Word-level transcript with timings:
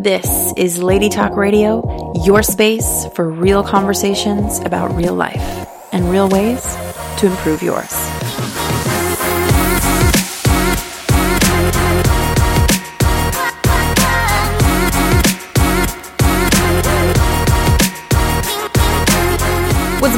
This 0.00 0.52
is 0.56 0.80
Lady 0.80 1.08
Talk 1.08 1.34
Radio, 1.34 2.12
your 2.24 2.44
space 2.44 3.08
for 3.14 3.28
real 3.28 3.64
conversations 3.64 4.60
about 4.60 4.94
real 4.94 5.12
life 5.12 5.42
and 5.90 6.08
real 6.08 6.28
ways 6.28 6.62
to 7.18 7.26
improve 7.26 7.64
yours. 7.64 7.92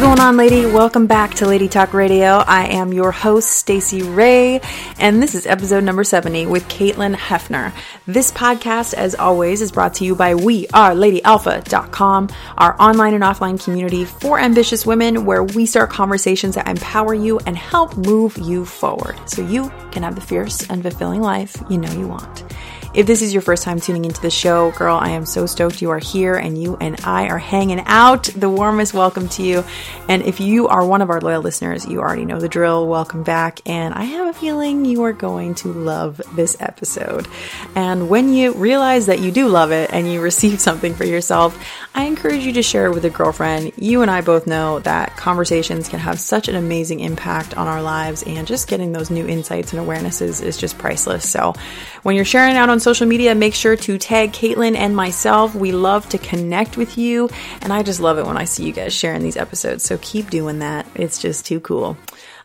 Going 0.01 0.19
on, 0.19 0.39
lady? 0.39 0.65
Welcome 0.65 1.07
back 1.07 1.35
to 1.35 1.47
Lady 1.47 1.69
Talk 1.69 1.93
Radio. 1.93 2.39
I 2.47 2.69
am 2.69 2.91
your 2.91 3.13
host, 3.13 3.51
Stacey 3.51 4.01
Rae, 4.01 4.63
and 4.99 5.23
this 5.23 5.35
is 5.35 5.45
episode 5.45 5.85
number 5.85 6.05
70 6.05 6.47
with 6.47 6.67
Caitlin 6.69 7.15
Hefner. 7.15 7.71
This 8.07 8.33
podcast, 8.33 8.95
as 8.95 9.15
always, 9.15 9.61
is 9.61 9.71
brought 9.71 9.93
to 9.97 10.07
you 10.07 10.15
by 10.15 10.33
WeAreLadyAlpha.com, 10.33 12.31
our 12.57 12.81
online 12.81 13.13
and 13.13 13.23
offline 13.23 13.63
community 13.63 14.07
for 14.07 14.41
ambitious 14.41 14.87
women 14.87 15.27
where 15.27 15.45
we 15.45 15.67
start 15.67 15.91
conversations 15.91 16.55
that 16.55 16.67
empower 16.67 17.13
you 17.13 17.39
and 17.41 17.59
help 17.59 17.99
move 17.99 18.39
you 18.39 18.65
forward 18.65 19.17
so 19.29 19.43
you 19.43 19.71
can 19.93 20.03
have 20.03 20.15
the 20.15 20.23
fierce 20.23 20.67
and 20.71 20.81
fulfilling 20.81 21.21
life 21.21 21.63
you 21.69 21.77
know 21.77 21.93
you 21.93 22.09
want. 22.09 22.43
If 22.93 23.07
this 23.07 23.23
is 23.23 23.33
your 23.33 23.41
first 23.41 23.63
time 23.63 23.79
tuning 23.79 24.05
into 24.05 24.21
the 24.21 24.31
show, 24.31 24.73
girl, 24.73 24.97
I 24.97 25.11
am 25.11 25.25
so 25.25 25.47
stoked 25.47 25.81
you 25.81 25.91
are 25.91 26.01
here 26.01 26.35
and 26.35 26.61
you 26.61 26.77
and 26.81 27.01
I 27.05 27.29
are 27.29 27.39
hanging 27.39 27.79
out. 27.87 28.25
The 28.25 28.51
warmest 28.51 28.95
welcome 28.95 29.29
to 29.29 29.45
you. 29.45 29.63
And 30.09 30.25
if 30.25 30.41
you 30.41 30.67
are 30.67 30.85
one 30.85 31.01
of 31.01 31.09
our 31.09 31.21
loyal 31.21 31.41
listeners, 31.41 31.87
you 31.87 32.01
already 32.01 32.25
know 32.25 32.41
the 32.41 32.49
drill. 32.49 32.89
Welcome 32.89 33.23
back. 33.23 33.61
And 33.65 33.95
I 33.95 34.03
have 34.03 34.27
a 34.27 34.37
feeling 34.37 34.85
you 34.85 35.05
are 35.05 35.13
going 35.13 35.55
to 35.57 35.73
love 35.73 36.21
this 36.35 36.57
episode. 36.59 37.29
And 37.77 38.09
when 38.09 38.35
you 38.35 38.55
realize 38.55 39.07
that 39.07 39.21
you 39.21 39.31
do 39.31 39.47
love 39.47 39.71
it 39.71 39.91
and 39.93 40.13
you 40.13 40.21
receive 40.31 40.61
something 40.61 40.93
for 40.93 41.05
yourself, 41.05 41.57
I 41.95 42.07
encourage 42.07 42.45
you 42.45 42.53
to 42.55 42.63
share 42.63 42.87
it 42.87 42.95
with 42.95 43.05
a 43.05 43.11
girlfriend. 43.11 43.71
You 43.77 44.03
and 44.03 44.11
I 44.11 44.21
both 44.21 44.49
know 44.49 44.81
that 44.81 45.17
conversations 45.17 45.89
can 45.89 46.01
have 46.01 46.19
such 46.19 46.49
an 46.49 46.57
amazing 46.57 46.99
impact 46.99 47.57
on 47.57 47.69
our 47.69 47.83
lives, 47.83 48.25
and 48.25 48.47
just 48.47 48.69
getting 48.69 48.93
those 48.93 49.11
new 49.11 49.27
insights 49.27 49.73
and 49.73 49.87
awarenesses 49.87 50.43
is 50.43 50.57
just 50.57 50.79
priceless. 50.79 51.29
So, 51.29 51.55
when 52.03 52.17
you're 52.17 52.25
sharing 52.25 52.57
out 52.57 52.71
on 52.71 52.80
social 52.81 53.07
media, 53.07 53.35
make 53.35 53.55
sure 53.55 53.77
to 53.77 53.99
tag 53.99 54.33
Caitlin 54.33 54.77
and 54.77 54.97
myself. 54.97 55.55
We 55.55 55.73
love 55.73 56.09
to 56.11 56.19
connect 56.19 56.77
with 56.77 56.99
you, 56.99 57.29
and 57.63 57.73
I 57.73 57.83
just 57.83 58.01
love 58.01 58.19
it 58.19 58.27
when 58.27 58.37
I 58.37 58.45
see 58.45 58.65
you 58.65 58.73
guys 58.73 58.95
sharing 58.95 59.23
these 59.23 59.37
episodes. 59.37 59.85
So, 59.85 59.99
keep 59.99 60.31
doing 60.31 60.59
that. 60.61 60.87
It's 60.95 61.21
just 61.21 61.47
too 61.47 61.61
cool. 61.61 61.97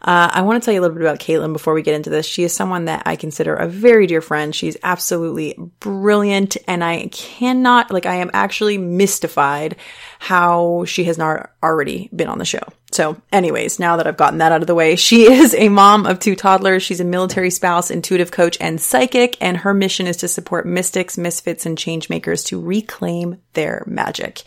Uh, 0.01 0.29
I 0.31 0.43
want 0.43 0.61
to 0.61 0.65
tell 0.65 0.73
you 0.73 0.79
a 0.79 0.83
little 0.83 0.95
bit 0.95 1.03
about 1.03 1.19
Caitlin 1.19 1.51
before 1.51 1.73
we 1.73 1.81
get 1.81 1.95
into 1.95 2.11
this. 2.11 2.27
She 2.27 2.43
is 2.43 2.53
someone 2.53 2.85
that 2.85 3.03
I 3.07 3.15
consider 3.15 3.55
a 3.55 3.67
very 3.67 4.05
dear 4.05 4.21
friend. 4.21 4.53
She's 4.53 4.77
absolutely 4.83 5.55
brilliant, 5.79 6.57
and 6.67 6.83
I 6.83 7.07
cannot, 7.07 7.89
like, 7.89 8.05
I 8.05 8.15
am 8.15 8.29
actually 8.31 8.77
mystified 8.77 9.77
how 10.19 10.85
she 10.85 11.05
has 11.05 11.17
not 11.17 11.49
already 11.63 12.09
been 12.15 12.27
on 12.27 12.37
the 12.37 12.45
show. 12.45 12.61
So, 12.95 13.21
anyways, 13.29 13.77
now 13.77 13.97
that 13.97 14.07
I've 14.07 14.15
gotten 14.15 14.39
that 14.39 14.53
out 14.53 14.61
of 14.61 14.67
the 14.67 14.73
way, 14.73 14.95
she 14.95 15.23
is 15.31 15.53
a 15.53 15.67
mom 15.67 16.05
of 16.05 16.17
two 16.17 16.33
toddlers. 16.33 16.81
She's 16.81 17.01
a 17.01 17.05
military 17.05 17.49
spouse, 17.49 17.91
intuitive 17.91 18.31
coach, 18.31 18.57
and 18.61 18.79
psychic, 18.79 19.35
and 19.41 19.57
her 19.57 19.73
mission 19.73 20.07
is 20.07 20.15
to 20.17 20.29
support 20.29 20.65
mystics, 20.65 21.17
misfits, 21.17 21.65
and 21.65 21.77
changemakers 21.77 22.45
to 22.45 22.61
reclaim 22.61 23.41
their 23.51 23.83
magic. 23.85 24.43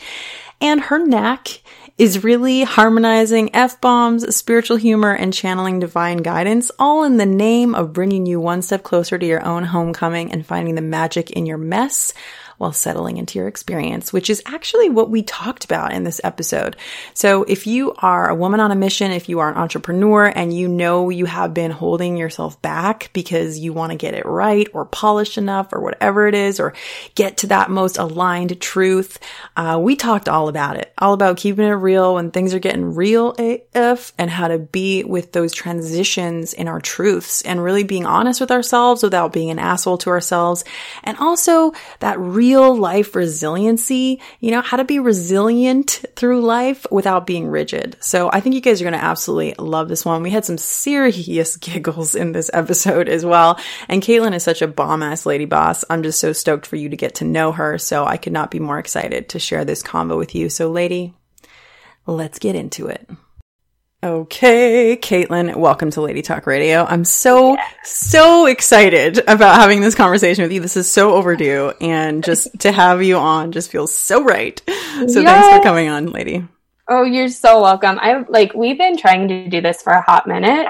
And 0.63 0.81
her 0.81 0.99
knack 0.99 1.61
is 1.99 2.25
really 2.25 2.63
harmonizing 2.63 3.55
F 3.55 3.83
bombs, 3.83 4.35
spiritual 4.35 4.79
humor, 4.79 5.13
and 5.13 5.35
channeling 5.35 5.79
divine 5.79 6.19
guidance, 6.19 6.71
all 6.79 7.05
in 7.05 7.19
the 7.19 7.27
name 7.27 7.75
of 7.75 7.93
bringing 7.93 8.25
you 8.25 8.41
one 8.41 8.63
step 8.63 8.83
closer 8.83 9.19
to 9.19 9.27
your 9.27 9.45
own 9.45 9.65
homecoming 9.65 10.33
and 10.33 10.47
finding 10.47 10.75
the 10.75 10.81
magic 10.81 11.31
in 11.33 11.45
your 11.45 11.59
mess 11.59 12.15
while 12.59 12.73
settling 12.73 13.17
into 13.17 13.39
your 13.39 13.49
experience, 13.49 14.13
which 14.13 14.29
is 14.29 14.43
actually 14.45 14.91
what 14.91 15.11
we 15.11 15.23
talked 15.23 15.65
about 15.65 15.93
in 15.93 16.05
this 16.05 16.21
episode. 16.25 16.77
So 17.15 17.45
if 17.45 17.67
you 17.67 17.95
are 17.99 18.29
a 18.29 18.35
woman 18.35 18.61
on 18.61 18.73
a 18.73 18.77
mission, 18.77 19.13
if 19.13 19.29
you 19.29 19.39
are 19.39 19.51
an 19.51 19.57
entrepreneur 19.57 20.27
and 20.27 20.53
you 20.53 20.69
know 20.69 21.09
you 21.09 21.25
have 21.25 21.55
been 21.55 21.71
holding 21.71 22.17
yourself 22.17 22.61
back 22.61 23.11
because 23.13 23.59
you 23.59 23.73
want 23.73 23.93
to 23.93 23.99
get 23.99 24.15
it 24.15 24.27
right 24.27 24.69
or 24.75 24.85
polished 24.85 25.39
enough 25.39 25.73
or 25.73 25.81
whatever 25.81 26.27
it 26.27 26.35
is, 26.35 26.59
or 26.59 26.75
get 27.15 27.39
to 27.39 27.47
that 27.47 27.71
most 27.71 27.97
aligned 27.97 28.61
truth, 28.61 29.19
uh, 29.57 29.79
we 29.81 29.95
talked 29.95 30.29
all 30.29 30.49
about 30.49 30.77
it, 30.77 30.93
all 30.99 31.13
about 31.13 31.37
keeping 31.37 31.67
it 31.67 31.71
real 31.71 32.15
when 32.15 32.31
things 32.31 32.53
are 32.55 32.59
getting 32.59 32.95
real 32.95 33.35
AF 33.39 34.13
and 34.19 34.31
how 34.31 34.49
to 34.49 34.59
be 34.59 35.05
with 35.05 35.33
those 35.33 35.53
transitions 35.53 36.53
in 36.53 36.67
our 36.67 36.81
truths 36.81 37.43
and 37.43 37.63
really 37.63 37.85
being 37.85 38.05
honest 38.05 38.41
with 38.41 38.51
ourselves 38.51 39.03
without 39.03 39.33
being 39.33 39.51
an 39.51 39.61
asshole 39.61 39.99
to 39.99 40.11
ourselves. 40.11 40.65
And 41.05 41.17
also 41.19 41.73
that 42.01 42.19
real 42.19 42.48
real 42.49 42.75
life 42.75 43.15
resiliency, 43.15 44.21
you 44.41 44.51
know, 44.51 44.63
how 44.63 44.79
to 44.79 44.85
be 44.85 44.99
resilient 44.99 46.03
through 46.17 46.41
life 46.41 46.87
without 46.91 47.27
being 47.27 47.47
rigid. 47.47 47.95
So 48.01 48.31
I 48.33 48.41
think 48.41 48.55
you 48.55 48.63
guys 48.63 48.81
are 48.81 48.85
going 48.85 48.99
to 48.99 49.05
absolutely 49.05 49.55
love 49.59 49.89
this 49.89 50.05
one. 50.05 50.23
We 50.23 50.31
had 50.31 50.47
some 50.47 50.57
serious 50.57 51.57
giggles 51.69 52.15
in 52.15 52.33
this 52.33 52.51
episode 52.55 53.09
as 53.09 53.25
well. 53.25 53.59
And 53.89 54.03
Caitlin 54.03 54.35
is 54.35 54.43
such 54.43 54.63
a 54.63 54.67
bomb 54.67 55.03
ass 55.03 55.27
lady 55.27 55.45
boss. 55.45 55.85
I'm 55.91 56.03
just 56.03 56.21
so 56.21 56.33
stoked 56.33 56.65
for 56.67 56.77
you 56.77 56.89
to 56.89 56.97
get 56.97 57.17
to 57.17 57.27
know 57.27 57.53
her. 57.53 57.77
So 57.77 58.07
I 58.07 58.17
could 58.17 58.33
not 58.33 58.51
be 58.51 58.61
more 58.61 58.79
excited 58.79 59.29
to 59.31 59.39
share 59.39 59.67
this 59.67 59.83
combo 59.83 60.17
with 60.17 60.35
you. 60.35 60.49
So 60.49 60.71
lady, 60.71 61.13
let's 62.07 62.39
get 62.39 62.55
into 62.55 62.87
it. 62.87 63.11
Okay, 64.01 64.97
Caitlin, 64.97 65.57
welcome 65.57 65.91
to 65.91 66.01
Lady 66.01 66.23
Talk 66.23 66.47
Radio. 66.47 66.85
I'm 66.85 67.05
so, 67.05 67.55
yeah. 67.55 67.69
so 67.83 68.47
excited 68.47 69.19
about 69.27 69.61
having 69.61 69.81
this 69.81 69.97
conversation 69.97 70.45
with 70.45 70.53
you. 70.53 70.61
This 70.61 70.77
is 70.77 70.89
so 70.89 71.15
overdue, 71.15 71.73
and 71.81 72.23
just 72.25 72.61
to 72.61 72.71
have 72.71 73.03
you 73.03 73.17
on 73.17 73.51
just 73.51 73.73
feels 73.73 73.93
so 73.93 74.23
right. 74.23 74.63
So 74.69 75.25
thanks 75.25 75.49
for 75.49 75.63
coming 75.65 75.89
on, 75.89 76.13
lady. 76.13 76.47
Oh, 76.89 77.03
you're 77.03 77.29
so 77.29 77.61
welcome. 77.61 77.99
I 78.01 78.25
like 78.29 78.55
we've 78.55 78.79
been 78.79 78.97
trying 78.97 79.27
to 79.27 79.49
do 79.49 79.61
this 79.61 79.83
for 79.83 79.93
a 79.93 80.01
hot 80.01 80.29
minute, 80.29 80.69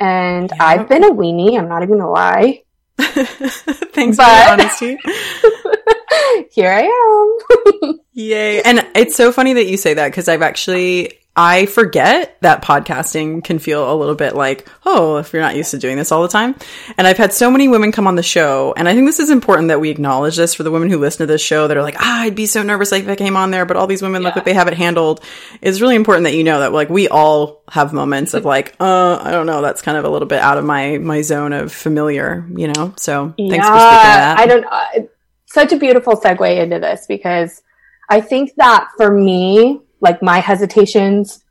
and 0.00 0.50
yep. 0.50 0.60
I've 0.60 0.88
been 0.88 1.04
a 1.04 1.10
weenie. 1.10 1.56
I'm 1.56 1.68
not 1.68 1.84
even 1.84 1.98
gonna 1.98 2.10
lie. 2.10 2.64
thanks 2.98 4.16
but... 4.16 4.24
for 4.24 4.56
the 4.56 4.62
honesty. 4.64 4.98
Here 6.50 6.72
I 6.72 7.38
am. 7.84 8.00
Yay. 8.14 8.62
And 8.62 8.84
it's 8.96 9.14
so 9.14 9.30
funny 9.30 9.54
that 9.54 9.66
you 9.66 9.76
say 9.76 9.94
that 9.94 10.08
because 10.08 10.28
I've 10.28 10.42
actually 10.42 11.21
I 11.34 11.64
forget 11.64 12.36
that 12.42 12.62
podcasting 12.62 13.42
can 13.42 13.58
feel 13.58 13.90
a 13.90 13.96
little 13.96 14.14
bit 14.14 14.34
like, 14.34 14.68
oh, 14.84 15.16
if 15.16 15.32
you're 15.32 15.40
not 15.40 15.56
used 15.56 15.70
to 15.70 15.78
doing 15.78 15.96
this 15.96 16.12
all 16.12 16.20
the 16.20 16.28
time. 16.28 16.54
And 16.98 17.06
I've 17.06 17.16
had 17.16 17.32
so 17.32 17.50
many 17.50 17.68
women 17.68 17.90
come 17.90 18.06
on 18.06 18.16
the 18.16 18.22
show, 18.22 18.74
and 18.76 18.86
I 18.86 18.94
think 18.94 19.06
this 19.06 19.18
is 19.18 19.30
important 19.30 19.68
that 19.68 19.80
we 19.80 19.88
acknowledge 19.88 20.36
this 20.36 20.54
for 20.54 20.62
the 20.62 20.70
women 20.70 20.90
who 20.90 20.98
listen 20.98 21.26
to 21.26 21.32
this 21.32 21.40
show 21.40 21.68
that 21.68 21.76
are 21.76 21.82
like, 21.82 21.96
ah, 21.98 22.20
I'd 22.20 22.34
be 22.34 22.44
so 22.44 22.62
nervous 22.62 22.92
if 22.92 23.08
I 23.08 23.16
came 23.16 23.36
on 23.36 23.50
there, 23.50 23.64
but 23.64 23.78
all 23.78 23.86
these 23.86 24.02
women 24.02 24.20
yeah. 24.20 24.28
look 24.28 24.36
like 24.36 24.44
they 24.44 24.52
have 24.52 24.68
it 24.68 24.74
handled. 24.74 25.24
It's 25.62 25.80
really 25.80 25.96
important 25.96 26.24
that 26.24 26.34
you 26.34 26.44
know 26.44 26.60
that 26.60 26.72
like 26.72 26.90
we 26.90 27.08
all 27.08 27.62
have 27.70 27.94
moments 27.94 28.34
of 28.34 28.44
like, 28.44 28.76
uh, 28.78 29.18
I 29.22 29.30
don't 29.30 29.46
know, 29.46 29.62
that's 29.62 29.80
kind 29.80 29.96
of 29.96 30.04
a 30.04 30.10
little 30.10 30.28
bit 30.28 30.40
out 30.40 30.58
of 30.58 30.64
my 30.64 30.98
my 30.98 31.22
zone 31.22 31.54
of 31.54 31.72
familiar, 31.72 32.46
you 32.54 32.68
know. 32.68 32.92
So 32.98 33.32
thanks 33.38 33.56
yeah, 33.56 33.72
for 33.72 33.78
speaking 33.78 34.10
that. 34.10 34.38
I 34.38 34.46
don't. 34.46 34.64
Uh, 34.64 35.08
such 35.46 35.72
a 35.72 35.76
beautiful 35.76 36.14
segue 36.14 36.58
into 36.58 36.78
this 36.78 37.06
because 37.06 37.62
I 38.08 38.20
think 38.22 38.54
that 38.56 38.88
for 38.96 39.10
me 39.10 39.80
like 40.02 40.22
my 40.22 40.40
hesitations 40.40 41.42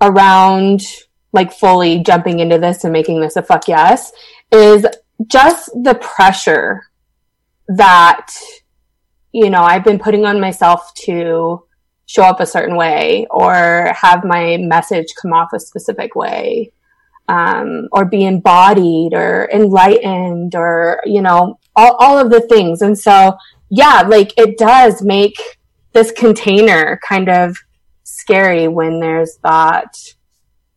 around 0.00 0.80
like 1.32 1.52
fully 1.52 2.02
jumping 2.02 2.38
into 2.40 2.58
this 2.58 2.84
and 2.84 2.92
making 2.92 3.20
this 3.20 3.36
a 3.36 3.42
fuck 3.42 3.68
yes 3.68 4.12
is 4.50 4.86
just 5.26 5.70
the 5.82 5.94
pressure 5.94 6.84
that 7.68 8.30
you 9.32 9.50
know 9.50 9.62
I've 9.62 9.84
been 9.84 9.98
putting 9.98 10.24
on 10.24 10.40
myself 10.40 10.94
to 11.04 11.64
show 12.06 12.22
up 12.22 12.40
a 12.40 12.46
certain 12.46 12.76
way 12.76 13.26
or 13.30 13.92
have 13.94 14.24
my 14.24 14.56
message 14.58 15.08
come 15.20 15.34
off 15.34 15.52
a 15.52 15.60
specific 15.60 16.14
way 16.14 16.72
um, 17.28 17.88
or 17.92 18.06
be 18.06 18.24
embodied 18.24 19.12
or 19.12 19.50
enlightened 19.52 20.54
or 20.54 21.02
you 21.04 21.20
know 21.20 21.58
all, 21.76 21.96
all 21.96 22.18
of 22.18 22.30
the 22.30 22.40
things. 22.40 22.80
And 22.80 22.98
so 22.98 23.36
yeah 23.70 24.02
like 24.06 24.32
it 24.38 24.56
does 24.56 25.02
make 25.02 25.36
this 25.92 26.10
container 26.12 26.98
kind 27.06 27.28
of 27.28 27.58
scary 28.08 28.68
when 28.68 29.00
there's 29.00 29.38
that 29.42 29.94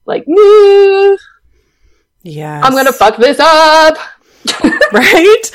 like 0.06 0.26
yeah 2.24 2.62
i'm 2.64 2.74
gonna 2.74 2.92
fuck 2.92 3.18
this 3.18 3.40
up 3.40 3.98
right 4.94 5.52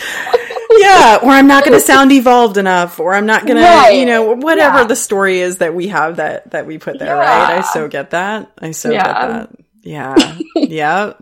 yeah 0.79 1.19
or 1.23 1.31
i'm 1.31 1.47
not 1.47 1.65
gonna 1.65 1.81
sound 1.81 2.13
evolved 2.13 2.57
enough 2.57 2.99
or 2.99 3.15
i'm 3.15 3.27
not 3.27 3.47
gonna 3.47 3.61
right. 3.61 3.91
you 3.91 4.07
know 4.07 4.35
whatever 4.35 4.79
yeah. 4.79 4.85
the 4.85 4.97
story 4.97 5.41
is 5.41 5.59
that 5.59 5.75
we 5.75 5.89
have 5.89 6.17
that 6.17 6.51
that 6.51 6.67
we 6.67 6.79
put 6.79 6.99
there 6.99 7.17
yeah. 7.17 7.49
right 7.49 7.59
i 7.59 7.61
so 7.61 7.89
get 7.89 8.11
that 8.11 8.51
i 8.59 8.71
so 8.71 8.91
yeah. 8.91 9.05
get 9.05 9.29
that 9.29 9.67
yeah. 9.87 10.37
yeah. 10.57 11.13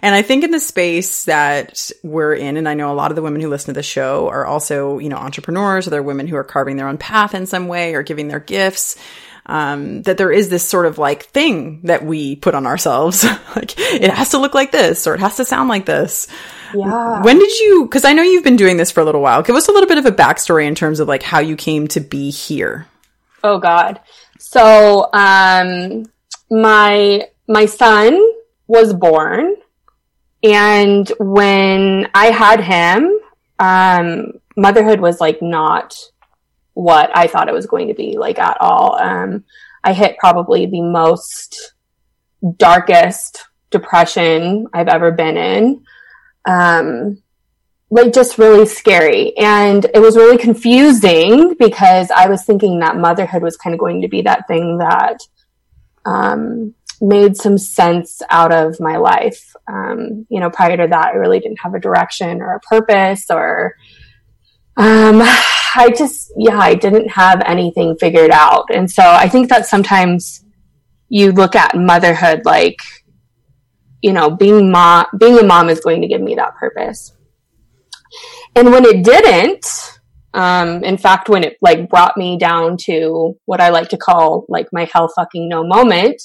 And 0.00 0.14
I 0.14 0.22
think 0.22 0.44
in 0.44 0.52
the 0.52 0.60
space 0.60 1.24
that 1.24 1.90
we're 2.04 2.34
in, 2.34 2.56
and 2.56 2.68
I 2.68 2.74
know 2.74 2.92
a 2.92 2.94
lot 2.94 3.10
of 3.10 3.16
the 3.16 3.22
women 3.22 3.40
who 3.40 3.48
listen 3.48 3.74
to 3.74 3.78
the 3.78 3.82
show 3.82 4.28
are 4.28 4.46
also, 4.46 4.98
you 4.98 5.08
know, 5.08 5.16
entrepreneurs 5.16 5.86
or 5.86 5.90
they're 5.90 6.02
women 6.02 6.28
who 6.28 6.36
are 6.36 6.44
carving 6.44 6.76
their 6.76 6.88
own 6.88 6.98
path 6.98 7.34
in 7.34 7.46
some 7.46 7.66
way 7.66 7.94
or 7.94 8.02
giving 8.02 8.28
their 8.28 8.40
gifts. 8.40 8.96
Um, 9.46 10.02
that 10.02 10.18
there 10.18 10.30
is 10.30 10.48
this 10.48 10.66
sort 10.66 10.86
of 10.86 10.98
like 10.98 11.24
thing 11.24 11.80
that 11.84 12.04
we 12.04 12.36
put 12.36 12.54
on 12.54 12.66
ourselves. 12.66 13.24
like 13.56 13.74
it 13.78 14.10
has 14.10 14.30
to 14.30 14.38
look 14.38 14.54
like 14.54 14.72
this 14.72 15.06
or 15.06 15.14
it 15.14 15.20
has 15.20 15.36
to 15.36 15.44
sound 15.44 15.68
like 15.68 15.86
this. 15.86 16.28
Yeah. 16.74 17.22
When 17.22 17.38
did 17.38 17.58
you, 17.58 17.88
cause 17.88 18.04
I 18.04 18.12
know 18.12 18.22
you've 18.22 18.44
been 18.44 18.56
doing 18.56 18.76
this 18.76 18.90
for 18.90 19.00
a 19.00 19.04
little 19.04 19.20
while. 19.20 19.42
Give 19.42 19.56
us 19.56 19.68
a 19.68 19.72
little 19.72 19.88
bit 19.88 19.98
of 19.98 20.06
a 20.06 20.12
backstory 20.12 20.66
in 20.66 20.74
terms 20.74 21.00
of 21.00 21.08
like 21.08 21.22
how 21.22 21.40
you 21.40 21.56
came 21.56 21.88
to 21.88 22.00
be 22.00 22.30
here. 22.30 22.86
Oh 23.44 23.58
God. 23.58 24.00
So, 24.38 25.08
um, 25.12 26.04
my, 26.50 27.28
my 27.48 27.66
son 27.66 28.20
was 28.66 28.94
born 28.94 29.56
and 30.42 31.10
when 31.18 32.08
I 32.14 32.26
had 32.26 32.60
him, 32.60 33.18
um, 33.58 34.32
motherhood 34.56 35.00
was 35.00 35.20
like 35.20 35.40
not 35.40 35.96
what 36.74 37.10
I 37.16 37.26
thought 37.26 37.48
it 37.48 37.54
was 37.54 37.66
going 37.66 37.88
to 37.88 37.94
be 37.94 38.16
like 38.18 38.38
at 38.38 38.56
all. 38.60 38.96
Um, 38.96 39.44
I 39.84 39.92
hit 39.92 40.18
probably 40.18 40.66
the 40.66 40.82
most 40.82 41.74
darkest 42.56 43.44
depression 43.70 44.66
I've 44.72 44.88
ever 44.88 45.10
been 45.10 45.36
in. 45.36 45.84
Um, 46.44 47.22
like 47.90 48.14
just 48.14 48.38
really 48.38 48.64
scary. 48.64 49.36
And 49.36 49.84
it 49.92 50.00
was 50.00 50.16
really 50.16 50.38
confusing 50.38 51.54
because 51.58 52.10
I 52.10 52.26
was 52.26 52.44
thinking 52.44 52.78
that 52.78 52.96
motherhood 52.96 53.42
was 53.42 53.56
kind 53.56 53.74
of 53.74 53.80
going 53.80 54.00
to 54.00 54.08
be 54.08 54.22
that 54.22 54.48
thing 54.48 54.78
that, 54.78 55.18
um, 56.04 56.74
made 57.02 57.36
some 57.36 57.58
sense 57.58 58.22
out 58.30 58.52
of 58.52 58.78
my 58.80 58.96
life. 58.96 59.54
Um, 59.66 60.24
you 60.30 60.40
know, 60.40 60.50
prior 60.50 60.76
to 60.76 60.86
that, 60.86 61.08
I 61.08 61.16
really 61.16 61.40
didn't 61.40 61.60
have 61.60 61.74
a 61.74 61.80
direction 61.80 62.40
or 62.40 62.54
a 62.54 62.60
purpose 62.60 63.26
or, 63.28 63.74
um, 64.76 65.20
I 65.74 65.92
just, 65.96 66.32
yeah, 66.36 66.58
I 66.58 66.74
didn't 66.74 67.08
have 67.08 67.42
anything 67.44 67.96
figured 67.96 68.30
out. 68.30 68.66
And 68.72 68.90
so 68.90 69.02
I 69.02 69.28
think 69.28 69.48
that 69.48 69.66
sometimes 69.66 70.44
you 71.08 71.32
look 71.32 71.54
at 71.54 71.76
motherhood 71.76 72.42
like, 72.44 72.80
you 74.02 74.12
know, 74.12 74.30
being 74.30 74.70
mom, 74.70 75.06
being 75.18 75.38
a 75.38 75.42
mom 75.42 75.68
is 75.68 75.80
going 75.80 76.00
to 76.02 76.08
give 76.08 76.20
me 76.20 76.34
that 76.34 76.56
purpose. 76.56 77.12
And 78.56 78.70
when 78.70 78.84
it 78.84 79.04
didn't, 79.04 79.66
um, 80.34 80.82
in 80.84 80.96
fact, 80.96 81.28
when 81.28 81.44
it 81.44 81.56
like 81.60 81.88
brought 81.88 82.16
me 82.16 82.38
down 82.38 82.76
to 82.82 83.38
what 83.44 83.60
I 83.60 83.68
like 83.68 83.90
to 83.90 83.98
call 83.98 84.46
like 84.48 84.66
my 84.72 84.88
hell 84.92 85.08
fucking 85.14 85.48
no 85.48 85.64
moment, 85.64 86.20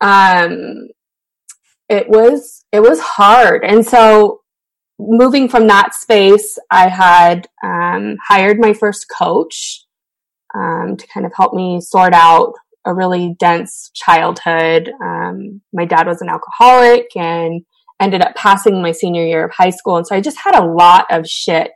um, 0.00 0.88
it 1.88 2.08
was, 2.08 2.64
it 2.72 2.80
was 2.80 3.00
hard. 3.00 3.64
And 3.64 3.84
so 3.86 4.40
moving 4.98 5.48
from 5.48 5.66
that 5.68 5.94
space, 5.94 6.58
I 6.70 6.88
had, 6.88 7.48
um, 7.62 8.16
hired 8.26 8.58
my 8.58 8.72
first 8.72 9.06
coach, 9.16 9.84
um, 10.54 10.96
to 10.96 11.06
kind 11.08 11.26
of 11.26 11.32
help 11.36 11.54
me 11.54 11.80
sort 11.80 12.12
out 12.14 12.54
a 12.84 12.94
really 12.94 13.36
dense 13.38 13.90
childhood. 13.94 14.90
Um, 15.02 15.60
my 15.72 15.84
dad 15.84 16.06
was 16.06 16.22
an 16.22 16.28
alcoholic 16.28 17.14
and 17.16 17.62
ended 18.00 18.22
up 18.22 18.34
passing 18.34 18.80
my 18.80 18.92
senior 18.92 19.24
year 19.24 19.44
of 19.44 19.52
high 19.52 19.70
school. 19.70 19.96
And 19.96 20.06
so 20.06 20.14
I 20.14 20.20
just 20.20 20.38
had 20.38 20.56
a 20.56 20.66
lot 20.66 21.06
of 21.10 21.26
shit 21.26 21.72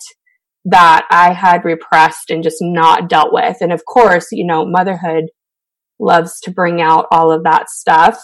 that 0.64 1.06
I 1.10 1.32
had 1.32 1.64
repressed 1.64 2.30
and 2.30 2.42
just 2.42 2.58
not 2.60 3.08
dealt 3.08 3.32
with. 3.32 3.56
And 3.60 3.72
of 3.72 3.84
course, 3.84 4.28
you 4.30 4.46
know, 4.46 4.64
motherhood 4.64 5.24
loves 5.98 6.40
to 6.40 6.50
bring 6.50 6.80
out 6.80 7.06
all 7.10 7.32
of 7.32 7.42
that 7.44 7.68
stuff. 7.68 8.22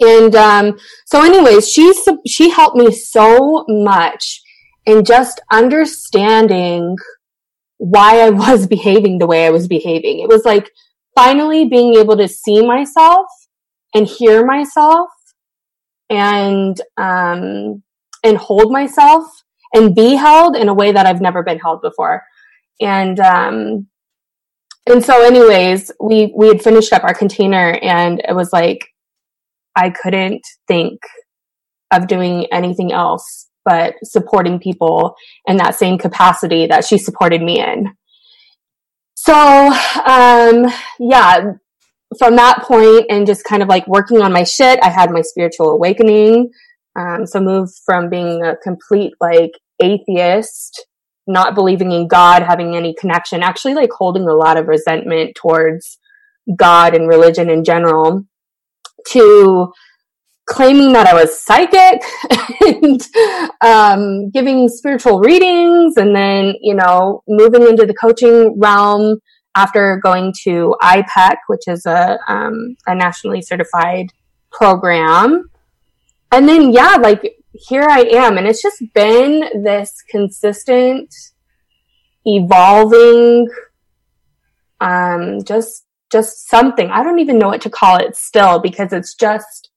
And 0.00 0.34
um, 0.36 0.78
so, 1.06 1.22
anyways, 1.22 1.68
she 1.68 1.92
she 2.26 2.50
helped 2.50 2.76
me 2.76 2.92
so 2.92 3.64
much 3.68 4.40
in 4.86 5.04
just 5.04 5.40
understanding 5.50 6.96
why 7.78 8.20
I 8.20 8.30
was 8.46 8.66
behaving 8.66 9.18
the 9.18 9.26
way 9.26 9.46
I 9.46 9.50
was 9.50 9.66
behaving. 9.66 10.20
It 10.20 10.28
was 10.28 10.44
like 10.44 10.70
finally 11.14 11.68
being 11.68 11.94
able 11.94 12.16
to 12.16 12.28
see 12.28 12.64
myself 12.64 13.26
and 13.94 14.06
hear 14.06 14.44
myself 14.44 15.08
and 16.10 16.80
um, 16.96 17.82
and 18.24 18.36
hold 18.36 18.72
myself 18.72 19.24
and 19.74 19.94
be 19.94 20.14
held 20.14 20.56
in 20.56 20.68
a 20.68 20.74
way 20.74 20.92
that 20.92 21.06
I've 21.06 21.20
never 21.20 21.42
been 21.42 21.58
held 21.58 21.82
before. 21.82 22.22
And 22.80 23.18
um, 23.20 23.88
and 24.86 25.04
so, 25.04 25.22
anyways, 25.22 25.90
we 26.00 26.32
we 26.36 26.48
had 26.48 26.62
finished 26.62 26.92
up 26.92 27.04
our 27.04 27.14
container, 27.14 27.78
and 27.82 28.22
it 28.26 28.34
was 28.34 28.52
like 28.52 28.88
I 29.76 29.90
couldn't 29.90 30.42
think 30.66 31.00
of 31.90 32.06
doing 32.06 32.46
anything 32.52 32.92
else 32.92 33.48
but 33.64 33.94
supporting 34.02 34.58
people 34.58 35.14
in 35.46 35.58
that 35.58 35.74
same 35.74 35.98
capacity 35.98 36.66
that 36.66 36.86
she 36.86 36.96
supported 36.96 37.42
me 37.42 37.60
in. 37.60 37.92
So, 39.14 39.34
um, 39.34 40.72
yeah, 40.98 41.52
from 42.18 42.36
that 42.36 42.62
point 42.62 43.06
and 43.10 43.26
just 43.26 43.44
kind 43.44 43.62
of 43.62 43.68
like 43.68 43.86
working 43.86 44.22
on 44.22 44.32
my 44.32 44.44
shit, 44.44 44.78
I 44.82 44.88
had 44.88 45.10
my 45.10 45.20
spiritual 45.20 45.68
awakening. 45.68 46.50
Um, 46.98 47.26
so 47.26 47.40
moved 47.40 47.72
from 47.84 48.08
being 48.08 48.42
a 48.42 48.56
complete 48.56 49.12
like 49.20 49.52
atheist, 49.80 50.86
not 51.26 51.54
believing 51.54 51.92
in 51.92 52.08
God, 52.08 52.42
having 52.42 52.74
any 52.74 52.94
connection, 52.98 53.42
actually 53.42 53.74
like 53.74 53.90
holding 53.92 54.26
a 54.26 54.34
lot 54.34 54.56
of 54.56 54.66
resentment 54.66 55.34
towards 55.34 55.98
God 56.56 56.94
and 56.94 57.06
religion 57.06 57.50
in 57.50 57.64
general 57.64 58.24
to 59.12 59.72
claiming 60.48 60.94
that 60.94 61.06
I 61.06 61.14
was 61.14 61.38
psychic 61.38 62.02
and 62.60 63.00
um, 63.60 64.30
giving 64.30 64.68
spiritual 64.68 65.20
readings, 65.20 65.96
and 65.96 66.14
then 66.14 66.54
you 66.60 66.74
know 66.74 67.22
moving 67.28 67.62
into 67.62 67.86
the 67.86 67.94
coaching 67.94 68.58
realm 68.58 69.18
after 69.54 70.00
going 70.02 70.32
to 70.44 70.74
IPEC, 70.82 71.36
which 71.48 71.68
is 71.68 71.86
a 71.86 72.18
um, 72.28 72.76
a 72.86 72.94
nationally 72.94 73.42
certified 73.42 74.06
program, 74.50 75.50
and 76.32 76.48
then 76.48 76.72
yeah, 76.72 76.96
like 77.00 77.36
here 77.52 77.86
I 77.88 78.00
am, 78.00 78.38
and 78.38 78.46
it's 78.46 78.62
just 78.62 78.82
been 78.94 79.62
this 79.62 80.02
consistent, 80.08 81.14
evolving, 82.24 83.48
um, 84.80 85.42
just 85.44 85.84
just 86.10 86.48
something. 86.48 86.90
I 86.90 87.02
don't 87.02 87.18
even 87.18 87.38
know 87.38 87.48
what 87.48 87.60
to 87.62 87.70
call 87.70 87.96
it 87.96 88.16
still 88.16 88.58
because 88.58 88.92
it's 88.92 89.14
just 89.14 89.70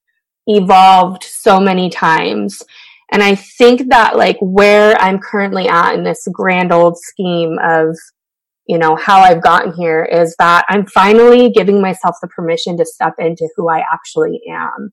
evolved 0.46 1.24
so 1.24 1.60
many 1.60 1.90
times. 1.90 2.62
And 3.10 3.22
I 3.22 3.34
think 3.34 3.90
that 3.90 4.16
like 4.16 4.38
where 4.40 4.96
I'm 4.96 5.18
currently 5.18 5.68
at 5.68 5.94
in 5.94 6.02
this 6.02 6.26
grand 6.32 6.72
old 6.72 6.96
scheme 6.98 7.58
of, 7.62 7.96
you 8.66 8.78
know, 8.78 8.96
how 8.96 9.20
I've 9.20 9.42
gotten 9.42 9.74
here 9.74 10.02
is 10.02 10.34
that 10.38 10.64
I'm 10.68 10.86
finally 10.86 11.50
giving 11.50 11.80
myself 11.80 12.16
the 12.22 12.28
permission 12.28 12.76
to 12.78 12.86
step 12.86 13.14
into 13.18 13.48
who 13.56 13.68
I 13.68 13.84
actually 13.92 14.40
am. 14.48 14.92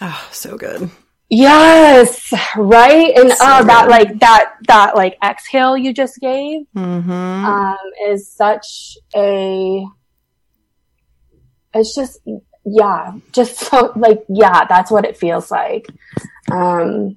Oh, 0.00 0.28
so 0.32 0.56
good. 0.56 0.90
Yes, 1.28 2.32
right. 2.56 3.16
And 3.16 3.30
so 3.30 3.44
uh, 3.44 3.62
that 3.62 3.88
like 3.88 4.18
that 4.18 4.54
that 4.66 4.96
like 4.96 5.16
exhale 5.22 5.76
you 5.76 5.94
just 5.94 6.18
gave 6.18 6.62
mm-hmm. 6.74 7.10
um, 7.10 7.76
is 8.08 8.32
such 8.32 8.96
a. 9.14 9.84
It's 11.74 11.94
just 11.94 12.20
yeah, 12.64 13.12
just 13.32 13.58
so 13.70 13.92
like, 13.96 14.24
yeah, 14.28 14.64
that's 14.66 14.90
what 14.90 15.04
it 15.04 15.16
feels 15.16 15.50
like. 15.50 15.86
Um, 16.50 17.16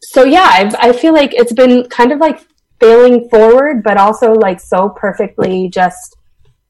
so 0.00 0.24
yeah, 0.24 0.48
I've, 0.52 0.74
I 0.76 0.92
feel 0.92 1.12
like 1.12 1.34
it's 1.34 1.52
been 1.52 1.88
kind 1.88 2.12
of 2.12 2.18
like 2.18 2.40
failing 2.80 3.28
forward, 3.28 3.82
but 3.82 3.96
also 3.96 4.32
like 4.32 4.60
so 4.60 4.88
perfectly 4.90 5.68
just 5.68 6.16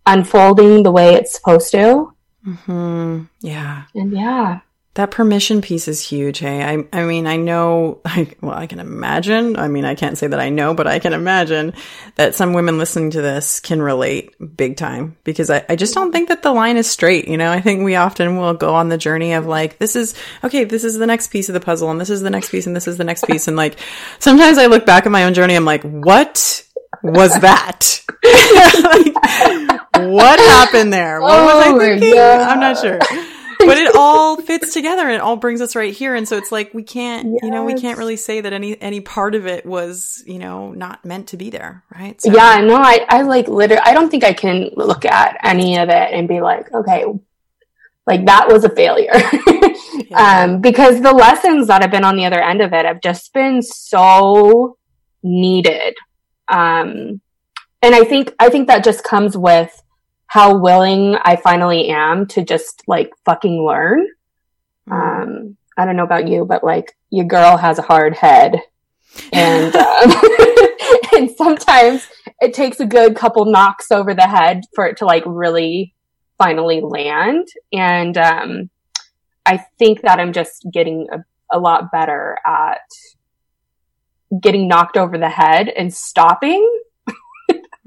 unfolding 0.06 0.82
the 0.82 0.90
way 0.90 1.14
it's 1.14 1.35
supposed 1.35 1.70
to. 1.73 2.12
Mm-hmm. 2.47 3.25
Yeah. 3.40 3.85
And 3.94 4.12
yeah. 4.12 4.61
That 4.99 5.12
permission 5.12 5.61
piece 5.61 5.87
is 5.87 6.05
huge. 6.05 6.40
Hey, 6.40 6.61
I, 6.61 6.85
I 6.93 7.05
mean, 7.05 7.28
I 7.28 7.37
know, 7.37 8.00
I, 8.05 8.33
well, 8.40 8.57
I 8.57 8.67
can 8.67 8.81
imagine. 8.81 9.57
I 9.57 9.69
mean, 9.69 9.85
I 9.85 9.95
can't 9.95 10.19
say 10.19 10.26
that 10.26 10.40
I 10.40 10.49
know, 10.49 10.75
but 10.75 10.88
I 10.88 10.99
can 10.99 11.12
imagine 11.12 11.75
that 12.17 12.35
some 12.35 12.52
women 12.52 12.78
listening 12.78 13.12
to 13.12 13.23
this 13.23 13.61
can 13.61 13.81
relate 13.81 14.35
big 14.57 14.76
time 14.76 15.17
because 15.23 15.50
I, 15.50 15.64
I 15.69 15.76
just 15.76 15.95
don't 15.95 16.11
think 16.11 16.31
that 16.31 16.43
the 16.43 16.52
line 16.52 16.76
is 16.76 16.90
straight. 16.90 17.28
You 17.28 17.37
know, 17.37 17.49
I 17.49 17.61
think 17.61 17.85
we 17.85 17.95
often 17.95 18.38
will 18.38 18.55
go 18.55 18.75
on 18.75 18.88
the 18.88 18.99
journey 18.99 19.35
of 19.35 19.47
like, 19.47 19.78
this 19.78 19.95
is, 19.95 20.17
okay, 20.43 20.64
this 20.64 20.83
is 20.83 20.99
the 20.99 21.07
next 21.07 21.28
piece 21.28 21.49
of 21.49 21.52
the 21.52 21.61
puzzle 21.61 21.93
and 21.93 22.00
this 22.00 22.11
is 22.11 22.23
the 22.23 22.31
next 22.31 22.50
piece 22.50 22.67
and 22.67 22.75
this 22.75 22.88
is 22.88 22.97
the 22.97 23.05
next 23.05 23.25
piece. 23.25 23.47
And 23.47 23.57
like, 23.57 23.78
sometimes 24.19 24.59
I 24.59 24.67
look 24.67 24.85
back 24.85 25.07
at 25.07 25.12
my 25.12 25.23
own 25.23 25.33
journey, 25.33 25.55
I'm 25.55 25.64
like, 25.64 25.85
what 25.85 26.67
was 27.05 27.38
that? 27.38 28.00
like, 28.25 30.09
what 30.11 30.40
happened 30.40 30.93
there? 30.93 31.21
What 31.21 31.45
was 31.45 31.67
I 31.67 31.71
oh 31.71 31.78
thinking? 31.78 32.19
I'm 32.19 32.59
not 32.59 32.78
sure 32.78 32.99
but 33.58 33.76
it 33.76 33.94
all 33.96 34.36
fits 34.40 34.72
together 34.72 35.02
and 35.02 35.12
it 35.12 35.20
all 35.20 35.36
brings 35.36 35.60
us 35.60 35.74
right 35.74 35.92
here. 35.92 36.14
And 36.14 36.28
so 36.28 36.36
it's 36.36 36.52
like 36.52 36.72
we 36.74 36.82
can't, 36.82 37.32
yes. 37.32 37.40
you 37.42 37.50
know, 37.50 37.64
we 37.64 37.74
can't 37.74 37.98
really 37.98 38.16
say 38.16 38.40
that 38.40 38.52
any 38.52 38.80
any 38.80 39.00
part 39.00 39.34
of 39.34 39.46
it 39.46 39.66
was, 39.66 40.22
you 40.26 40.38
know, 40.38 40.72
not 40.72 41.04
meant 41.04 41.28
to 41.28 41.36
be 41.36 41.50
there, 41.50 41.84
right? 41.94 42.20
So, 42.20 42.32
yeah, 42.32 42.60
no, 42.60 42.76
I 42.76 43.04
I 43.08 43.22
like 43.22 43.48
literally 43.48 43.82
I 43.84 43.94
don't 43.94 44.10
think 44.10 44.24
I 44.24 44.32
can 44.32 44.70
look 44.76 45.04
at 45.04 45.38
any 45.42 45.78
of 45.78 45.88
it 45.88 46.12
and 46.12 46.28
be 46.28 46.40
like, 46.40 46.72
okay, 46.72 47.04
like 48.06 48.24
that 48.26 48.48
was 48.48 48.64
a 48.64 48.70
failure. 48.70 49.12
yeah. 50.08 50.44
um, 50.44 50.60
because 50.60 51.00
the 51.00 51.12
lessons 51.12 51.66
that 51.66 51.82
have 51.82 51.90
been 51.90 52.04
on 52.04 52.16
the 52.16 52.24
other 52.24 52.40
end 52.40 52.60
of 52.60 52.72
it 52.72 52.86
have 52.86 53.02
just 53.02 53.32
been 53.32 53.60
so 53.62 54.78
needed. 55.22 55.94
Um, 56.48 57.20
and 57.82 57.94
I 57.94 58.04
think 58.04 58.34
I 58.38 58.48
think 58.48 58.68
that 58.68 58.82
just 58.82 59.04
comes 59.04 59.36
with 59.36 59.82
how 60.28 60.56
willing 60.56 61.16
I 61.16 61.37
finally 61.37 61.88
am 61.88 62.26
to 62.28 62.44
just 62.44 62.82
like 62.87 63.11
fucking 63.25 63.64
learn. 63.64 64.06
Mm. 64.88 64.92
Um, 64.92 65.56
I 65.76 65.85
don't 65.85 65.97
know 65.97 66.04
about 66.04 66.28
you, 66.28 66.44
but 66.44 66.62
like 66.62 66.97
your 67.11 67.25
girl 67.25 67.56
has 67.56 67.78
a 67.78 67.82
hard 67.82 68.14
head. 68.14 68.61
And, 69.32 69.75
um, 69.76 70.12
and 71.16 71.30
sometimes 71.30 72.06
it 72.40 72.52
takes 72.52 72.78
a 72.78 72.87
good 72.87 73.16
couple 73.16 73.47
knocks 73.47 73.90
over 73.90 74.14
the 74.14 74.26
head 74.28 74.64
for 74.75 74.87
it 74.87 74.99
to 74.99 75.06
like 75.06 75.25
really 75.26 75.94
finally 76.37 76.82
land. 76.82 77.49
And, 77.73 78.16
um, 78.16 78.70
I 79.47 79.64
think 79.78 80.02
that 80.02 80.20
I'm 80.20 80.35
just 80.35 80.66
getting 80.70 81.08
a, 81.11 81.25
a 81.50 81.58
lot 81.58 81.90
better 81.90 82.37
at 82.44 82.82
getting 84.42 84.68
knocked 84.68 84.99
over 84.99 85.16
the 85.16 85.30
head 85.30 85.70
and 85.70 85.92
stopping 85.92 86.80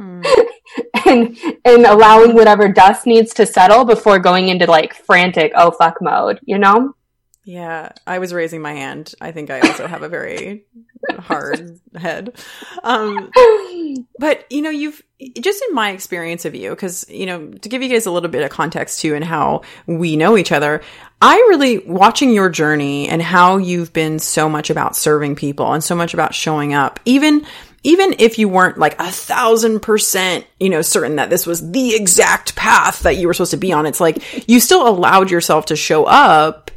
Hmm. 0.02 0.22
and 1.06 1.38
and 1.64 1.86
allowing 1.86 2.34
whatever 2.34 2.68
dust 2.68 3.06
needs 3.06 3.34
to 3.36 3.46
settle 3.46 3.86
before 3.86 4.18
going 4.18 4.50
into 4.50 4.66
like 4.66 4.94
frantic 4.94 5.52
oh 5.56 5.72
fuck 5.72 6.02
mode, 6.02 6.40
you 6.44 6.58
know? 6.58 6.96
Yeah, 7.44 7.92
I 8.06 8.20
was 8.20 8.34
raising 8.34 8.62
my 8.62 8.74
hand. 8.74 9.16
I 9.20 9.32
think 9.32 9.50
I 9.50 9.62
also 9.62 9.88
have 9.88 10.04
a 10.04 10.10
very 10.10 10.66
hard 11.20 11.80
head. 11.96 12.36
Um, 12.84 13.32
but 14.20 14.46
you 14.52 14.62
know, 14.62 14.70
you've 14.70 15.02
just 15.40 15.64
in 15.68 15.76
my 15.76 15.90
experience 15.92 16.46
of 16.46 16.54
you, 16.54 16.70
because 16.70 17.08
you 17.10 17.26
know, 17.26 17.50
to 17.52 17.70
give 17.70 17.82
you 17.82 17.90
guys 17.90 18.06
a 18.06 18.12
little 18.12 18.30
bit 18.30 18.44
of 18.44 18.52
context 18.52 19.02
too, 19.02 19.16
and 19.16 19.26
how 19.26 19.62
we 19.88 20.18
know 20.18 20.38
each 20.38 20.52
other, 20.52 20.82
I 21.20 21.36
really 21.50 21.80
watching 21.80 22.32
your 22.32 22.50
journey 22.50 23.10
and 23.10 23.22
how 23.24 23.58
you've 23.58 23.92
been 23.92 24.20
so 24.20 24.48
much 24.48 24.70
about 24.70 24.96
serving 24.96 25.36
people 25.36 25.74
and 25.74 25.84
so 25.84 25.96
much 25.96 26.14
about 26.14 26.36
showing 26.36 26.76
up, 26.76 27.00
even 27.06 27.46
even 27.84 28.16
if 28.20 28.38
you 28.38 28.48
weren't 28.48 28.78
like 28.78 29.00
a 29.00 29.12
thousand 29.12 29.80
percent, 29.82 30.46
you 30.60 30.70
know, 30.70 30.82
certain 30.82 31.16
that 31.16 31.30
this 31.30 31.48
was 31.48 31.72
the 31.72 31.96
exact 31.96 32.56
path 32.56 33.02
that 33.02 33.18
you 33.18 33.28
were 33.28 33.34
supposed 33.34 33.52
to 33.52 33.58
be 33.58 33.74
on, 33.74 33.86
it's 33.86 34.00
like 34.00 34.50
you 34.50 34.60
still 34.60 34.88
allowed 34.88 35.32
yourself 35.32 35.68
to 35.68 35.76
show 35.76 36.06
up 36.06 36.70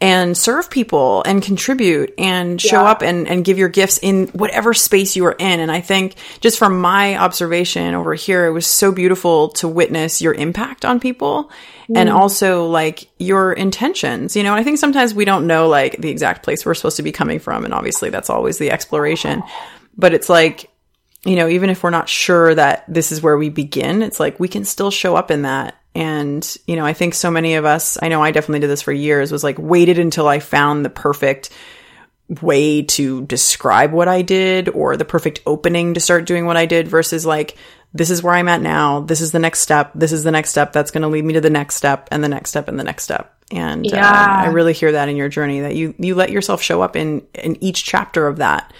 and 0.00 0.36
serve 0.36 0.68
people 0.68 1.22
and 1.26 1.44
contribute 1.44 2.12
and 2.18 2.60
show 2.60 2.82
yeah. 2.82 2.90
up 2.90 3.02
and, 3.02 3.28
and 3.28 3.44
give 3.44 3.56
your 3.56 3.68
gifts 3.68 4.00
in 4.02 4.26
whatever 4.28 4.74
space 4.74 5.14
you 5.14 5.22
were 5.22 5.36
in. 5.38 5.60
And 5.60 5.70
I 5.70 5.80
think 5.80 6.16
just 6.40 6.58
from 6.58 6.80
my 6.80 7.16
observation 7.16 7.94
over 7.94 8.12
here, 8.14 8.46
it 8.46 8.50
was 8.50 8.66
so 8.66 8.90
beautiful 8.90 9.50
to 9.50 9.68
witness 9.68 10.20
your 10.20 10.34
impact 10.34 10.84
on 10.84 10.98
people 10.98 11.52
mm. 11.88 11.96
and 11.96 12.08
also 12.08 12.66
like 12.66 13.08
your 13.20 13.52
intentions, 13.52 14.34
you 14.34 14.42
know, 14.42 14.54
I 14.54 14.64
think 14.64 14.78
sometimes 14.78 15.14
we 15.14 15.24
don't 15.24 15.46
know 15.46 15.68
like 15.68 15.96
the 15.98 16.10
exact 16.10 16.42
place 16.42 16.66
we're 16.66 16.74
supposed 16.74 16.96
to 16.96 17.04
be 17.04 17.12
coming 17.12 17.38
from. 17.38 17.64
And 17.64 17.72
obviously 17.72 18.10
that's 18.10 18.28
always 18.28 18.58
the 18.58 18.72
exploration. 18.72 19.44
But 19.96 20.14
it's 20.14 20.28
like, 20.28 20.70
you 21.24 21.36
know, 21.36 21.48
even 21.48 21.70
if 21.70 21.82
we're 21.82 21.90
not 21.90 22.08
sure 22.08 22.54
that 22.54 22.84
this 22.88 23.12
is 23.12 23.22
where 23.22 23.36
we 23.36 23.48
begin, 23.48 24.02
it's 24.02 24.18
like 24.18 24.40
we 24.40 24.48
can 24.48 24.64
still 24.64 24.90
show 24.90 25.14
up 25.16 25.30
in 25.30 25.42
that. 25.42 25.76
And, 25.94 26.56
you 26.66 26.76
know, 26.76 26.86
I 26.86 26.94
think 26.94 27.14
so 27.14 27.30
many 27.30 27.54
of 27.54 27.64
us, 27.64 27.98
I 28.00 28.08
know 28.08 28.22
I 28.22 28.30
definitely 28.30 28.60
did 28.60 28.70
this 28.70 28.82
for 28.82 28.92
years, 28.92 29.30
was 29.30 29.44
like 29.44 29.58
waited 29.58 29.98
until 29.98 30.26
I 30.26 30.38
found 30.38 30.84
the 30.84 30.90
perfect 30.90 31.50
way 32.40 32.82
to 32.82 33.26
describe 33.26 33.92
what 33.92 34.08
I 34.08 34.22
did 34.22 34.70
or 34.70 34.96
the 34.96 35.04
perfect 35.04 35.42
opening 35.46 35.94
to 35.94 36.00
start 36.00 36.24
doing 36.24 36.46
what 36.46 36.56
I 36.56 36.64
did 36.64 36.88
versus 36.88 37.26
like, 37.26 37.58
this 37.92 38.08
is 38.08 38.22
where 38.22 38.34
I'm 38.34 38.48
at 38.48 38.62
now. 38.62 39.00
This 39.00 39.20
is 39.20 39.32
the 39.32 39.38
next 39.38 39.60
step. 39.60 39.92
This 39.94 40.12
is 40.12 40.24
the 40.24 40.30
next 40.30 40.48
step 40.48 40.72
that's 40.72 40.90
going 40.90 41.02
to 41.02 41.08
lead 41.08 41.26
me 41.26 41.34
to 41.34 41.42
the 41.42 41.50
next 41.50 41.74
step 41.74 42.08
and 42.10 42.24
the 42.24 42.28
next 42.28 42.48
step 42.48 42.68
and 42.68 42.80
the 42.80 42.84
next 42.84 43.02
step. 43.04 43.34
And 43.50 43.84
yeah. 43.84 44.10
uh, 44.10 44.44
I 44.44 44.46
really 44.46 44.72
hear 44.72 44.92
that 44.92 45.10
in 45.10 45.16
your 45.16 45.28
journey 45.28 45.60
that 45.60 45.76
you, 45.76 45.94
you 45.98 46.14
let 46.14 46.30
yourself 46.30 46.62
show 46.62 46.80
up 46.80 46.96
in, 46.96 47.26
in 47.34 47.62
each 47.62 47.84
chapter 47.84 48.26
of 48.26 48.38
that 48.38 48.72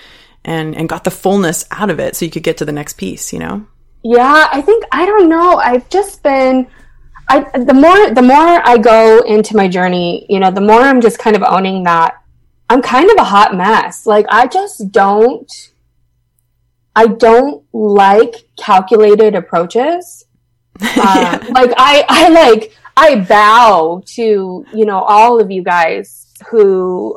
and 0.45 0.75
and 0.77 0.89
got 0.89 1.05
the 1.05 1.11
fullness 1.11 1.65
out 1.71 1.91
of 1.91 2.01
it 2.01 2.17
so 2.17 2.25
you 2.25 2.31
could 2.31 2.43
get 2.43 2.57
to 2.57 2.65
the 2.65 2.73
next 2.73 2.95
piece 2.95 3.33
you 3.33 3.39
know? 3.39 3.67
Yeah 4.03 4.49
i 4.53 4.61
think 4.61 4.85
i 4.93 5.07
don't 5.07 5.29
know. 5.29 5.57
I've 5.57 5.89
just 5.89 6.23
been 6.23 6.67
i 7.29 7.41
the 7.59 7.75
more 7.75 8.11
the 8.11 8.23
more 8.23 8.67
i 8.67 8.77
go 8.79 9.21
into 9.21 9.57
my 9.57 9.69
journey 9.69 10.27
you 10.29 10.41
know 10.41 10.51
the 10.51 10.61
more 10.61 10.81
i'm 10.81 11.01
just 11.01 11.19
kind 11.19 11.37
of 11.37 11.43
owning 11.43 11.85
that 11.85 12.21
i'm 12.69 12.83
kind 12.83 13.11
of 13.11 13.17
a 13.19 13.25
hot 13.25 13.55
mess. 13.55 14.07
Like 14.07 14.27
i 14.29 14.47
just 14.47 14.91
don't 14.91 15.73
i 16.97 17.07
don't 17.07 17.65
like 17.73 18.35
calculated 18.57 19.35
approaches. 19.35 20.25
Uh, 20.81 21.39
like 21.51 21.71
i 21.77 22.05
i 22.09 22.29
like 22.31 22.73
i 22.97 23.15
bow 23.15 24.03
to 24.05 24.65
you 24.75 24.85
know 24.85 25.01
all 25.01 25.39
of 25.39 25.51
you 25.51 25.63
guys 25.63 26.27
who 26.51 27.17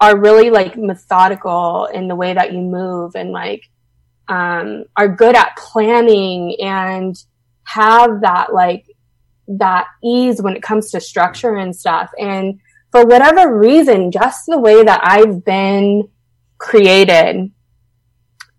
are 0.00 0.18
really 0.18 0.50
like 0.50 0.76
methodical 0.76 1.86
in 1.86 2.08
the 2.08 2.16
way 2.16 2.34
that 2.34 2.52
you 2.52 2.60
move 2.60 3.14
and 3.14 3.30
like 3.30 3.62
um, 4.28 4.84
are 4.96 5.08
good 5.08 5.36
at 5.36 5.56
planning 5.56 6.56
and 6.60 7.16
have 7.64 8.20
that 8.20 8.52
like 8.52 8.86
that 9.48 9.86
ease 10.02 10.42
when 10.42 10.56
it 10.56 10.62
comes 10.62 10.90
to 10.90 11.00
structure 11.00 11.56
and 11.56 11.74
stuff. 11.74 12.10
And 12.18 12.60
for 12.96 13.04
whatever 13.04 13.58
reason 13.58 14.10
just 14.10 14.46
the 14.46 14.58
way 14.58 14.82
that 14.82 15.00
i've 15.02 15.44
been 15.44 16.08
created 16.58 17.50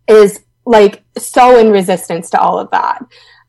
is 0.08 0.42
like 0.66 1.04
so 1.18 1.58
in 1.58 1.72
resistance 1.72 2.30
to 2.30 2.40
all 2.40 2.60
of 2.60 2.70
that. 2.72 3.00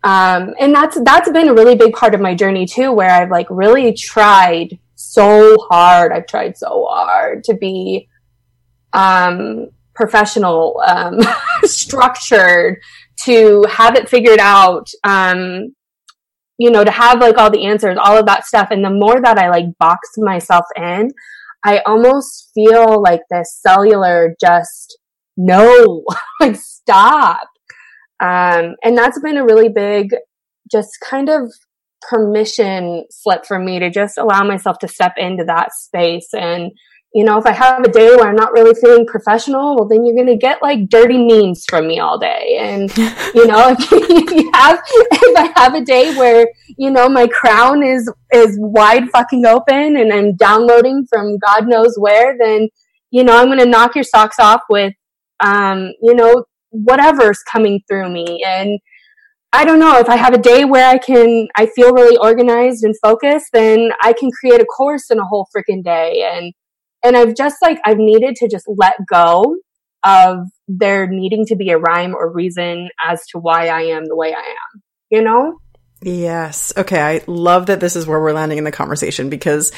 Um, 0.04 0.54
and 0.61 0.73
that's 0.73 0.99
that's 1.02 1.30
been 1.30 1.49
a 1.49 1.54
really 1.54 1.75
big 1.75 1.92
part 1.92 2.14
of 2.14 2.21
my 2.21 2.35
journey 2.35 2.66
too 2.66 2.92
where 2.92 3.11
i've 3.11 3.30
like 3.30 3.49
really 3.50 3.92
tried 3.92 4.78
so 5.12 5.57
hard. 5.71 6.12
I've 6.12 6.27
tried 6.27 6.57
so 6.57 6.87
hard 6.91 7.45
to 7.45 7.55
be 7.55 8.09
um, 8.93 9.69
professional, 9.95 10.83
um, 10.87 11.19
structured, 11.65 12.81
to 13.25 13.65
have 13.69 13.97
it 13.97 14.09
figured 14.09 14.38
out, 14.38 14.88
um, 15.05 15.75
you 16.57 16.71
know, 16.71 16.85
to 16.85 16.91
have 16.91 17.21
like 17.21 17.38
all 17.38 17.50
the 17.50 17.67
answers, 17.67 17.99
all 18.00 18.17
of 18.17 18.27
that 18.27 18.47
stuff. 18.47 18.69
And 18.71 18.85
the 18.85 18.91
more 18.91 19.21
that 19.21 19.38
I 19.38 19.50
like 19.50 19.67
box 19.79 20.11
myself 20.17 20.65
in, 20.77 21.11
I 21.65 21.81
almost 21.81 22.50
feel 22.55 23.03
like 23.03 23.23
this 23.31 23.59
cellular 23.61 24.35
just 24.41 24.99
no, 25.37 26.05
like 26.41 26.57
stop. 26.57 27.49
Um, 28.21 28.75
and 28.83 28.97
that's 28.97 29.21
been 29.21 29.37
a 29.37 29.45
really 29.45 29.69
big, 29.69 30.15
just 30.71 30.91
kind 31.09 31.29
of 31.29 31.53
permission 32.02 33.05
slip 33.11 33.45
for 33.45 33.59
me 33.59 33.78
to 33.78 33.90
just 33.90 34.19
allow 34.19 34.43
myself 34.45 34.78
to 34.81 34.88
step 34.88 35.14
into 35.17 35.45
that 35.45 35.73
space. 35.75 36.28
And 36.35 36.73
you 37.14 37.25
know 37.25 37.38
if 37.38 37.47
i 37.47 37.52
have 37.52 37.83
a 37.83 37.90
day 37.90 38.14
where 38.14 38.28
i'm 38.28 38.37
not 38.37 38.52
really 38.52 38.78
feeling 38.78 39.07
professional 39.07 39.75
well 39.75 39.88
then 39.88 40.05
you're 40.05 40.14
going 40.14 40.26
to 40.26 40.37
get 40.37 40.61
like 40.61 40.90
dirty 40.90 41.17
memes 41.17 41.64
from 41.67 41.87
me 41.88 41.99
all 41.99 42.19
day. 42.19 42.59
And 42.61 42.95
you 43.35 43.47
know 43.47 43.75
if 43.78 44.31
you 44.31 44.50
have 44.52 44.78
if 44.87 45.37
i 45.38 45.50
have 45.59 45.75
a 45.75 45.81
day 45.81 46.14
where 46.17 46.47
you 46.76 46.90
know 46.90 47.09
my 47.09 47.26
crown 47.26 47.83
is 47.83 48.12
is 48.35 48.59
wide 48.61 49.09
fucking 49.09 49.47
open 49.47 49.97
and 49.97 50.12
i'm 50.12 50.37
downloading 50.37 51.07
from 51.09 51.38
god 51.38 51.67
knows 51.67 51.95
where 51.97 52.37
then 52.38 52.69
you 53.11 53.25
know 53.25 53.38
i'm 53.38 53.47
going 53.47 53.59
to 53.59 53.64
knock 53.64 53.95
your 53.95 54.05
socks 54.05 54.38
off 54.38 54.61
with 54.69 54.93
um 55.40 55.90
you 56.02 56.14
know 56.14 56.45
whatever's 56.71 57.43
coming 57.43 57.81
through 57.88 58.11
me. 58.11 58.43
And 58.47 58.78
I 59.52 59.64
don't 59.64 59.78
know 59.78 59.99
if 59.99 60.09
I 60.09 60.17
have 60.17 60.35
a 60.35 60.38
day 60.38 60.64
where 60.64 60.88
I 60.88 60.99
can 60.99 61.49
I 61.57 61.67
feel 61.67 61.93
really 61.93 62.17
organized 62.19 62.85
and 62.85 62.95
focused, 63.02 63.49
then 63.52 63.90
I 64.02 64.12
can 64.12 64.31
create 64.31 64.61
a 64.61 64.67
course 64.67 65.11
in 65.11 65.19
a 65.19 65.25
whole 65.25 65.49
freaking 65.57 65.83
day 65.83 66.28
and 66.31 66.52
and 67.02 67.17
I've 67.17 67.35
just 67.35 67.57
like 67.62 67.78
I've 67.85 67.99
needed 67.99 68.37
to 68.37 68.49
just 68.49 68.67
let 68.69 68.95
go 69.09 69.57
of 70.05 70.47
there 70.69 71.07
needing 71.07 71.47
to 71.47 71.57
be 71.57 71.71
a 71.71 71.78
rhyme 71.78 72.14
or 72.14 72.31
reason 72.31 72.88
as 73.05 73.25
to 73.28 73.38
why 73.38 73.69
I 73.69 73.83
am 73.83 74.05
the 74.05 74.17
way 74.17 74.35
I 74.35 74.40
am. 74.40 74.83
You 75.11 75.23
know? 75.23 75.59
Yes. 76.00 76.73
Okay. 76.76 77.00
I 77.00 77.23
love 77.26 77.67
that 77.67 77.81
this 77.81 77.97
is 77.97 78.07
where 78.07 78.21
we're 78.21 78.33
landing 78.33 78.59
in 78.59 78.64
the 78.64 78.71
conversation 78.71 79.31
because 79.31 79.73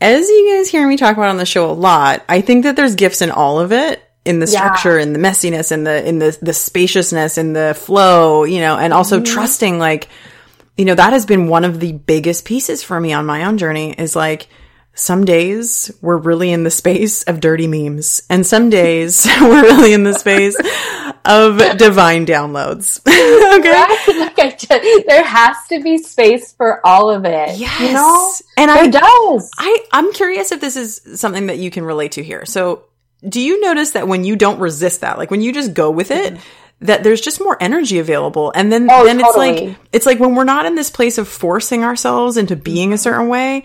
as 0.00 0.28
you 0.28 0.56
guys 0.56 0.68
hear 0.68 0.86
me 0.88 0.96
talk 0.96 1.16
about 1.16 1.28
on 1.28 1.36
the 1.36 1.46
show 1.46 1.70
a 1.70 1.72
lot, 1.72 2.24
I 2.28 2.40
think 2.40 2.64
that 2.64 2.74
there's 2.74 2.96
gifts 2.96 3.22
in 3.22 3.30
all 3.30 3.60
of 3.60 3.70
it 3.70 4.03
in 4.24 4.38
the 4.38 4.46
structure 4.46 4.98
and 4.98 5.14
the 5.14 5.18
messiness 5.18 5.70
and 5.70 5.86
the 5.86 6.06
in 6.06 6.18
the 6.18 6.36
the 6.40 6.52
spaciousness 6.52 7.36
and 7.38 7.54
the 7.54 7.74
flow, 7.78 8.44
you 8.44 8.60
know, 8.60 8.76
and 8.78 8.92
also 8.92 9.16
mm-hmm. 9.16 9.32
trusting 9.32 9.78
like 9.78 10.08
you 10.76 10.84
know, 10.84 10.94
that 10.94 11.12
has 11.12 11.24
been 11.24 11.48
one 11.48 11.64
of 11.64 11.80
the 11.80 11.92
biggest 11.92 12.44
pieces 12.44 12.82
for 12.82 13.00
me 13.00 13.12
on 13.12 13.26
my 13.26 13.44
own 13.44 13.58
journey 13.58 13.92
is 13.92 14.16
like 14.16 14.48
some 14.96 15.24
days 15.24 15.90
we're 16.00 16.16
really 16.16 16.52
in 16.52 16.62
the 16.62 16.70
space 16.70 17.24
of 17.24 17.40
dirty 17.40 17.66
memes 17.66 18.22
and 18.30 18.46
some 18.46 18.70
days 18.70 19.26
we're 19.40 19.62
really 19.62 19.92
in 19.92 20.04
the 20.04 20.14
space 20.14 20.56
of 21.24 21.58
divine 21.78 22.26
downloads. 22.26 23.00
okay. 23.58 23.70
Right? 23.70 24.30
Like 24.44 25.06
there 25.06 25.24
has 25.24 25.56
to 25.68 25.80
be 25.82 25.98
space 25.98 26.52
for 26.52 26.84
all 26.84 27.10
of 27.10 27.24
it. 27.24 27.56
Yes. 27.56 27.80
You 27.80 27.92
know? 27.92 28.34
And 28.58 28.68
there 28.68 28.84
I 28.84 28.86
does. 28.88 29.50
I, 29.56 29.86
I'm 29.92 30.12
curious 30.12 30.52
if 30.52 30.60
this 30.60 30.76
is 30.76 31.00
something 31.18 31.46
that 31.46 31.58
you 31.58 31.70
can 31.70 31.84
relate 31.84 32.12
to 32.12 32.22
here. 32.22 32.44
So 32.44 32.84
do 33.28 33.40
you 33.40 33.60
notice 33.60 33.92
that 33.92 34.08
when 34.08 34.24
you 34.24 34.36
don't 34.36 34.60
resist 34.60 35.00
that, 35.00 35.18
like 35.18 35.30
when 35.30 35.40
you 35.40 35.52
just 35.52 35.74
go 35.74 35.90
with 35.90 36.10
it, 36.10 36.38
that 36.80 37.02
there's 37.02 37.20
just 37.20 37.40
more 37.40 37.56
energy 37.60 37.98
available? 37.98 38.52
And 38.54 38.72
then, 38.72 38.88
oh, 38.90 39.04
then 39.04 39.18
totally. 39.18 39.48
it's 39.48 39.60
like, 39.60 39.76
it's 39.92 40.06
like 40.06 40.20
when 40.20 40.34
we're 40.34 40.44
not 40.44 40.66
in 40.66 40.74
this 40.74 40.90
place 40.90 41.18
of 41.18 41.28
forcing 41.28 41.84
ourselves 41.84 42.36
into 42.36 42.56
being 42.56 42.92
a 42.92 42.98
certain 42.98 43.28
way, 43.28 43.64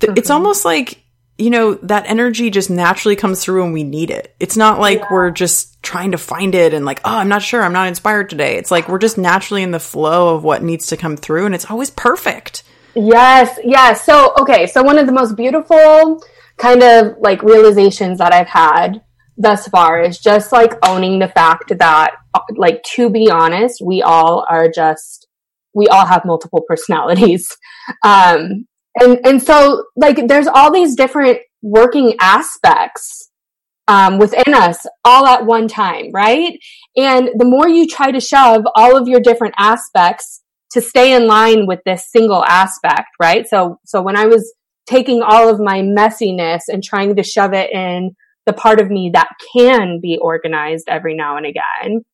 th- 0.00 0.10
mm-hmm. 0.10 0.18
it's 0.18 0.30
almost 0.30 0.64
like, 0.64 1.02
you 1.38 1.50
know, 1.50 1.74
that 1.74 2.06
energy 2.06 2.50
just 2.50 2.68
naturally 2.68 3.16
comes 3.16 3.42
through 3.42 3.62
when 3.62 3.72
we 3.72 3.82
need 3.82 4.10
it. 4.10 4.34
It's 4.38 4.58
not 4.58 4.78
like 4.78 4.98
yeah. 4.98 5.06
we're 5.10 5.30
just 5.30 5.82
trying 5.82 6.12
to 6.12 6.18
find 6.18 6.54
it 6.54 6.74
and 6.74 6.84
like, 6.84 7.00
oh, 7.04 7.16
I'm 7.16 7.28
not 7.28 7.42
sure, 7.42 7.62
I'm 7.62 7.72
not 7.72 7.88
inspired 7.88 8.28
today. 8.28 8.56
It's 8.56 8.70
like 8.70 8.88
we're 8.88 8.98
just 8.98 9.16
naturally 9.16 9.62
in 9.62 9.70
the 9.70 9.80
flow 9.80 10.34
of 10.34 10.44
what 10.44 10.62
needs 10.62 10.88
to 10.88 10.98
come 10.98 11.16
through 11.16 11.46
and 11.46 11.54
it's 11.54 11.70
always 11.70 11.90
perfect. 11.90 12.62
Yes, 12.94 13.58
yes. 13.64 14.04
So, 14.04 14.34
okay, 14.40 14.66
so 14.66 14.82
one 14.82 14.98
of 14.98 15.06
the 15.06 15.12
most 15.12 15.34
beautiful 15.36 16.22
kind 16.60 16.82
of 16.82 17.16
like 17.20 17.42
realizations 17.42 18.18
that 18.18 18.32
I've 18.32 18.48
had 18.48 19.02
thus 19.36 19.66
far 19.68 20.00
is 20.02 20.18
just 20.18 20.52
like 20.52 20.74
owning 20.86 21.18
the 21.18 21.28
fact 21.28 21.72
that 21.78 22.12
like 22.56 22.82
to 22.94 23.08
be 23.08 23.30
honest, 23.30 23.80
we 23.84 24.02
all 24.02 24.46
are 24.48 24.70
just 24.70 25.26
we 25.74 25.88
all 25.88 26.06
have 26.06 26.24
multiple 26.24 26.62
personalities. 26.68 27.48
Um 28.04 28.66
and 29.00 29.18
and 29.26 29.42
so 29.42 29.84
like 29.96 30.28
there's 30.28 30.46
all 30.46 30.70
these 30.70 30.94
different 30.94 31.38
working 31.62 32.14
aspects 32.20 33.30
um, 33.88 34.18
within 34.18 34.54
us 34.54 34.86
all 35.04 35.26
at 35.26 35.44
one 35.44 35.66
time, 35.66 36.12
right? 36.12 36.56
And 36.96 37.30
the 37.36 37.44
more 37.44 37.68
you 37.68 37.88
try 37.88 38.12
to 38.12 38.20
shove 38.20 38.62
all 38.76 38.96
of 38.96 39.08
your 39.08 39.20
different 39.20 39.54
aspects 39.58 40.42
to 40.72 40.80
stay 40.80 41.12
in 41.12 41.26
line 41.26 41.66
with 41.66 41.80
this 41.84 42.08
single 42.10 42.44
aspect, 42.44 43.08
right? 43.20 43.48
So, 43.48 43.80
so 43.84 44.00
when 44.00 44.16
I 44.16 44.26
was 44.26 44.54
taking 44.90 45.22
all 45.22 45.48
of 45.48 45.60
my 45.60 45.80
messiness 45.80 46.62
and 46.68 46.82
trying 46.82 47.14
to 47.14 47.22
shove 47.22 47.54
it 47.54 47.70
in 47.70 48.16
the 48.46 48.52
part 48.52 48.80
of 48.80 48.90
me 48.90 49.10
that 49.14 49.28
can 49.54 50.00
be 50.02 50.18
organized 50.20 50.88
every 50.88 51.14
now 51.14 51.36
and 51.36 51.46
again, 51.46 52.04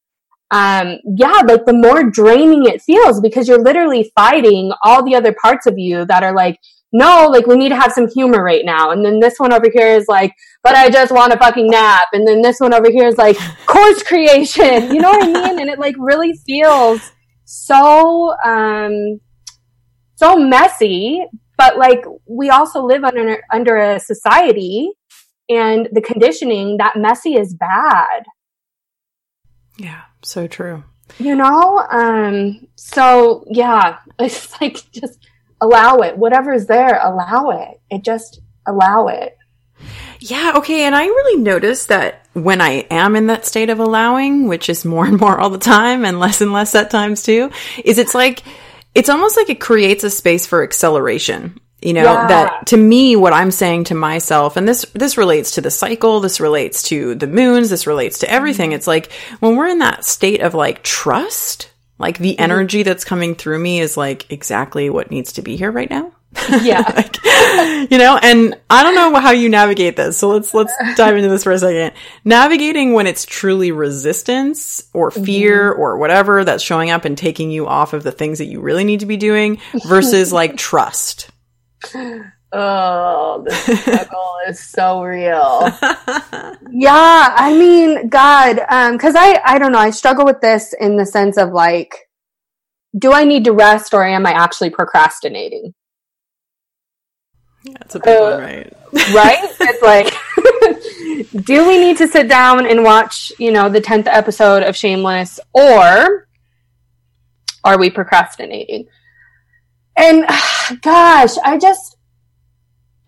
um, 0.51 0.99
yeah, 1.17 1.43
like 1.47 1.65
the 1.65 1.73
more 1.73 2.09
draining 2.11 2.67
it 2.67 2.83
feels 2.83 3.21
because 3.21 3.49
you're 3.49 3.63
literally 3.63 4.13
fighting 4.15 4.73
all 4.85 5.05
the 5.05 5.15
other 5.15 5.35
parts 5.43 5.67
of 5.67 5.79
you 5.79 6.05
that 6.05 6.23
are 6.23 6.35
like, 6.35 6.59
no, 6.93 7.29
like 7.29 7.47
we 7.47 7.57
need 7.57 7.71
to 7.71 7.77
have 7.77 7.93
some 7.93 8.09
humor 8.09 8.43
right 8.45 8.65
now. 8.65 8.91
And 8.91 9.05
then 9.05 9.21
this 9.21 9.39
one 9.39 9.53
over 9.53 9.67
here 9.73 9.97
is 9.97 10.07
like, 10.07 10.33
but 10.63 10.75
I 10.75 10.89
just 10.89 11.13
want 11.13 11.33
a 11.33 11.39
fucking 11.39 11.69
nap. 11.69 12.09
And 12.13 12.27
then 12.29 12.43
this 12.43 12.61
one 12.61 12.75
over 12.75 12.91
here 12.91 13.09
is 13.09 13.19
like 13.19 13.37
course 13.67 14.03
creation. 14.03 14.95
You 14.95 15.01
know 15.01 15.11
what 15.11 15.25
I 15.25 15.27
mean? 15.27 15.61
And 15.61 15.71
it 15.71 15.79
like 15.79 15.97
really 15.99 16.33
feels 16.47 17.01
so 17.45 18.35
um 18.45 19.21
so 20.17 20.37
messy 20.37 21.25
but 21.57 21.79
like 21.79 22.05
we 22.27 22.51
also 22.51 22.85
live 22.85 23.05
under 23.05 23.43
under 23.53 23.77
a 23.77 24.01
society 24.01 24.91
and 25.49 25.89
the 25.93 26.01
conditioning 26.01 26.79
that 26.79 26.97
messy 26.97 27.35
is 27.35 27.55
bad. 27.55 28.25
Yeah 29.79 30.03
so 30.23 30.47
true. 30.47 30.85
You 31.19 31.37
know 31.37 31.79
um 31.91 32.67
so 32.75 33.45
yeah 33.49 33.99
it's 34.19 34.61
like 34.61 34.91
just 34.93 35.27
allow 35.61 35.99
it. 35.99 36.17
Whatever's 36.17 36.67
there 36.67 37.01
allow 37.03 37.51
it. 37.51 37.81
It 37.91 38.05
just 38.05 38.41
allow 38.67 39.09
it. 39.09 39.37
Yeah, 40.21 40.55
okay. 40.57 40.85
And 40.85 40.95
I 40.95 41.05
really 41.05 41.41
notice 41.41 41.87
that 41.87 42.27
when 42.33 42.61
I 42.61 42.87
am 42.91 43.17
in 43.17 43.27
that 43.27 43.47
state 43.47 43.71
of 43.71 43.79
allowing, 43.79 44.49
which 44.49 44.69
is 44.69 44.85
more 44.85 45.07
and 45.07 45.21
more 45.21 45.39
all 45.39 45.51
the 45.51 45.59
time 45.59 46.05
and 46.05 46.19
less 46.19 46.41
and 46.41 46.53
less 46.53 46.75
at 46.75 46.91
times 46.91 47.23
too, 47.23 47.51
is 47.85 47.99
it's 47.99 48.15
like, 48.15 48.43
it's 48.97 49.11
almost 49.11 49.37
like 49.37 49.51
it 49.51 49.61
creates 49.61 50.05
a 50.05 50.11
space 50.11 50.47
for 50.47 50.63
acceleration. 50.63 51.61
You 51.83 51.93
know, 51.93 52.05
yeah. 52.05 52.27
that 52.27 52.67
to 52.69 52.77
me, 52.77 53.15
what 53.15 53.35
I'm 53.35 53.51
saying 53.51 53.85
to 53.85 53.95
myself, 53.95 54.57
and 54.57 54.67
this, 54.67 54.87
this 54.95 55.19
relates 55.19 55.53
to 55.53 55.61
the 55.61 55.71
cycle, 55.71 56.21
this 56.21 56.41
relates 56.41 56.83
to 56.85 57.15
the 57.15 57.27
moons, 57.27 57.69
this 57.69 57.87
relates 57.87 58.21
to 58.21 58.31
everything. 58.31 58.71
Mm-hmm. 58.71 58.77
It's 58.77 58.87
like 58.87 59.13
when 59.41 59.57
we're 59.57 59.69
in 59.69 59.81
that 59.81 60.07
state 60.07 60.41
of 60.41 60.55
like 60.55 60.83
trust, 60.83 61.71
like 61.99 62.19
the 62.19 62.33
mm-hmm. 62.33 62.43
energy 62.43 62.83
that's 62.83 63.05
coming 63.05 63.35
through 63.35 63.59
me 63.59 63.81
is 63.81 63.97
like 63.97 64.33
exactly 64.33 64.89
what 64.89 65.11
needs 65.11 65.33
to 65.33 65.43
be 65.43 65.57
here 65.57 65.71
right 65.71 65.91
now. 65.91 66.13
Yeah. 66.63 66.81
like, 66.97 67.91
you 67.91 67.99
know, 67.99 68.19
and 68.23 68.57
I 68.71 68.83
don't 68.83 68.95
know 68.95 69.19
how 69.21 69.31
you 69.31 69.49
navigate 69.49 69.97
this. 69.97 70.19
So 70.19 70.29
let's 70.29 70.55
let's 70.55 70.73
dive 70.97 71.17
into 71.17 71.29
this 71.29 71.45
for 71.45 71.53
a 71.53 71.59
second. 71.59 71.93
Navigating 72.25 72.93
when 72.93 73.07
it's 73.07 73.25
truly 73.25 73.73
resistance 73.73 74.89
or 74.93 75.11
fear 75.11 75.73
mm-hmm. 75.73 75.81
or 75.81 75.99
whatever 75.99 76.45
that's 76.45 76.63
showing 76.63 76.91
up 76.91 77.05
and 77.05 77.17
taking 77.17 77.51
you 77.51 77.67
off 77.67 77.93
of 77.93 78.03
the 78.03 78.13
things 78.13 78.39
that 78.39 78.47
you 78.47 78.61
really 78.61 78.85
need 78.85 79.01
to 79.01 79.07
be 79.07 79.17
doing 79.17 79.59
versus 79.87 80.33
like 80.33 80.57
trust. 80.57 81.31
Oh, 82.53 83.43
the 83.47 83.53
struggle 83.53 84.37
is 84.49 84.61
so 84.61 85.03
real. 85.03 85.69
yeah, 86.71 87.35
I 87.37 87.55
mean, 87.59 88.09
God, 88.09 88.61
um, 88.71 88.99
cause 88.99 89.15
I, 89.17 89.41
I 89.45 89.59
don't 89.59 89.73
know, 89.73 89.79
I 89.79 89.91
struggle 89.91 90.25
with 90.25 90.41
this 90.41 90.73
in 90.79 90.97
the 90.97 91.05
sense 91.05 91.37
of 91.37 91.51
like, 91.51 91.95
do 92.99 93.13
I 93.13 93.25
need 93.25 93.45
to 93.45 93.53
rest 93.53 93.93
or 93.93 94.07
am 94.07 94.27
I 94.27 94.33
actually 94.33 94.71
procrastinating? 94.71 95.75
That's 97.73 97.95
a 97.95 98.01
big 98.01 98.17
uh, 98.17 98.31
one, 98.31 98.41
right? 98.41 98.73
right? 99.15 99.55
It's 99.61 99.83
like, 99.83 101.43
do 101.45 101.67
we 101.67 101.79
need 101.79 101.97
to 101.99 102.09
sit 102.09 102.29
down 102.29 102.67
and 102.67 102.83
watch, 102.85 103.33
you 103.39 103.51
know, 103.51 103.69
the 103.69 103.81
10th 103.81 104.07
episode 104.07 104.63
of 104.63 104.77
Shameless 104.77 105.41
or 105.53 106.29
are 107.65 107.79
we 107.79 107.91
procrastinating? 107.91 108.87
And 109.97 110.25
gosh, 110.83 111.37
I 111.45 111.59
just, 111.59 111.97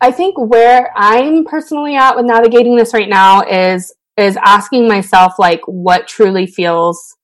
I 0.00 0.10
think 0.10 0.36
where 0.38 0.92
I'm 0.96 1.44
personally 1.44 1.96
at 1.96 2.16
with 2.16 2.26
navigating 2.26 2.76
this 2.76 2.94
right 2.94 3.08
now 3.08 3.42
is, 3.42 3.94
is 4.16 4.36
asking 4.36 4.88
myself, 4.88 5.38
like, 5.38 5.60
what 5.66 6.08
truly 6.08 6.46
feels, 6.46 7.16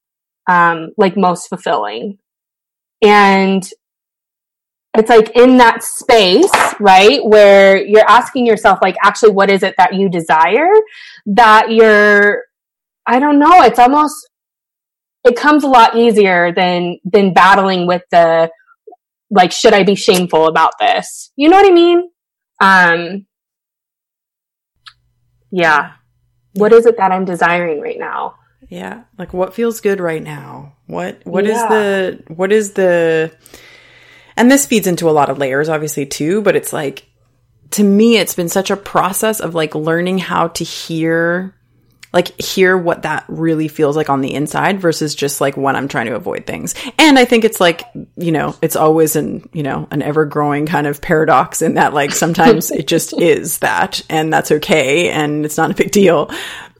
um, 0.49 0.91
like 0.97 1.17
most 1.17 1.49
fulfilling. 1.49 2.19
And 3.03 3.69
it's 4.95 5.11
like 5.11 5.31
in 5.35 5.57
that 5.57 5.83
space, 5.83 6.51
right, 6.79 7.25
where 7.25 7.85
you're 7.85 8.09
asking 8.09 8.47
yourself, 8.47 8.79
like, 8.81 8.97
actually, 9.03 9.33
what 9.33 9.51
is 9.51 9.63
it 9.63 9.75
that 9.77 9.95
you 9.95 10.09
desire? 10.09 10.71
That 11.27 11.73
you're, 11.73 12.45
I 13.07 13.19
don't 13.19 13.41
know, 13.41 13.63
it's 13.63 13.79
almost, 13.79 14.15
it 15.25 15.37
comes 15.37 15.65
a 15.65 15.69
lot 15.69 15.97
easier 15.97 16.53
than, 16.53 16.99
than 17.05 17.33
battling 17.33 17.87
with 17.89 18.03
the, 18.13 18.51
like, 19.31 19.51
should 19.51 19.73
I 19.73 19.83
be 19.83 19.97
shameful 19.97 20.47
about 20.47 20.75
this? 20.79 21.33
You 21.35 21.49
know 21.49 21.57
what 21.57 21.71
I 21.71 21.75
mean? 21.75 22.11
Um, 22.61 23.27
yeah. 25.51 25.95
What 26.53 26.73
is 26.73 26.87
it 26.87 26.97
that 26.99 27.11
I'm 27.11 27.25
desiring 27.25 27.81
right 27.81 27.99
now? 27.99 28.37
Yeah. 28.69 29.05
Like 29.19 29.33
what 29.33 29.55
feels 29.55 29.81
good 29.81 29.99
right 29.99 30.23
now? 30.23 30.77
What, 30.87 31.21
what 31.25 31.47
yeah. 31.47 31.53
is 31.53 31.63
the, 31.69 32.35
what 32.35 32.53
is 32.53 32.73
the, 32.75 33.33
and 34.37 34.51
this 34.51 34.67
feeds 34.67 34.87
into 34.87 35.09
a 35.09 35.13
lot 35.13 35.31
of 35.31 35.39
layers, 35.39 35.69
obviously, 35.69 36.07
too, 36.07 36.43
but 36.43 36.57
it's 36.57 36.73
like, 36.73 37.07
to 37.73 37.85
me, 37.85 38.17
it's 38.17 38.35
been 38.35 38.49
such 38.49 38.71
a 38.71 38.77
process 38.77 39.41
of 39.41 39.55
like 39.55 39.75
learning 39.75 40.19
how 40.19 40.49
to 40.49 40.65
hear, 40.65 41.55
like, 42.15 42.41
hear 42.41 42.79
what 42.79 43.03
that 43.03 43.27
really 43.29 43.69
feels 43.69 43.97
like 43.97 44.09
on 44.09 44.23
the 44.23 44.33
inside 44.33 44.81
versus 44.81 45.15
just 45.15 45.41
like 45.41 45.57
when 45.57 45.77
I'm 45.77 45.89
trying 45.89 46.07
to 46.07 46.15
avoid 46.15 46.47
things. 46.47 46.75
And 46.99 47.19
I 47.19 47.27
think 47.27 47.45
it's 47.45 47.61
like, 47.61 47.83
you 48.17 48.33
know, 48.33 48.57
it's 48.63 48.77
always 48.77 49.17
an, 49.17 49.49
you 49.53 49.63
know, 49.63 49.87
an 49.91 50.01
ever 50.01 50.25
growing 50.25 50.65
kind 50.65 50.87
of 50.87 51.03
paradox 51.03 51.61
in 51.61 51.75
that 51.75 51.93
like 51.93 52.13
sometimes 52.13 52.71
it 52.71 52.87
just 52.87 53.13
is 53.21 53.59
that 53.59 54.01
and 54.09 54.33
that's 54.33 54.51
okay 54.53 55.11
and 55.11 55.45
it's 55.45 55.59
not 55.59 55.71
a 55.71 55.75
big 55.75 55.91
deal 55.91 56.31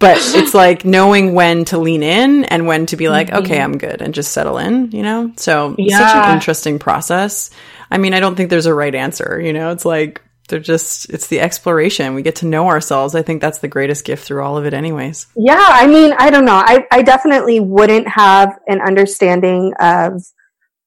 but 0.05 0.19
it's 0.19 0.55
like 0.55 0.85
knowing 0.85 1.35
when 1.35 1.65
to 1.67 1.79
lean 1.79 2.03
in 2.03 2.45
and 2.45 2.67
when 2.67 2.87
to 2.87 2.97
be 2.97 3.09
like, 3.09 3.29
mm-hmm. 3.29 3.45
okay, 3.45 3.61
I'm 3.61 3.79
good 3.79 4.03
and 4.03 4.13
just 4.13 4.33
settle 4.33 4.59
in, 4.59 4.91
you 4.91 5.03
know? 5.03 5.33
So 5.37 5.75
yeah. 5.79 5.99
such 5.99 6.17
an 6.17 6.35
interesting 6.35 6.79
process. 6.79 7.51
I 7.91 7.99
mean, 7.99 8.13
I 8.13 8.21
don't 8.21 8.35
think 8.35 8.51
there's 8.51 8.67
a 8.67 8.75
right 8.75 8.95
answer, 8.95 9.41
you 9.41 9.53
know? 9.53 9.71
It's 9.71 9.85
like, 9.85 10.21
they're 10.49 10.61
just, 10.61 11.11
it's 11.11 11.29
the 11.29 11.41
exploration. 11.41 12.15
We 12.15 12.23
get 12.23 12.37
to 12.37 12.47
know 12.47 12.69
ourselves. 12.69 13.15
I 13.15 13.23
think 13.23 13.41
that's 13.41 13.59
the 13.59 13.69
greatest 13.69 14.05
gift 14.05 14.27
through 14.27 14.43
all 14.43 14.57
of 14.57 14.67
it, 14.67 14.75
anyways. 14.75 15.27
Yeah. 15.37 15.57
I 15.59 15.87
mean, 15.87 16.13
I 16.19 16.31
don't 16.31 16.45
know. 16.45 16.63
I, 16.65 16.87
I 16.91 17.03
definitely 17.03 17.61
wouldn't 17.61 18.09
have 18.09 18.59
an 18.67 18.81
understanding 18.81 19.73
of 19.81 20.23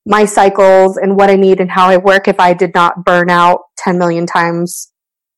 my 0.06 0.26
cycles 0.26 0.98
and 0.98 1.18
what 1.18 1.30
I 1.30 1.36
need 1.36 1.60
and 1.60 1.70
how 1.70 1.88
I 1.88 1.98
work 1.98 2.28
if 2.28 2.40
I 2.40 2.54
did 2.54 2.74
not 2.74 3.04
burn 3.04 3.30
out 3.30 3.62
10 3.80 3.98
million 3.98 4.26
times, 4.26 4.92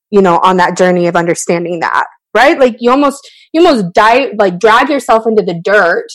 you 0.09 0.21
know, 0.21 0.39
on 0.43 0.57
that 0.57 0.77
journey 0.77 1.07
of 1.07 1.15
understanding 1.15 1.79
that 1.79 2.05
right? 2.33 2.59
Like 2.59 2.77
you 2.79 2.91
almost, 2.91 3.29
you 3.53 3.65
almost 3.65 3.93
die, 3.93 4.31
like 4.37 4.59
drag 4.59 4.89
yourself 4.89 5.25
into 5.25 5.41
the 5.41 5.59
dirt 5.63 6.07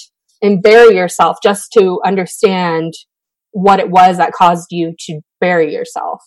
and 0.42 0.62
bury 0.62 0.96
yourself 0.96 1.38
just 1.42 1.72
to 1.72 2.00
understand 2.04 2.92
what 3.52 3.80
it 3.80 3.90
was 3.90 4.18
that 4.18 4.32
caused 4.32 4.68
you 4.70 4.94
to 5.06 5.20
bury 5.40 5.72
yourself. 5.72 6.20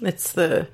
It's 0.00 0.32
the, 0.32 0.68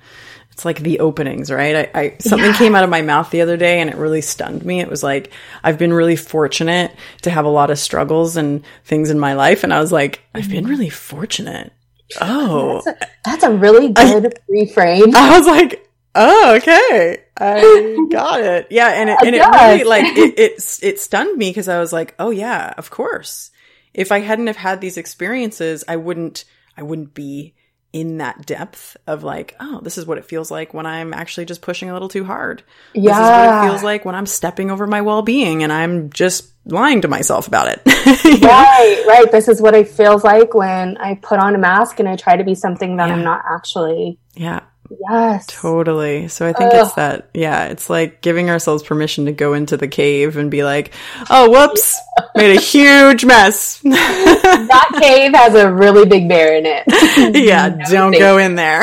it's 0.51 0.65
like 0.65 0.81
the 0.81 1.01
openings, 1.01 1.51
right? 1.51 1.91
I, 1.95 2.01
I 2.01 2.17
something 2.19 2.51
yeah. 2.51 2.59
came 2.59 2.75
out 2.75 2.85
of 2.85 2.91
my 2.91 3.03
mouth 3.03 3.31
the 3.31 3.41
other 3.41 3.57
day 3.57 3.81
and 3.81 3.91
it 3.91 3.97
really 3.97 4.21
stunned 4.21 4.65
me. 4.65 4.81
It 4.81 4.89
was 4.89 5.03
like 5.03 5.33
I've 5.63 5.79
been 5.79 5.93
really 5.93 6.17
fortunate 6.17 6.95
to 7.23 7.31
have 7.31 7.45
a 7.45 7.51
lot 7.51 7.71
of 7.71 7.79
struggles 7.79 8.37
and 8.37 8.65
things 8.85 9.11
in 9.11 9.19
my 9.19 9.35
life, 9.35 9.65
and 9.65 9.73
I 9.73 9.81
was 9.81 9.93
like, 9.93 10.23
I've 10.35 10.51
been 10.51 10.67
really 10.67 10.91
fortunate. 10.91 11.73
Oh, 12.21 12.83
that's 12.85 12.87
a, 12.87 13.09
that's 13.25 13.45
a 13.45 13.51
really 13.53 13.89
good 13.93 14.27
I, 14.27 14.53
reframe. 14.53 15.15
I 15.15 15.39
was 15.39 15.47
like, 15.47 15.87
Oh, 16.15 16.57
okay. 16.57 17.23
I 17.37 18.07
got 18.11 18.41
it. 18.41 18.67
Yeah, 18.71 18.89
and 18.89 19.11
it, 19.11 19.19
and 19.25 19.35
it 19.35 19.47
really 19.47 19.85
like 19.85 20.05
it, 20.17 20.39
it 20.39 20.79
it 20.83 21.01
stunned 21.01 21.39
me 21.39 21.51
because 21.51 21.69
I 21.69 21.79
was 21.79 21.93
like, 21.93 22.15
oh 22.19 22.31
yeah, 22.31 22.75
of 22.77 22.91
course. 22.91 23.51
If 23.95 24.13
I 24.13 24.21
hadn't 24.21 24.47
have 24.47 24.57
had 24.57 24.81
these 24.81 24.97
experiences, 24.97 25.85
I 25.87 25.97
wouldn't 25.97 26.45
I 26.77 26.83
wouldn't 26.83 27.15
be 27.15 27.55
in 27.93 28.19
that 28.19 28.47
depth 28.47 28.97
of 29.07 29.25
like, 29.25 29.57
oh, 29.59 29.81
this 29.81 29.99
is 29.99 30.07
what 30.07 30.19
it 30.19 30.25
feels 30.25 30.51
like 30.51 30.73
when 30.73 30.87
I'm 30.87 31.13
actually 31.13 31.47
just 31.47 31.61
pushing 31.61 31.91
a 31.91 31.93
little 31.93 32.09
too 32.09 32.25
hard. 32.25 32.63
Yeah. 32.95 33.11
This 33.11 33.19
is 33.19 33.31
what 33.31 33.65
it 33.65 33.69
feels 33.69 33.83
like 33.83 34.05
when 34.05 34.15
I'm 34.15 34.27
stepping 34.27 34.71
over 34.71 34.87
my 34.87 35.01
well 35.01 35.23
being 35.23 35.63
and 35.63 35.73
I'm 35.73 36.11
just 36.11 36.51
lying 36.65 37.01
to 37.01 37.09
myself 37.09 37.49
about 37.49 37.69
it. 37.69 37.83
right, 38.45 39.05
right. 39.09 39.33
This 39.33 39.49
is 39.49 39.61
what 39.61 39.75
it 39.75 39.89
feels 39.89 40.23
like 40.23 40.55
when 40.55 40.97
I 40.99 41.17
put 41.17 41.41
on 41.41 41.55
a 41.55 41.59
mask 41.59 41.99
and 41.99 42.09
I 42.09 42.17
try 42.17 42.37
to 42.37 42.45
be 42.45 42.55
something 42.55 42.97
that 42.97 43.09
yeah. 43.09 43.15
I'm 43.15 43.25
not 43.25 43.43
actually. 43.49 44.19
Yeah. 44.35 44.61
Yes. 44.99 45.47
Totally. 45.47 46.29
So 46.29 46.47
I 46.47 46.53
think 46.53 46.73
Ugh. 46.73 46.85
it's 46.87 46.95
that, 46.95 47.29
yeah, 47.33 47.67
it's 47.67 47.89
like 47.89 48.21
giving 48.21 48.51
ourselves 48.51 48.83
permission 48.83 49.27
to 49.27 49.33
go 49.33 49.55
into 49.55 49.77
the 49.77 49.87
cave 49.89 50.37
and 50.37 50.51
be 50.51 50.65
like, 50.65 50.93
oh, 51.29 51.51
whoops, 51.51 51.97
made 52.35 52.57
a 52.57 52.61
huge 52.61 53.25
mess. 53.25 53.79
that 53.85 54.99
cave 55.01 55.33
has 55.35 55.55
a 55.55 55.73
really 55.73 56.07
big 56.07 56.29
bear 56.29 56.57
in 56.57 56.65
it. 56.67 56.85
yeah, 57.37 57.69
no 57.69 57.85
don't 57.91 58.13
go 58.19 58.39
in 58.39 58.57
there. 58.57 58.83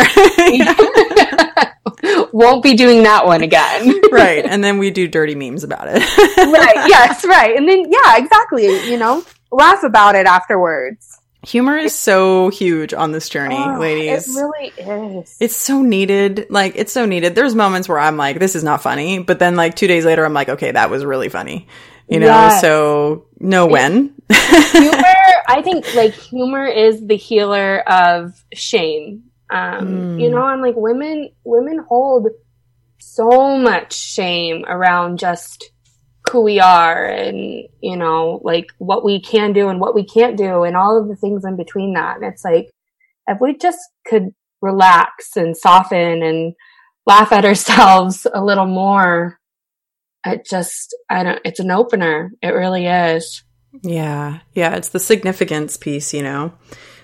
Won't 2.31 2.63
be 2.63 2.75
doing 2.75 3.03
that 3.03 3.25
one 3.25 3.41
again. 3.41 4.01
right. 4.11 4.45
And 4.45 4.63
then 4.63 4.77
we 4.77 4.91
do 4.91 5.07
dirty 5.07 5.35
memes 5.35 5.63
about 5.63 5.87
it. 5.89 5.99
right. 6.37 6.87
Yes, 6.87 7.25
right. 7.25 7.55
And 7.55 7.67
then, 7.67 7.91
yeah, 7.91 8.17
exactly. 8.17 8.65
You 8.89 8.97
know, 8.97 9.23
laugh 9.51 9.83
about 9.83 10.15
it 10.15 10.25
afterwards. 10.25 11.16
Humor 11.47 11.77
is 11.77 11.95
so 11.95 12.49
huge 12.49 12.93
on 12.93 13.13
this 13.13 13.29
journey, 13.29 13.55
oh, 13.57 13.79
ladies. 13.79 14.27
It 14.27 14.41
really 14.41 15.19
is. 15.19 15.38
It's 15.39 15.55
so 15.55 15.81
needed. 15.81 16.47
Like, 16.49 16.73
it's 16.75 16.91
so 16.91 17.05
needed. 17.05 17.36
There's 17.36 17.55
moments 17.55 17.88
where 17.88 17.99
I'm 17.99 18.17
like, 18.17 18.39
this 18.39 18.53
is 18.53 18.65
not 18.65 18.83
funny. 18.83 19.19
But 19.19 19.39
then, 19.39 19.55
like, 19.55 19.75
two 19.75 19.88
days 19.88 20.03
later, 20.03 20.25
I'm 20.25 20.33
like, 20.33 20.49
okay, 20.49 20.71
that 20.71 20.89
was 20.89 21.05
really 21.05 21.29
funny. 21.29 21.69
You 22.10 22.19
know, 22.19 22.25
yes. 22.25 22.60
so 22.60 23.27
know 23.39 23.65
when. 23.65 24.13
humor, 24.29 25.03
I 25.47 25.62
think, 25.63 25.95
like, 25.95 26.13
humor 26.13 26.65
is 26.65 27.07
the 27.07 27.15
healer 27.15 27.79
of 27.79 28.43
shame. 28.53 29.23
Um, 29.49 29.88
mm. 29.88 30.21
You 30.21 30.29
know, 30.29 30.41
I'm 30.41 30.62
like, 30.62 30.75
women, 30.75 31.29
women 31.45 31.79
hold 31.79 32.27
so 32.97 33.57
much 33.57 33.93
shame 33.93 34.65
around 34.67 35.17
just 35.17 35.71
who 36.29 36.41
we 36.41 36.59
are 36.59 37.05
and 37.05 37.63
you 37.81 37.95
know 37.95 38.39
like 38.43 38.67
what 38.77 39.03
we 39.03 39.21
can 39.21 39.53
do 39.53 39.69
and 39.69 39.79
what 39.79 39.95
we 39.95 40.05
can't 40.05 40.37
do 40.37 40.63
and 40.63 40.75
all 40.75 40.99
of 40.99 41.07
the 41.07 41.15
things 41.15 41.45
in 41.45 41.57
between 41.57 41.93
that. 41.93 42.17
And 42.17 42.25
it's 42.25 42.43
like 42.43 42.69
if 43.27 43.39
we 43.41 43.57
just 43.57 43.79
could 44.05 44.33
relax 44.61 45.35
and 45.35 45.55
soften 45.55 46.23
and 46.23 46.53
laugh 47.05 47.31
at 47.31 47.45
ourselves 47.51 48.25
a 48.33 48.43
little 48.43 48.65
more 48.65 49.39
it 50.25 50.45
just 50.49 50.95
i 51.09 51.23
don't 51.23 51.39
it's 51.45 51.59
an 51.59 51.71
opener. 51.71 52.31
It 52.41 52.49
really 52.49 52.87
is. 52.87 53.43
Yeah. 53.83 54.39
Yeah. 54.53 54.75
It's 54.75 54.89
the 54.89 54.99
significance 54.99 55.77
piece 55.77 56.13
you 56.13 56.23
know 56.23 56.53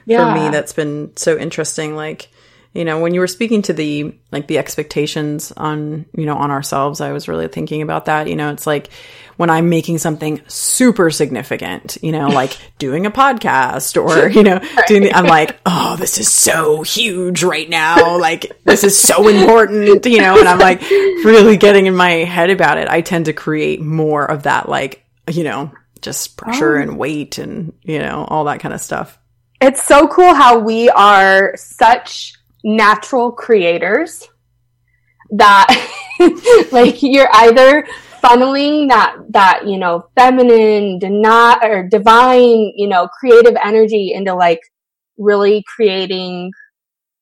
yeah. 0.05 0.33
for 0.33 0.39
me 0.39 0.49
that's 0.49 0.73
been 0.73 1.15
so 1.15 1.38
interesting. 1.38 1.95
Like 1.95 2.29
you 2.73 2.86
know 2.86 2.99
when 2.99 3.13
you 3.13 3.19
were 3.19 3.27
speaking 3.27 3.62
to 3.62 3.73
the 3.73 4.15
like 4.31 4.47
the 4.47 4.57
expectations 4.57 5.51
on 5.55 6.05
you 6.15 6.25
know 6.25 6.36
on 6.36 6.51
ourselves 6.51 7.01
i 7.01 7.12
was 7.12 7.27
really 7.27 7.47
thinking 7.47 7.81
about 7.81 8.05
that. 8.05 8.27
You 8.27 8.36
know 8.36 8.51
it's 8.51 8.67
like 8.67 8.89
when 9.38 9.49
i'm 9.49 9.69
making 9.69 9.97
something 9.97 10.41
super 10.47 11.09
significant 11.09 11.97
you 12.01 12.12
know 12.12 12.27
like 12.29 12.57
doing 12.77 13.05
a 13.05 13.12
podcast 13.12 14.01
or 14.01 14.27
you 14.27 14.43
know 14.43 14.59
doing 14.88 15.03
the, 15.03 15.13
i'm 15.13 15.25
like 15.25 15.59
oh 15.65 15.95
this 15.97 16.17
is 16.17 16.31
so 16.31 16.81
huge 16.81 17.43
right 17.43 17.69
now. 17.69 18.17
Like 18.17 18.63
this 18.63 18.83
is 18.83 18.97
so 18.97 19.27
important 19.33 20.05
you 20.05 20.19
know 20.19 20.39
and 20.39 20.47
i'm 20.47 20.59
like 20.59 20.81
really 20.81 21.57
getting 21.57 21.86
in 21.86 21.95
my 21.95 22.12
head 22.12 22.49
about 22.49 22.77
it. 22.77 22.88
I 22.88 23.01
tend 23.01 23.25
to 23.25 23.33
create 23.33 23.81
more 23.81 24.29
of 24.29 24.43
that 24.43 24.67
like 24.67 25.05
you 25.29 25.43
know 25.43 25.71
just 26.01 26.38
pressure 26.38 26.77
oh. 26.77 26.81
and 26.81 26.97
weight 26.97 27.38
and 27.38 27.73
you 27.83 27.99
know 27.99 28.25
all 28.27 28.45
that 28.45 28.59
kind 28.59 28.73
of 28.73 28.81
stuff. 28.81 29.19
It's 29.62 29.81
so 29.81 30.07
cool 30.07 30.33
how 30.33 30.59
we 30.59 30.89
are 30.89 31.53
such 31.55 32.33
natural 32.63 33.32
creators 33.32 34.28
that 35.32 35.67
like 36.71 37.02
you're 37.02 37.30
either 37.34 37.86
funneling 38.23 38.88
that 38.88 39.15
that 39.30 39.67
you 39.67 39.78
know 39.78 40.06
feminine 40.15 40.99
not 41.02 41.63
or 41.63 41.88
divine 41.88 42.71
you 42.76 42.88
know 42.88 43.08
creative 43.19 43.56
energy 43.63 44.13
into 44.13 44.34
like 44.34 44.62
really 45.17 45.63
creating 45.76 46.52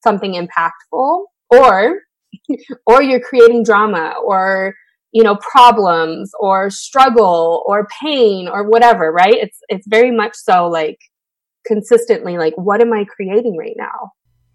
something 0.04 0.34
impactful 0.34 1.24
or 1.50 2.00
or 2.86 3.02
you're 3.02 3.20
creating 3.20 3.64
drama 3.64 4.14
or 4.24 4.76
you 5.12 5.24
know 5.24 5.38
problems 5.38 6.32
or 6.40 6.70
struggle 6.70 7.64
or 7.66 7.88
pain 8.02 8.48
or 8.48 8.70
whatever 8.70 9.12
right? 9.12 9.34
It's 9.34 9.58
it's 9.70 9.88
very 9.88 10.12
much 10.12 10.36
so 10.36 10.68
like 10.68 10.98
consistently 11.66 12.38
like 12.38 12.54
what 12.56 12.82
am 12.82 12.92
i 12.92 13.06
creating 13.06 13.56
right 13.56 13.76
now 13.78 14.12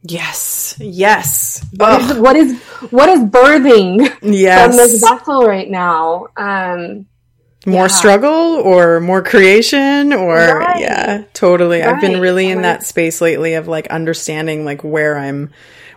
Yes. 0.08 0.76
Yes. 0.78 1.64
What 1.76 2.00
is, 2.00 2.18
what 2.18 2.36
is, 2.36 2.60
what 2.90 3.08
is 3.08 3.20
birthing 3.20 4.16
yes. 4.22 4.66
from 4.66 4.76
this 4.76 5.00
vessel 5.00 5.46
right 5.46 5.68
now? 5.70 6.28
Um, 6.36 7.06
more 7.66 7.82
yeah. 7.82 7.86
struggle 7.88 8.30
or 8.30 9.00
more 9.00 9.22
creation 9.22 10.12
or 10.12 10.36
right. 10.36 10.80
yeah, 10.80 11.24
totally. 11.34 11.80
Right. 11.80 11.88
I've 11.88 12.00
been 12.00 12.20
really 12.20 12.48
in 12.48 12.62
that 12.62 12.84
space 12.84 13.20
lately 13.20 13.54
of 13.54 13.66
like 13.66 13.88
understanding 13.88 14.64
like 14.64 14.84
where 14.84 15.18
I'm 15.18 15.50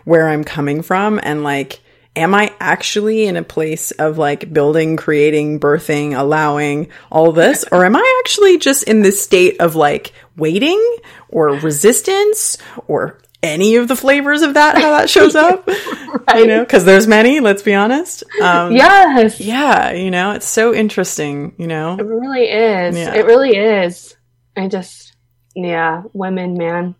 where 0.04 0.28
I'm 0.28 0.42
coming 0.42 0.82
from 0.82 1.20
and 1.22 1.44
like 1.44 1.80
am 2.16 2.34
I 2.34 2.52
actually 2.58 3.26
in 3.26 3.36
a 3.36 3.44
place 3.44 3.92
of 3.92 4.18
like 4.18 4.52
building, 4.52 4.96
creating, 4.96 5.60
birthing, 5.60 6.18
allowing 6.18 6.88
all 7.10 7.30
this 7.30 7.64
or 7.70 7.84
am 7.84 7.94
I 7.94 8.20
actually 8.24 8.58
just 8.58 8.82
in 8.84 9.02
this 9.02 9.22
state 9.22 9.60
of 9.60 9.76
like 9.76 10.12
waiting 10.36 10.96
or 11.28 11.50
resistance 11.50 12.58
or 12.88 13.20
any 13.42 13.76
of 13.76 13.88
the 13.88 13.96
flavors 13.96 14.42
of 14.42 14.54
that 14.54 14.76
how 14.76 14.90
that 14.90 15.08
shows 15.08 15.34
up 15.36 15.66
right. 15.66 16.40
you 16.40 16.46
know 16.46 16.60
because 16.60 16.84
there's 16.84 17.06
many 17.06 17.40
let's 17.40 17.62
be 17.62 17.74
honest. 17.74 18.22
Um, 18.42 18.72
yes. 18.72 19.40
yeah 19.40 19.92
you 19.92 20.10
know 20.10 20.32
it's 20.32 20.48
so 20.48 20.74
interesting 20.74 21.54
you 21.58 21.66
know? 21.66 21.96
It 21.98 22.04
really 22.04 22.48
is. 22.48 22.96
Yeah. 22.96 23.14
it 23.14 23.26
really 23.26 23.56
is. 23.56 24.16
I 24.56 24.68
just 24.68 25.14
yeah 25.54 26.02
women 26.12 26.54
man. 26.54 26.94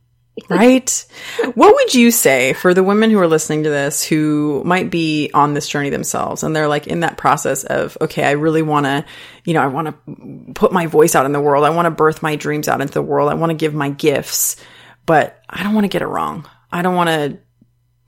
Right. 0.49 1.07
What 1.55 1.75
would 1.75 1.93
you 1.95 2.11
say 2.11 2.55
for 2.55 2.73
the 2.73 2.83
women 2.83 3.11
who 3.11 3.19
are 3.19 3.29
listening 3.29 3.65
to 3.65 3.69
this 3.69 4.03
who 4.03 4.63
might 4.65 4.91
be 4.91 5.31
on 5.35 5.53
this 5.53 5.69
journey 5.69 5.91
themselves 5.91 6.43
and 6.43 6.57
they're 6.57 6.69
like 6.69 6.87
in 6.87 7.01
that 7.01 7.19
process 7.19 7.65
of 7.65 7.99
okay 8.01 8.25
i 8.25 8.31
really 8.31 8.63
want 8.63 8.87
to 8.87 9.05
you 9.45 9.53
know 9.53 9.61
i 9.61 9.67
want 9.67 9.89
to 9.89 10.53
put 10.55 10.73
my 10.73 10.87
voice 10.87 11.15
out 11.15 11.27
in 11.27 11.33
the 11.33 11.41
world. 11.41 11.65
I 11.65 11.71
want 11.71 11.87
to 11.87 11.91
birth 11.91 12.23
my 12.23 12.37
dreams 12.37 12.69
out 12.69 12.81
into 12.81 12.95
the 12.95 13.03
world. 13.03 13.31
I 13.31 13.35
want 13.35 13.51
to 13.51 13.57
give 13.57 13.75
my 13.75 13.91
gifts 13.91 14.57
but 15.07 15.43
I 15.49 15.63
don't 15.63 15.75
want 15.75 15.85
to 15.85 15.89
get 15.89 16.03
it 16.03 16.07
wrong. 16.07 16.49
I 16.73 16.83
don't 16.83 16.95
want 16.95 17.09
to, 17.09 17.39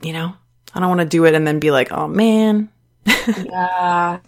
you 0.07 0.12
know, 0.12 0.35
I 0.74 0.81
don't 0.81 0.88
want 0.88 1.00
to 1.00 1.07
do 1.07 1.24
it 1.24 1.35
and 1.35 1.46
then 1.46 1.59
be 1.59 1.70
like, 1.70 1.92
oh 1.92 2.09
man. 2.09 2.70
yeah. 3.07 4.20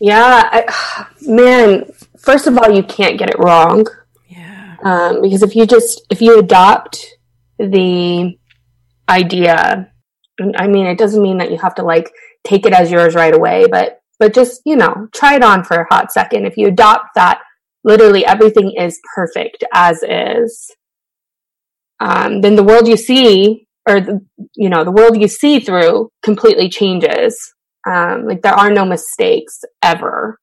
Yeah. 0.00 0.48
I, 0.52 1.06
man, 1.22 1.84
first 2.18 2.46
of 2.46 2.58
all, 2.58 2.70
you 2.70 2.82
can't 2.82 3.18
get 3.18 3.30
it 3.30 3.38
wrong. 3.38 3.86
Yeah. 4.28 4.76
Um, 4.82 5.22
because 5.22 5.42
if 5.42 5.54
you 5.54 5.66
just, 5.66 6.02
if 6.10 6.20
you 6.20 6.38
adopt 6.38 7.04
the 7.58 8.38
idea, 9.08 9.90
I 10.56 10.66
mean, 10.66 10.86
it 10.86 10.98
doesn't 10.98 11.22
mean 11.22 11.38
that 11.38 11.50
you 11.50 11.58
have 11.58 11.76
to 11.76 11.82
like 11.82 12.10
take 12.42 12.66
it 12.66 12.72
as 12.72 12.90
yours 12.90 13.14
right 13.14 13.34
away, 13.34 13.66
but, 13.70 14.00
but 14.18 14.34
just, 14.34 14.62
you 14.64 14.76
know, 14.76 15.08
try 15.14 15.36
it 15.36 15.44
on 15.44 15.64
for 15.64 15.80
a 15.80 15.94
hot 15.94 16.12
second. 16.12 16.46
If 16.46 16.56
you 16.56 16.68
adopt 16.68 17.14
that, 17.14 17.40
literally 17.84 18.24
everything 18.24 18.72
is 18.72 18.98
perfect 19.14 19.62
as 19.72 20.02
is 20.02 20.70
um, 22.04 22.42
then 22.42 22.54
the 22.54 22.62
world 22.62 22.86
you 22.86 22.98
see 22.98 23.66
or 23.88 24.00
the, 24.00 24.20
you 24.54 24.68
know 24.68 24.84
the 24.84 24.92
world 24.92 25.18
you 25.18 25.26
see 25.26 25.58
through 25.58 26.10
completely 26.22 26.68
changes. 26.68 27.54
Um, 27.90 28.26
like 28.26 28.42
there 28.42 28.52
are 28.52 28.70
no 28.70 28.84
mistakes 28.84 29.60
ever. 29.82 30.38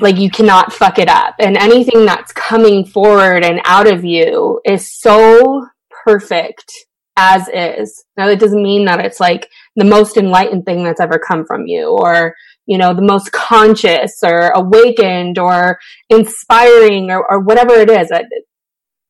Like 0.00 0.16
you 0.16 0.30
cannot 0.30 0.72
fuck 0.72 0.98
it 0.98 1.08
up. 1.08 1.34
And 1.38 1.56
anything 1.56 2.04
that's 2.06 2.32
coming 2.32 2.84
forward 2.84 3.44
and 3.44 3.60
out 3.64 3.86
of 3.86 4.04
you 4.04 4.60
is 4.64 4.90
so 4.90 5.66
perfect 6.04 6.72
as 7.16 7.48
is. 7.48 8.04
Now 8.16 8.26
that 8.26 8.40
doesn't 8.40 8.62
mean 8.62 8.86
that 8.86 9.04
it's 9.04 9.20
like 9.20 9.48
the 9.76 9.84
most 9.84 10.16
enlightened 10.16 10.64
thing 10.64 10.82
that's 10.82 11.00
ever 11.00 11.18
come 11.18 11.44
from 11.46 11.66
you 11.66 11.90
or 11.90 12.34
you 12.66 12.78
know 12.78 12.94
the 12.94 13.02
most 13.02 13.32
conscious 13.32 14.20
or 14.24 14.48
awakened 14.48 15.38
or 15.38 15.78
inspiring 16.08 17.10
or, 17.10 17.22
or 17.30 17.40
whatever 17.40 17.74
it 17.74 17.90
is. 17.90 18.10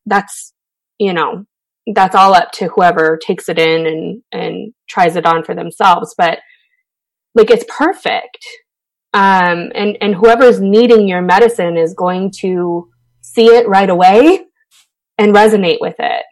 That's 0.06 0.53
you 0.98 1.12
know, 1.12 1.44
that's 1.94 2.14
all 2.14 2.34
up 2.34 2.50
to 2.52 2.68
whoever 2.68 3.18
takes 3.18 3.48
it 3.48 3.58
in 3.58 3.86
and, 3.86 4.22
and 4.32 4.74
tries 4.88 5.16
it 5.16 5.26
on 5.26 5.44
for 5.44 5.54
themselves. 5.54 6.14
But 6.16 6.38
like 7.34 7.50
it's 7.50 7.64
perfect. 7.68 8.38
Um, 9.12 9.70
and, 9.74 9.96
and 10.00 10.14
whoever's 10.14 10.60
needing 10.60 11.06
your 11.06 11.22
medicine 11.22 11.76
is 11.76 11.94
going 11.94 12.32
to 12.40 12.88
see 13.20 13.46
it 13.46 13.68
right 13.68 13.88
away 13.90 14.44
and 15.18 15.34
resonate 15.34 15.78
with 15.80 15.96
it. 15.98 16.24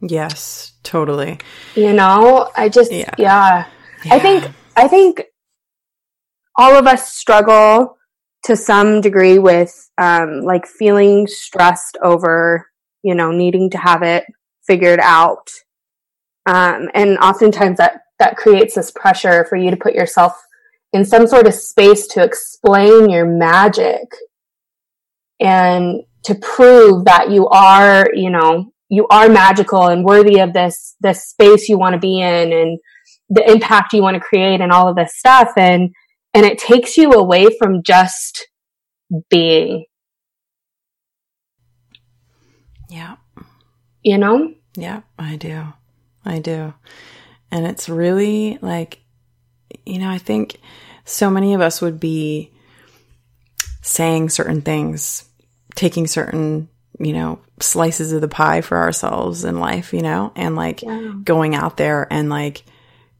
Yes, 0.00 0.72
totally. 0.82 1.38
You 1.74 1.92
know, 1.92 2.50
I 2.56 2.68
just, 2.68 2.92
yeah. 2.92 3.14
yeah. 3.18 3.66
yeah. 4.04 4.14
I 4.14 4.18
think, 4.18 4.50
I 4.74 4.88
think 4.88 5.24
all 6.56 6.74
of 6.76 6.86
us 6.86 7.12
struggle 7.12 7.98
to 8.44 8.56
some 8.56 9.00
degree 9.00 9.38
with, 9.38 9.90
um, 9.98 10.40
like 10.40 10.66
feeling 10.66 11.26
stressed 11.26 11.98
over 12.02 12.66
you 13.02 13.14
know, 13.14 13.30
needing 13.30 13.70
to 13.70 13.78
have 13.78 14.02
it 14.02 14.24
figured 14.66 15.00
out. 15.00 15.50
Um, 16.46 16.88
and 16.94 17.18
oftentimes 17.18 17.78
that, 17.78 18.02
that 18.18 18.36
creates 18.36 18.74
this 18.74 18.90
pressure 18.90 19.44
for 19.48 19.56
you 19.56 19.70
to 19.70 19.76
put 19.76 19.94
yourself 19.94 20.32
in 20.92 21.04
some 21.04 21.26
sort 21.26 21.46
of 21.46 21.54
space 21.54 22.06
to 22.08 22.22
explain 22.22 23.08
your 23.08 23.26
magic 23.26 24.14
and 25.40 26.02
to 26.24 26.34
prove 26.36 27.04
that 27.06 27.30
you 27.30 27.48
are, 27.48 28.08
you 28.14 28.30
know, 28.30 28.72
you 28.88 29.06
are 29.08 29.28
magical 29.28 29.88
and 29.88 30.04
worthy 30.04 30.38
of 30.38 30.52
this, 30.52 30.96
this 31.00 31.24
space 31.28 31.68
you 31.68 31.78
want 31.78 31.94
to 31.94 31.98
be 31.98 32.20
in 32.20 32.52
and 32.52 32.78
the 33.30 33.50
impact 33.50 33.92
you 33.92 34.02
want 34.02 34.14
to 34.14 34.20
create 34.20 34.60
and 34.60 34.70
all 34.70 34.88
of 34.88 34.96
this 34.96 35.16
stuff. 35.16 35.48
And, 35.56 35.90
and 36.34 36.44
it 36.44 36.58
takes 36.58 36.96
you 36.96 37.12
away 37.12 37.46
from 37.58 37.82
just 37.82 38.48
being. 39.30 39.86
Yeah. 42.92 43.16
You 44.02 44.18
know? 44.18 44.52
Yeah, 44.76 45.00
I 45.18 45.36
do. 45.36 45.64
I 46.24 46.38
do. 46.40 46.74
And 47.50 47.66
it's 47.66 47.88
really 47.88 48.58
like, 48.60 49.00
you 49.86 49.98
know, 49.98 50.10
I 50.10 50.18
think 50.18 50.60
so 51.04 51.30
many 51.30 51.54
of 51.54 51.60
us 51.60 51.80
would 51.80 51.98
be 51.98 52.50
saying 53.80 54.28
certain 54.28 54.60
things, 54.60 55.24
taking 55.74 56.06
certain, 56.06 56.68
you 56.98 57.12
know, 57.12 57.40
slices 57.60 58.12
of 58.12 58.20
the 58.20 58.28
pie 58.28 58.60
for 58.60 58.76
ourselves 58.76 59.44
in 59.44 59.58
life, 59.58 59.92
you 59.92 60.02
know, 60.02 60.32
and 60.36 60.54
like 60.54 60.82
yeah. 60.82 61.12
going 61.24 61.54
out 61.54 61.76
there 61.76 62.06
and 62.10 62.28
like, 62.28 62.64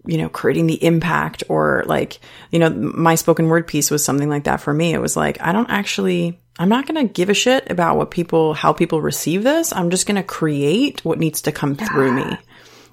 you 0.04 0.18
know, 0.18 0.28
creating 0.28 0.66
the 0.66 0.84
impact 0.84 1.44
or 1.48 1.82
like, 1.86 2.20
you 2.50 2.58
know, 2.58 2.70
my 2.70 3.14
spoken 3.14 3.48
word 3.48 3.66
piece 3.66 3.90
was 3.90 4.04
something 4.04 4.28
like 4.28 4.44
that 4.44 4.60
for 4.60 4.72
me. 4.72 4.92
It 4.92 5.00
was 5.00 5.16
like, 5.16 5.40
I 5.40 5.52
don't 5.52 5.70
actually, 5.70 6.38
I'm 6.58 6.68
not 6.68 6.86
going 6.86 7.06
to 7.06 7.12
give 7.12 7.30
a 7.30 7.34
shit 7.34 7.70
about 7.70 7.96
what 7.96 8.10
people, 8.10 8.54
how 8.54 8.72
people 8.72 9.00
receive 9.00 9.42
this. 9.42 9.72
I'm 9.72 9.90
just 9.90 10.06
going 10.06 10.16
to 10.16 10.22
create 10.22 11.04
what 11.04 11.18
needs 11.18 11.42
to 11.42 11.52
come 11.52 11.76
yeah. 11.78 11.86
through 11.86 12.12
me. 12.12 12.38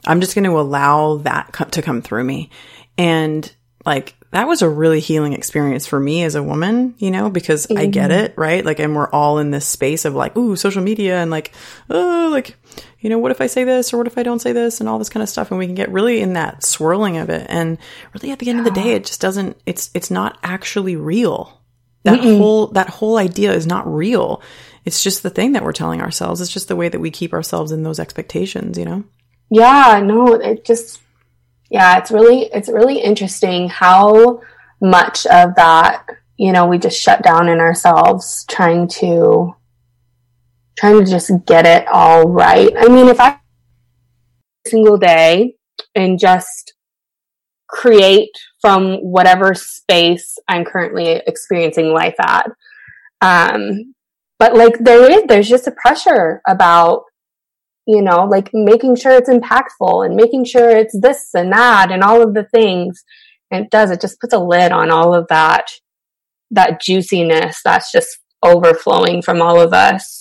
I'm 0.05 0.21
just 0.21 0.33
going 0.33 0.45
to 0.45 0.59
allow 0.59 1.17
that 1.17 1.51
co- 1.51 1.65
to 1.65 1.81
come 1.81 2.01
through 2.01 2.23
me. 2.23 2.49
And 2.97 3.51
like, 3.85 4.15
that 4.31 4.47
was 4.47 4.61
a 4.61 4.69
really 4.69 4.99
healing 4.99 5.33
experience 5.33 5.87
for 5.87 5.99
me 5.99 6.23
as 6.23 6.35
a 6.35 6.43
woman, 6.43 6.93
you 6.99 7.11
know, 7.11 7.29
because 7.29 7.65
mm-hmm. 7.67 7.79
I 7.79 7.85
get 7.87 8.11
mm-hmm. 8.11 8.25
it, 8.25 8.33
right? 8.37 8.63
Like, 8.63 8.79
and 8.79 8.95
we're 8.95 9.09
all 9.09 9.39
in 9.39 9.51
this 9.51 9.65
space 9.65 10.05
of 10.05 10.13
like, 10.13 10.37
ooh, 10.37 10.55
social 10.55 10.83
media 10.83 11.17
and 11.17 11.31
like, 11.31 11.51
oh, 11.89 12.29
like, 12.31 12.55
you 12.99 13.09
know, 13.09 13.17
what 13.17 13.31
if 13.31 13.41
I 13.41 13.47
say 13.47 13.63
this 13.63 13.91
or 13.91 13.97
what 13.97 14.07
if 14.07 14.17
I 14.17 14.23
don't 14.23 14.39
say 14.39 14.51
this 14.51 14.79
and 14.79 14.87
all 14.87 14.99
this 14.99 15.09
kind 15.09 15.23
of 15.23 15.29
stuff. 15.29 15.49
And 15.49 15.57
we 15.57 15.65
can 15.65 15.75
get 15.75 15.91
really 15.91 16.21
in 16.21 16.33
that 16.33 16.63
swirling 16.63 17.17
of 17.17 17.29
it. 17.29 17.47
And 17.49 17.77
really 18.13 18.31
at 18.31 18.39
the 18.39 18.49
end 18.49 18.59
of 18.59 18.65
the 18.65 18.71
day, 18.71 18.91
it 18.91 19.05
just 19.05 19.19
doesn't, 19.19 19.57
it's, 19.65 19.89
it's 19.93 20.11
not 20.11 20.37
actually 20.43 20.95
real. 20.95 21.58
That 22.03 22.19
Mm-mm. 22.19 22.37
whole, 22.37 22.67
that 22.67 22.89
whole 22.89 23.17
idea 23.17 23.53
is 23.53 23.67
not 23.67 23.91
real. 23.91 24.41
It's 24.85 25.03
just 25.03 25.21
the 25.21 25.29
thing 25.29 25.51
that 25.51 25.63
we're 25.63 25.73
telling 25.73 26.01
ourselves. 26.01 26.39
It's 26.41 26.51
just 26.51 26.67
the 26.67 26.75
way 26.75 26.89
that 26.89 26.99
we 26.99 27.11
keep 27.11 27.33
ourselves 27.33 27.71
in 27.71 27.83
those 27.83 27.99
expectations, 27.99 28.77
you 28.77 28.85
know? 28.85 29.03
Yeah, 29.49 30.01
no, 30.03 30.33
it 30.33 30.63
just, 30.63 31.01
yeah, 31.69 31.97
it's 31.97 32.11
really, 32.11 32.45
it's 32.53 32.69
really 32.69 32.99
interesting 32.99 33.67
how 33.67 34.41
much 34.79 35.25
of 35.25 35.55
that, 35.55 36.05
you 36.37 36.51
know, 36.51 36.65
we 36.65 36.77
just 36.77 36.99
shut 36.99 37.21
down 37.21 37.49
in 37.49 37.59
ourselves 37.59 38.45
trying 38.47 38.87
to, 38.87 39.55
trying 40.77 41.03
to 41.03 41.11
just 41.11 41.31
get 41.45 41.65
it 41.65 41.87
all 41.89 42.29
right. 42.29 42.71
I 42.77 42.87
mean, 42.87 43.09
if 43.09 43.19
I 43.19 43.39
single 44.65 44.97
day 44.97 45.55
and 45.95 46.19
just 46.19 46.73
create 47.67 48.31
from 48.61 48.97
whatever 48.97 49.53
space 49.53 50.37
I'm 50.47 50.65
currently 50.65 51.21
experiencing 51.25 51.93
life 51.93 52.15
at. 52.19 52.51
Um, 53.21 53.93
but 54.37 54.55
like 54.55 54.79
there 54.79 55.11
is, 55.11 55.23
there's 55.27 55.49
just 55.49 55.67
a 55.67 55.71
pressure 55.71 56.41
about, 56.47 57.03
you 57.85 58.01
know, 58.01 58.25
like 58.25 58.49
making 58.53 58.95
sure 58.95 59.13
it's 59.13 59.29
impactful 59.29 60.05
and 60.05 60.15
making 60.15 60.45
sure 60.45 60.69
it's 60.69 60.97
this 60.99 61.29
and 61.33 61.51
that 61.51 61.91
and 61.91 62.03
all 62.03 62.21
of 62.21 62.33
the 62.33 62.45
things. 62.45 63.03
And 63.51 63.65
it 63.65 63.71
does, 63.71 63.91
it 63.91 64.01
just 64.01 64.19
puts 64.19 64.33
a 64.33 64.39
lid 64.39 64.71
on 64.71 64.91
all 64.91 65.13
of 65.13 65.27
that, 65.29 65.71
that 66.51 66.81
juiciness 66.81 67.61
that's 67.63 67.91
just 67.91 68.19
overflowing 68.43 69.21
from 69.21 69.41
all 69.41 69.59
of 69.59 69.73
us. 69.73 70.18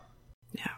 Yeah. 0.53 0.71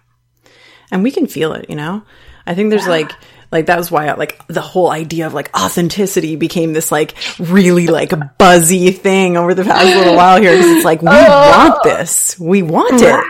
And 0.90 1.02
we 1.02 1.10
can 1.10 1.26
feel 1.26 1.52
it, 1.52 1.68
you 1.68 1.76
know? 1.76 2.02
I 2.46 2.54
think 2.54 2.70
there's 2.70 2.84
yeah. 2.84 2.90
like, 2.90 3.12
like 3.52 3.66
that 3.66 3.76
was 3.76 3.90
why 3.90 4.12
like 4.12 4.46
the 4.46 4.60
whole 4.60 4.90
idea 4.90 5.26
of 5.26 5.34
like 5.34 5.56
authenticity 5.56 6.36
became 6.36 6.72
this 6.72 6.92
like 6.92 7.14
really 7.38 7.88
like 7.88 8.12
buzzy 8.38 8.90
thing 8.92 9.36
over 9.36 9.54
the 9.54 9.64
past 9.64 9.86
little 9.86 10.14
while 10.14 10.40
here 10.40 10.52
because 10.52 10.70
it's 10.70 10.84
like 10.84 11.02
we 11.02 11.08
oh. 11.10 11.68
want 11.70 11.82
this, 11.82 12.38
we 12.38 12.62
want 12.62 13.02
it. 13.02 13.24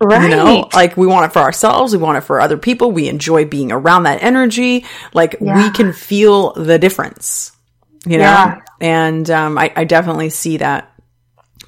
Right. 0.00 0.22
You 0.24 0.28
know, 0.30 0.68
like 0.74 0.96
we 0.96 1.06
want 1.06 1.26
it 1.26 1.32
for 1.32 1.38
ourselves, 1.38 1.92
we 1.92 1.98
want 1.98 2.18
it 2.18 2.22
for 2.22 2.40
other 2.40 2.58
people. 2.58 2.90
We 2.90 3.08
enjoy 3.08 3.44
being 3.44 3.70
around 3.70 4.04
that 4.04 4.22
energy. 4.22 4.84
Like 5.14 5.36
yeah. 5.40 5.56
we 5.56 5.70
can 5.70 5.92
feel 5.92 6.52
the 6.54 6.78
difference, 6.78 7.52
you 8.04 8.18
know? 8.18 8.24
Yeah. 8.24 8.60
And 8.80 9.30
um, 9.30 9.58
I, 9.58 9.72
I 9.76 9.84
definitely 9.84 10.30
see 10.30 10.56
that 10.56 10.91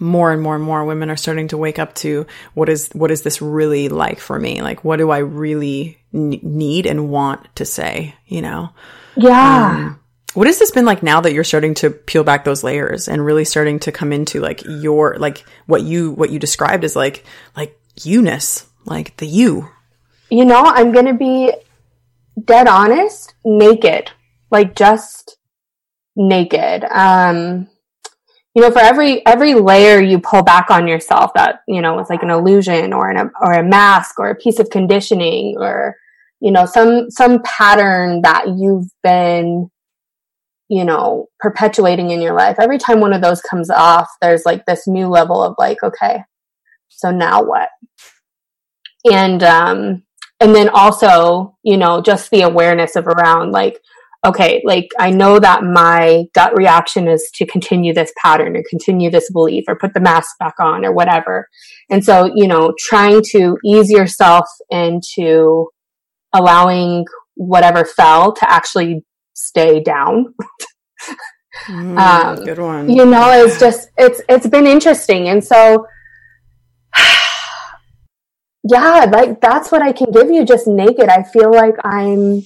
more 0.00 0.32
and 0.32 0.42
more 0.42 0.54
and 0.54 0.64
more 0.64 0.84
women 0.84 1.10
are 1.10 1.16
starting 1.16 1.48
to 1.48 1.56
wake 1.56 1.78
up 1.78 1.94
to 1.94 2.26
what 2.54 2.68
is 2.68 2.88
what 2.92 3.10
is 3.10 3.22
this 3.22 3.40
really 3.40 3.88
like 3.88 4.20
for 4.20 4.38
me? 4.38 4.62
Like 4.62 4.84
what 4.84 4.96
do 4.96 5.10
i 5.10 5.18
really 5.18 5.98
n- 6.12 6.40
need 6.42 6.86
and 6.86 7.10
want 7.10 7.54
to 7.56 7.64
say 7.64 8.14
you 8.26 8.42
know? 8.42 8.70
Yeah. 9.16 9.70
Um, 9.70 10.00
what 10.34 10.48
has 10.48 10.58
this 10.58 10.72
been 10.72 10.84
like 10.84 11.02
now 11.02 11.20
that 11.20 11.32
you're 11.32 11.44
starting 11.44 11.74
to 11.74 11.90
peel 11.90 12.24
back 12.24 12.44
those 12.44 12.64
layers 12.64 13.08
and 13.08 13.24
really 13.24 13.44
starting 13.44 13.78
to 13.80 13.92
come 13.92 14.12
into 14.12 14.40
like 14.40 14.62
your 14.64 15.16
like 15.18 15.44
what 15.66 15.82
you 15.82 16.10
what 16.10 16.30
you 16.30 16.38
described 16.38 16.84
as 16.84 16.96
like 16.96 17.24
like 17.56 17.78
you-ness 18.02 18.66
like 18.84 19.16
the 19.18 19.26
you? 19.26 19.68
You 20.30 20.44
know 20.44 20.62
i'm 20.64 20.92
gonna 20.92 21.14
be 21.14 21.52
dead 22.42 22.66
honest 22.66 23.34
naked. 23.44 24.10
Like 24.50 24.74
just 24.74 25.38
naked. 26.16 26.84
Um 26.84 27.68
you 28.54 28.62
know, 28.62 28.70
for 28.70 28.78
every 28.78 29.24
every 29.26 29.54
layer 29.54 30.00
you 30.00 30.20
pull 30.20 30.42
back 30.42 30.70
on 30.70 30.86
yourself 30.86 31.32
that 31.34 31.60
you 31.66 31.82
know 31.82 31.94
was 31.94 32.08
like 32.08 32.22
an 32.22 32.30
illusion 32.30 32.92
or 32.92 33.10
an 33.10 33.30
or 33.40 33.52
a 33.52 33.64
mask 33.64 34.18
or 34.20 34.30
a 34.30 34.36
piece 34.36 34.60
of 34.60 34.70
conditioning 34.70 35.56
or 35.58 35.96
you 36.40 36.52
know 36.52 36.64
some 36.64 37.10
some 37.10 37.42
pattern 37.42 38.22
that 38.22 38.46
you've 38.56 38.88
been 39.02 39.70
you 40.68 40.84
know 40.84 41.26
perpetuating 41.40 42.10
in 42.10 42.20
your 42.20 42.34
life. 42.34 42.56
Every 42.60 42.78
time 42.78 43.00
one 43.00 43.12
of 43.12 43.22
those 43.22 43.40
comes 43.42 43.70
off, 43.70 44.08
there's 44.22 44.46
like 44.46 44.64
this 44.66 44.86
new 44.86 45.08
level 45.08 45.42
of 45.42 45.56
like, 45.58 45.82
okay, 45.82 46.22
so 46.88 47.10
now 47.10 47.42
what? 47.42 47.70
And 49.10 49.42
um, 49.42 50.04
and 50.38 50.54
then 50.54 50.68
also 50.68 51.56
you 51.64 51.76
know 51.76 52.00
just 52.00 52.30
the 52.30 52.42
awareness 52.42 52.94
of 52.94 53.08
around 53.08 53.50
like 53.50 53.80
okay, 54.24 54.62
like 54.64 54.88
I 54.98 55.10
know 55.10 55.38
that 55.38 55.62
my 55.62 56.24
gut 56.34 56.56
reaction 56.56 57.08
is 57.08 57.30
to 57.34 57.46
continue 57.46 57.92
this 57.92 58.12
pattern 58.22 58.56
or 58.56 58.62
continue 58.68 59.10
this 59.10 59.30
belief 59.30 59.64
or 59.68 59.76
put 59.76 59.92
the 59.92 60.00
mask 60.00 60.38
back 60.38 60.54
on 60.58 60.84
or 60.84 60.92
whatever. 60.92 61.48
And 61.90 62.04
so, 62.04 62.30
you 62.34 62.48
know, 62.48 62.72
trying 62.78 63.22
to 63.32 63.58
ease 63.64 63.90
yourself 63.90 64.46
into 64.70 65.68
allowing 66.32 67.04
whatever 67.34 67.84
fell 67.84 68.32
to 68.32 68.50
actually 68.50 69.04
stay 69.34 69.82
down. 69.82 70.34
mm, 71.66 71.98
um, 71.98 72.44
good 72.44 72.58
one. 72.58 72.88
You 72.88 73.04
know, 73.04 73.30
it's 73.32 73.60
just, 73.60 73.90
it's, 73.98 74.22
it's 74.28 74.46
been 74.46 74.66
interesting. 74.66 75.28
And 75.28 75.44
so, 75.44 75.86
yeah, 78.64 79.06
like 79.12 79.42
that's 79.42 79.70
what 79.70 79.82
I 79.82 79.92
can 79.92 80.10
give 80.12 80.30
you 80.30 80.46
just 80.46 80.66
naked. 80.66 81.10
I 81.10 81.24
feel 81.24 81.52
like 81.52 81.74
I'm, 81.84 82.42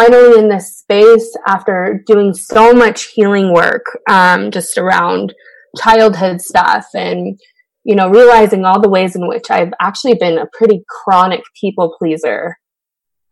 finally 0.00 0.38
in 0.38 0.48
this 0.48 0.78
space 0.78 1.36
after 1.46 2.02
doing 2.06 2.32
so 2.32 2.72
much 2.72 3.08
healing 3.12 3.52
work 3.52 3.84
um, 4.08 4.50
just 4.50 4.78
around 4.78 5.34
childhood 5.76 6.40
stuff 6.40 6.86
and 6.94 7.38
you 7.84 7.94
know 7.94 8.08
realizing 8.08 8.64
all 8.64 8.80
the 8.80 8.88
ways 8.88 9.14
in 9.14 9.28
which 9.28 9.50
I've 9.50 9.72
actually 9.80 10.14
been 10.14 10.38
a 10.38 10.48
pretty 10.52 10.82
chronic 10.88 11.42
people 11.60 11.94
pleaser 11.98 12.56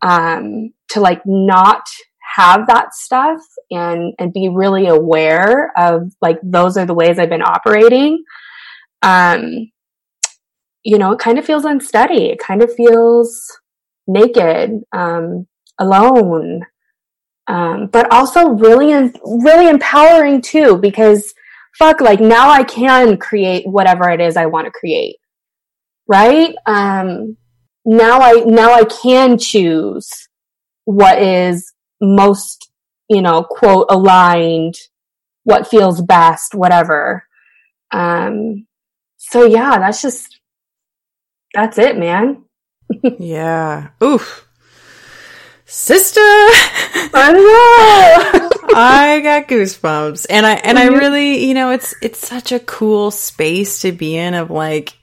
um 0.03 0.71
to 0.91 1.01
like 1.01 1.21
not 1.27 1.83
have 2.37 2.69
that 2.69 2.95
stuff 2.95 3.41
and 3.71 4.15
and 4.19 4.33
be 4.33 4.49
really 4.49 4.87
aware 4.87 5.73
of 5.77 6.13
like 6.23 6.39
those 6.43 6.77
are 6.77 6.87
the 6.87 6.95
ways 6.95 7.19
I've 7.19 7.29
been 7.29 7.43
operating 7.43 8.23
um 9.03 9.71
you 10.85 10.99
know 10.99 11.13
it 11.13 11.19
kind 11.19 11.39
of 11.39 11.45
feels 11.45 11.65
unsteady. 11.65 12.27
It 12.27 12.39
kind 12.39 12.63
of 12.63 12.73
feels 12.73 13.59
naked. 14.07 14.83
Um 14.93 15.48
alone 15.79 16.63
um 17.47 17.87
but 17.87 18.11
also 18.13 18.51
really 18.51 19.13
really 19.25 19.69
empowering 19.69 20.41
too 20.41 20.77
because 20.77 21.35
fuck 21.79 22.01
like 22.01 22.21
now 22.21 22.51
I 22.51 22.65
can 22.65 23.17
create 23.17 23.67
whatever 23.67 24.09
it 24.11 24.21
is 24.21 24.37
I 24.37 24.47
want 24.47 24.67
to 24.67 24.71
create 24.73 25.17
right 26.07 26.55
um 26.67 27.37
now 27.85 28.21
I 28.21 28.43
now 28.45 28.73
I 28.73 28.85
can 28.85 29.39
choose 29.39 30.29
what 30.89 31.21
is 31.21 31.75
most, 32.01 32.71
you 33.11 33.21
know, 33.21 33.43
quote 33.43 33.89
aligned, 33.91 34.77
what 35.45 35.69
feels 35.69 36.01
best, 36.01 36.55
whatever. 36.55 37.25
Um, 37.93 38.67
so 39.19 39.45
yeah, 39.45 39.79
that's 39.79 40.01
just, 40.01 40.41
that's 41.53 41.77
it, 41.77 41.99
man. 41.99 42.45
yeah. 43.19 43.89
Oof. 44.03 44.48
Sister. 45.71 46.21
I 46.21 47.33
know. 47.35 48.51
I 48.75 49.21
got 49.23 49.49
goosebumps. 49.49 50.25
And 50.31 50.47
I, 50.47 50.55
and 50.55 50.79
I 50.79 50.87
really, 50.87 51.45
you 51.47 51.53
know, 51.53 51.73
it's, 51.73 51.95
it's 52.01 52.27
such 52.27 52.53
a 52.53 52.61
cool 52.61 53.11
space 53.11 53.83
to 53.83 53.93
be 53.93 54.17
in 54.17 54.33
of 54.33 54.51
like, 54.51 54.98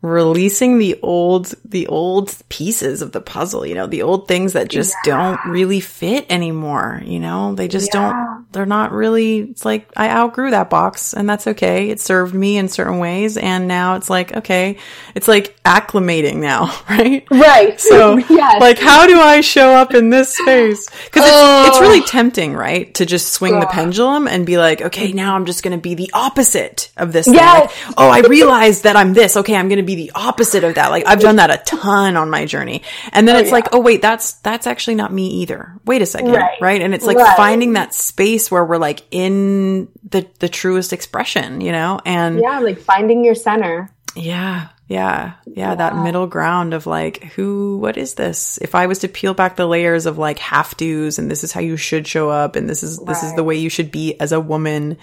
releasing 0.00 0.78
the 0.78 0.96
old 1.02 1.52
the 1.64 1.88
old 1.88 2.32
pieces 2.48 3.02
of 3.02 3.10
the 3.10 3.20
puzzle 3.20 3.66
you 3.66 3.74
know 3.74 3.88
the 3.88 4.02
old 4.02 4.28
things 4.28 4.52
that 4.52 4.68
just 4.68 4.94
yeah. 5.04 5.16
don't 5.16 5.52
really 5.52 5.80
fit 5.80 6.24
anymore 6.30 7.02
you 7.04 7.18
know 7.18 7.52
they 7.56 7.66
just 7.66 7.92
yeah. 7.92 8.12
don't 8.12 8.52
they're 8.52 8.64
not 8.64 8.92
really 8.92 9.38
it's 9.40 9.64
like 9.64 9.90
i 9.96 10.08
outgrew 10.08 10.52
that 10.52 10.70
box 10.70 11.14
and 11.14 11.28
that's 11.28 11.48
okay 11.48 11.90
it 11.90 11.98
served 11.98 12.32
me 12.32 12.56
in 12.56 12.68
certain 12.68 12.98
ways 12.98 13.36
and 13.36 13.66
now 13.66 13.96
it's 13.96 14.08
like 14.08 14.36
okay 14.36 14.78
it's 15.16 15.26
like 15.26 15.60
acclimating 15.64 16.36
now 16.36 16.72
right 16.88 17.26
right 17.32 17.80
so 17.80 18.16
yes. 18.30 18.60
like 18.60 18.78
how 18.78 19.04
do 19.04 19.18
i 19.18 19.40
show 19.40 19.70
up 19.70 19.94
in 19.94 20.10
this 20.10 20.32
space 20.36 20.88
because 21.06 21.24
oh. 21.26 21.66
it's, 21.66 21.76
it's 21.76 21.80
really 21.80 22.02
tempting 22.02 22.54
right 22.54 22.94
to 22.94 23.04
just 23.04 23.32
swing 23.32 23.54
yeah. 23.54 23.60
the 23.60 23.66
pendulum 23.66 24.28
and 24.28 24.46
be 24.46 24.58
like 24.58 24.80
okay 24.80 25.12
now 25.12 25.34
i'm 25.34 25.44
just 25.44 25.64
gonna 25.64 25.76
be 25.76 25.96
the 25.96 26.10
opposite 26.14 26.92
of 26.96 27.12
this 27.12 27.26
yes. 27.26 27.68
Like, 27.88 27.98
oh 27.98 28.08
i 28.08 28.20
realized 28.20 28.84
that 28.84 28.94
i'm 28.94 29.12
this 29.12 29.36
okay 29.36 29.56
i'm 29.56 29.68
gonna 29.68 29.87
be 29.88 29.94
the 29.94 30.12
opposite 30.14 30.64
of 30.64 30.74
that. 30.74 30.90
Like 30.90 31.06
I've 31.06 31.20
done 31.20 31.36
that 31.36 31.50
a 31.50 31.56
ton 31.64 32.16
on 32.16 32.28
my 32.28 32.44
journey. 32.44 32.82
And 33.10 33.26
then 33.26 33.36
oh, 33.36 33.38
it's 33.38 33.48
yeah. 33.48 33.54
like, 33.54 33.68
oh 33.72 33.80
wait, 33.80 34.02
that's 34.02 34.34
that's 34.34 34.66
actually 34.66 34.96
not 34.96 35.12
me 35.12 35.28
either. 35.40 35.72
Wait 35.86 36.02
a 36.02 36.06
second, 36.06 36.32
right? 36.32 36.60
right? 36.60 36.82
And 36.82 36.94
it's 36.94 37.06
like 37.06 37.16
right. 37.16 37.36
finding 37.36 37.72
that 37.72 37.94
space 37.94 38.50
where 38.50 38.64
we're 38.64 38.76
like 38.76 39.02
in 39.10 39.88
the 40.10 40.28
the 40.40 40.48
truest 40.48 40.92
expression, 40.92 41.62
you 41.62 41.72
know? 41.72 42.00
And 42.04 42.38
Yeah, 42.38 42.60
like 42.60 42.78
finding 42.78 43.24
your 43.24 43.34
center. 43.34 43.90
Yeah. 44.14 44.68
Yeah, 44.90 45.34
yeah, 45.44 45.74
that 45.74 45.96
middle 45.96 46.26
ground 46.26 46.72
of 46.72 46.86
like, 46.86 47.22
who, 47.34 47.76
what 47.76 47.98
is 47.98 48.14
this? 48.14 48.58
If 48.62 48.74
I 48.74 48.86
was 48.86 49.00
to 49.00 49.08
peel 49.08 49.34
back 49.34 49.56
the 49.56 49.66
layers 49.66 50.06
of 50.06 50.16
like 50.16 50.38
have 50.38 50.74
tos 50.78 51.18
and 51.18 51.30
this 51.30 51.44
is 51.44 51.52
how 51.52 51.60
you 51.60 51.76
should 51.76 52.06
show 52.06 52.30
up 52.30 52.56
and 52.56 52.70
this 52.70 52.82
is, 52.82 52.96
right. 52.96 53.08
this 53.08 53.22
is 53.22 53.34
the 53.34 53.44
way 53.44 53.56
you 53.56 53.68
should 53.68 53.90
be 53.90 54.18
as 54.18 54.32
a 54.32 54.40
woman, 54.40 54.96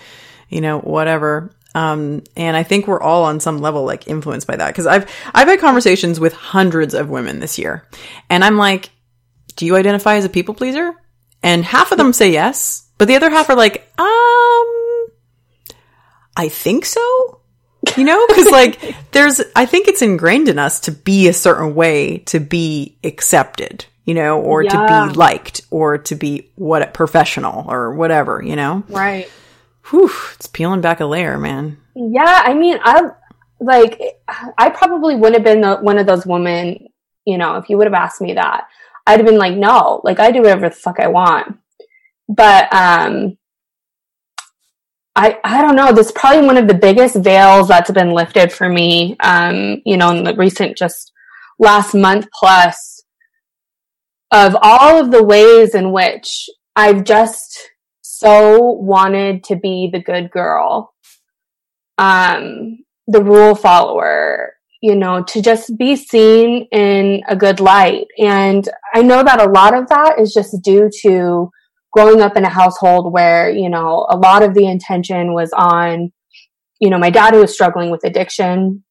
you 0.49 0.59
know, 0.59 0.79
whatever. 0.79 1.51
Um, 1.75 2.23
and 2.37 2.55
I 2.55 2.63
think 2.63 2.87
we're 2.87 3.01
all 3.01 3.25
on 3.25 3.41
some 3.41 3.59
level 3.59 3.83
like 3.83 4.07
influenced 4.07 4.47
by 4.47 4.55
that 4.55 4.67
because 4.67 4.87
I've 4.87 5.11
I've 5.33 5.49
had 5.49 5.59
conversations 5.59 6.21
with 6.21 6.31
hundreds 6.33 6.93
of 6.93 7.09
women 7.09 7.41
this 7.41 7.59
year, 7.59 7.85
and 8.29 8.45
I'm 8.45 8.57
like, 8.57 8.89
do 9.57 9.65
you 9.65 9.75
identify 9.75 10.15
as 10.15 10.23
a 10.23 10.29
people 10.29 10.55
pleaser? 10.55 10.93
And 11.43 11.65
half 11.65 11.91
of 11.91 11.97
them 11.97 12.13
say 12.13 12.31
yes, 12.31 12.89
but 12.97 13.09
the 13.09 13.15
other 13.17 13.29
half 13.29 13.49
are 13.49 13.57
like, 13.57 13.87
um, 13.99 14.07
I 16.37 16.49
think 16.49 16.85
so. 16.85 17.41
You 17.97 18.05
know, 18.05 18.25
because 18.27 18.49
like 18.49 18.95
there's, 19.11 19.41
I 19.55 19.65
think 19.65 19.87
it's 19.87 20.01
ingrained 20.01 20.47
in 20.47 20.57
us 20.57 20.79
to 20.81 20.91
be 20.91 21.27
a 21.27 21.33
certain 21.33 21.75
way 21.75 22.19
to 22.19 22.39
be 22.39 22.97
accepted, 23.03 23.85
you 24.05 24.13
know, 24.13 24.41
or 24.41 24.63
yeah. 24.63 24.71
to 24.71 25.09
be 25.09 25.17
liked 25.17 25.61
or 25.69 25.99
to 25.99 26.15
be 26.15 26.49
what 26.55 26.93
professional 26.93 27.69
or 27.69 27.93
whatever, 27.93 28.41
you 28.41 28.55
know? 28.55 28.83
Right. 28.87 29.29
Whew, 29.89 30.11
it's 30.33 30.47
peeling 30.47 30.81
back 30.81 30.99
a 30.99 31.05
layer, 31.05 31.37
man. 31.37 31.77
Yeah, 31.95 32.41
I 32.43 32.53
mean, 32.53 32.79
I 32.81 33.09
like, 33.59 34.01
I 34.57 34.69
probably 34.69 35.15
would 35.15 35.33
have 35.33 35.43
been 35.43 35.61
the, 35.61 35.77
one 35.77 35.97
of 35.97 36.07
those 36.07 36.25
women, 36.25 36.87
you 37.25 37.37
know, 37.37 37.55
if 37.55 37.69
you 37.69 37.77
would 37.77 37.87
have 37.87 37.93
asked 37.93 38.21
me 38.21 38.33
that, 38.33 38.67
I'd 39.07 39.19
have 39.19 39.27
been 39.27 39.37
like, 39.37 39.55
no, 39.55 40.01
like 40.03 40.19
I 40.19 40.31
do 40.31 40.41
whatever 40.41 40.69
the 40.69 40.75
fuck 40.75 40.99
I 40.99 41.07
want. 41.07 41.57
But, 42.27 42.73
um, 42.73 43.37
I, 45.15 45.39
I 45.43 45.61
don't 45.61 45.77
know. 45.77 45.93
This 45.93 46.07
is 46.07 46.11
probably 46.11 46.45
one 46.45 46.57
of 46.57 46.67
the 46.67 46.73
biggest 46.73 47.15
veils 47.15 47.69
that's 47.69 47.91
been 47.91 48.11
lifted 48.11 48.51
for 48.51 48.67
me, 48.67 49.15
um, 49.21 49.81
you 49.85 49.95
know, 49.95 50.09
in 50.09 50.23
the 50.23 50.35
recent 50.35 50.77
just 50.77 51.13
last 51.57 51.93
month 51.93 52.27
plus 52.37 53.03
of 54.31 54.57
all 54.61 54.99
of 54.99 55.11
the 55.11 55.23
ways 55.23 55.73
in 55.73 55.93
which 55.93 56.49
I've 56.75 57.05
just 57.05 57.54
so 58.17 58.59
wanted 58.59 59.43
to 59.43 59.57
be 59.57 59.89
the 59.91 59.99
good 59.99 60.31
girl, 60.31 60.93
um, 61.97 62.77
the 63.07 63.21
rule 63.21 63.55
follower, 63.55 64.53
you 64.81 64.95
know, 64.95 65.21
to 65.23 65.41
just 65.41 65.77
be 65.77 65.97
seen 65.97 66.65
in 66.71 67.23
a 67.27 67.35
good 67.35 67.59
light. 67.59 68.05
And 68.17 68.69
I 68.93 69.01
know 69.01 69.21
that 69.21 69.41
a 69.41 69.51
lot 69.51 69.73
of 69.73 69.89
that 69.89 70.17
is 70.17 70.33
just 70.33 70.61
due 70.63 70.89
to 71.01 71.51
growing 71.91 72.21
up 72.21 72.37
in 72.37 72.45
a 72.45 72.49
household 72.49 73.11
where, 73.11 73.49
you 73.49 73.69
know, 73.69 74.07
a 74.09 74.15
lot 74.15 74.43
of 74.43 74.53
the 74.53 74.65
intention 74.65 75.33
was 75.33 75.51
on, 75.51 76.13
you 76.79 76.89
know, 76.89 76.97
my 76.97 77.09
dad 77.09 77.33
who 77.33 77.41
was 77.41 77.53
struggling 77.53 77.91
with 77.91 78.05
addiction. 78.05 78.81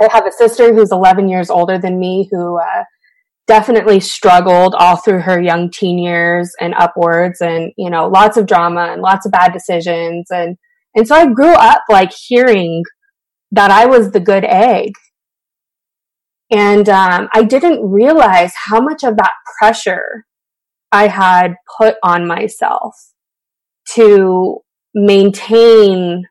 I 0.00 0.06
have 0.12 0.28
a 0.28 0.32
sister 0.32 0.72
who's 0.72 0.92
11 0.92 1.28
years 1.28 1.50
older 1.50 1.76
than 1.76 1.98
me 1.98 2.28
who, 2.30 2.60
uh, 2.60 2.84
definitely 3.46 4.00
struggled 4.00 4.74
all 4.74 4.96
through 4.96 5.20
her 5.20 5.40
young 5.40 5.70
teen 5.70 5.98
years 5.98 6.52
and 6.60 6.74
upwards 6.74 7.40
and 7.40 7.72
you 7.76 7.90
know 7.90 8.08
lots 8.08 8.36
of 8.36 8.46
drama 8.46 8.88
and 8.92 9.02
lots 9.02 9.26
of 9.26 9.32
bad 9.32 9.52
decisions. 9.52 10.30
And 10.30 10.56
and 10.94 11.06
so 11.06 11.14
i 11.14 11.26
grew 11.26 11.52
up 11.52 11.82
like 11.88 12.12
hearing 12.12 12.82
that 13.50 13.70
i 13.70 13.86
was 13.86 14.10
the 14.10 14.20
good 14.20 14.44
egg. 14.44 14.92
And 16.50 16.88
um, 16.88 17.28
i 17.34 17.42
didn't 17.42 17.88
realize 17.88 18.52
how 18.54 18.80
much 18.80 19.02
of 19.02 19.16
that 19.16 19.32
pressure 19.58 20.24
i 20.92 21.08
had 21.08 21.54
put 21.78 21.96
on 22.02 22.26
myself 22.26 22.94
to 23.94 24.58
maintain 24.94 26.24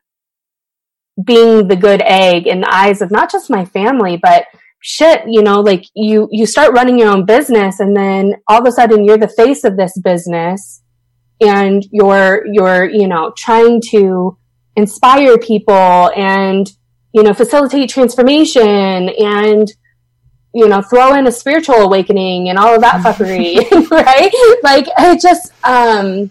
being 1.22 1.68
the 1.68 1.76
good 1.76 2.02
egg 2.02 2.46
in 2.46 2.60
the 2.62 2.74
eyes 2.74 3.00
of 3.00 3.10
not 3.10 3.30
just 3.30 3.50
my 3.50 3.64
family 3.64 4.18
but 4.20 4.46
shit, 4.84 5.22
you 5.26 5.42
know, 5.42 5.60
like 5.60 5.86
you, 5.94 6.28
you 6.30 6.44
start 6.44 6.74
running 6.74 6.98
your 6.98 7.08
own 7.08 7.24
business 7.24 7.80
and 7.80 7.96
then 7.96 8.34
all 8.48 8.60
of 8.60 8.66
a 8.66 8.70
sudden 8.70 9.02
you're 9.02 9.16
the 9.16 9.26
face 9.26 9.64
of 9.64 9.78
this 9.78 9.98
business 10.00 10.82
and 11.40 11.86
you're, 11.90 12.44
you're, 12.52 12.84
you 12.84 13.08
know, 13.08 13.32
trying 13.34 13.80
to 13.90 14.36
inspire 14.76 15.38
people 15.38 16.10
and, 16.14 16.70
you 17.14 17.22
know, 17.22 17.32
facilitate 17.32 17.88
transformation 17.88 19.08
and, 19.08 19.72
you 20.52 20.68
know, 20.68 20.82
throw 20.82 21.14
in 21.14 21.26
a 21.26 21.32
spiritual 21.32 21.76
awakening 21.76 22.50
and 22.50 22.58
all 22.58 22.74
of 22.74 22.82
that 22.82 23.02
fuckery, 23.02 23.56
right? 23.90 24.58
Like, 24.62 24.86
I 24.98 25.16
just, 25.16 25.50
um, 25.64 26.30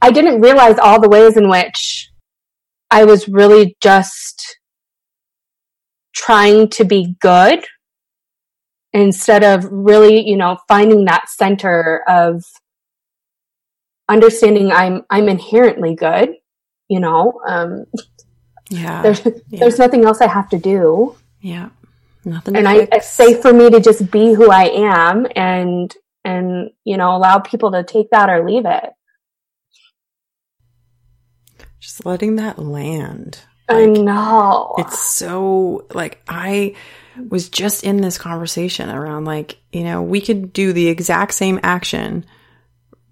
I 0.00 0.10
didn't 0.10 0.40
realize 0.40 0.76
all 0.80 1.00
the 1.00 1.08
ways 1.08 1.36
in 1.36 1.48
which 1.48 2.10
I 2.90 3.04
was 3.04 3.28
really 3.28 3.76
just 3.80 4.58
trying 6.12 6.68
to 6.70 6.84
be 6.84 7.14
good 7.20 7.64
instead 8.92 9.44
of 9.44 9.66
really, 9.70 10.26
you 10.28 10.36
know, 10.36 10.58
finding 10.68 11.04
that 11.06 11.28
center 11.28 12.02
of 12.08 12.44
understanding 14.08 14.72
I'm 14.72 15.04
I'm 15.10 15.28
inherently 15.28 15.94
good, 15.94 16.34
you 16.88 17.00
know. 17.00 17.40
Um 17.46 17.86
yeah. 18.70 19.02
There's 19.02 19.24
yeah. 19.24 19.60
there's 19.60 19.78
nothing 19.78 20.04
else 20.04 20.20
I 20.20 20.28
have 20.28 20.48
to 20.50 20.58
do. 20.58 21.16
Yeah. 21.40 21.70
Nothing. 22.24 22.56
And 22.56 22.68
I, 22.68 22.88
it's 22.92 23.10
safe 23.10 23.42
for 23.42 23.52
me 23.52 23.68
to 23.70 23.80
just 23.80 24.10
be 24.10 24.32
who 24.32 24.50
I 24.50 24.64
am 24.64 25.26
and 25.34 25.92
and 26.24 26.70
you 26.84 26.96
know 26.96 27.16
allow 27.16 27.38
people 27.38 27.72
to 27.72 27.82
take 27.82 28.10
that 28.10 28.30
or 28.30 28.48
leave 28.48 28.64
it. 28.66 28.90
Just 31.80 32.06
letting 32.06 32.36
that 32.36 32.60
land. 32.60 33.40
Like, 33.68 33.78
I 33.78 33.86
know. 33.86 34.74
It's 34.78 35.00
so 35.00 35.86
like 35.92 36.22
I 36.28 36.76
was 37.28 37.48
just 37.48 37.84
in 37.84 38.00
this 38.00 38.18
conversation 38.18 38.88
around 38.90 39.24
like, 39.24 39.58
you 39.72 39.84
know, 39.84 40.02
we 40.02 40.20
could 40.20 40.52
do 40.52 40.72
the 40.72 40.88
exact 40.88 41.34
same 41.34 41.60
action 41.62 42.24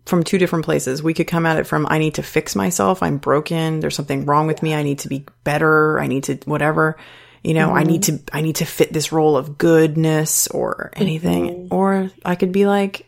from 0.06 0.24
two 0.24 0.38
different 0.38 0.64
places. 0.64 1.02
We 1.02 1.14
could 1.14 1.26
come 1.26 1.46
at 1.46 1.58
it 1.58 1.66
from 1.66 1.86
I 1.88 1.98
need 1.98 2.14
to 2.14 2.22
fix 2.22 2.56
myself. 2.56 3.02
I'm 3.02 3.18
broken. 3.18 3.80
There's 3.80 3.94
something 3.94 4.26
wrong 4.26 4.46
with 4.46 4.62
me. 4.62 4.74
I 4.74 4.82
need 4.82 5.00
to 5.00 5.08
be 5.08 5.26
better. 5.44 6.00
I 6.00 6.06
need 6.06 6.24
to 6.24 6.38
whatever. 6.44 6.96
You 7.42 7.54
know, 7.54 7.68
mm-hmm. 7.68 7.78
I 7.78 7.82
need 7.84 8.02
to 8.04 8.20
I 8.32 8.40
need 8.40 8.56
to 8.56 8.64
fit 8.64 8.92
this 8.92 9.12
role 9.12 9.36
of 9.36 9.56
goodness 9.56 10.48
or 10.48 10.90
anything. 10.94 11.46
Mm-hmm. 11.46 11.74
Or 11.74 12.10
I 12.24 12.34
could 12.34 12.52
be 12.52 12.66
like 12.66 13.06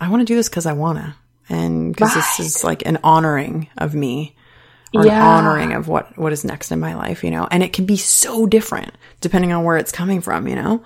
I 0.00 0.08
want 0.10 0.20
to 0.20 0.26
do 0.26 0.36
this 0.36 0.48
cuz 0.48 0.66
I 0.66 0.72
want 0.72 0.98
to. 0.98 1.14
And 1.48 1.96
cuz 1.96 2.08
right. 2.08 2.14
this 2.14 2.40
is 2.40 2.64
like 2.64 2.86
an 2.86 2.98
honoring 3.02 3.68
of 3.76 3.94
me 3.94 4.36
or 4.94 5.06
yeah. 5.06 5.16
an 5.16 5.44
honoring 5.44 5.72
of 5.72 5.88
what 5.88 6.16
what 6.16 6.32
is 6.32 6.44
next 6.44 6.72
in 6.72 6.80
my 6.80 6.94
life, 6.94 7.24
you 7.24 7.30
know. 7.30 7.48
And 7.50 7.62
it 7.62 7.72
can 7.72 7.86
be 7.86 7.96
so 7.96 8.46
different 8.46 8.92
depending 9.20 9.52
on 9.52 9.64
where 9.64 9.76
it's 9.76 9.92
coming 9.92 10.20
from, 10.20 10.48
you 10.48 10.56
know. 10.56 10.84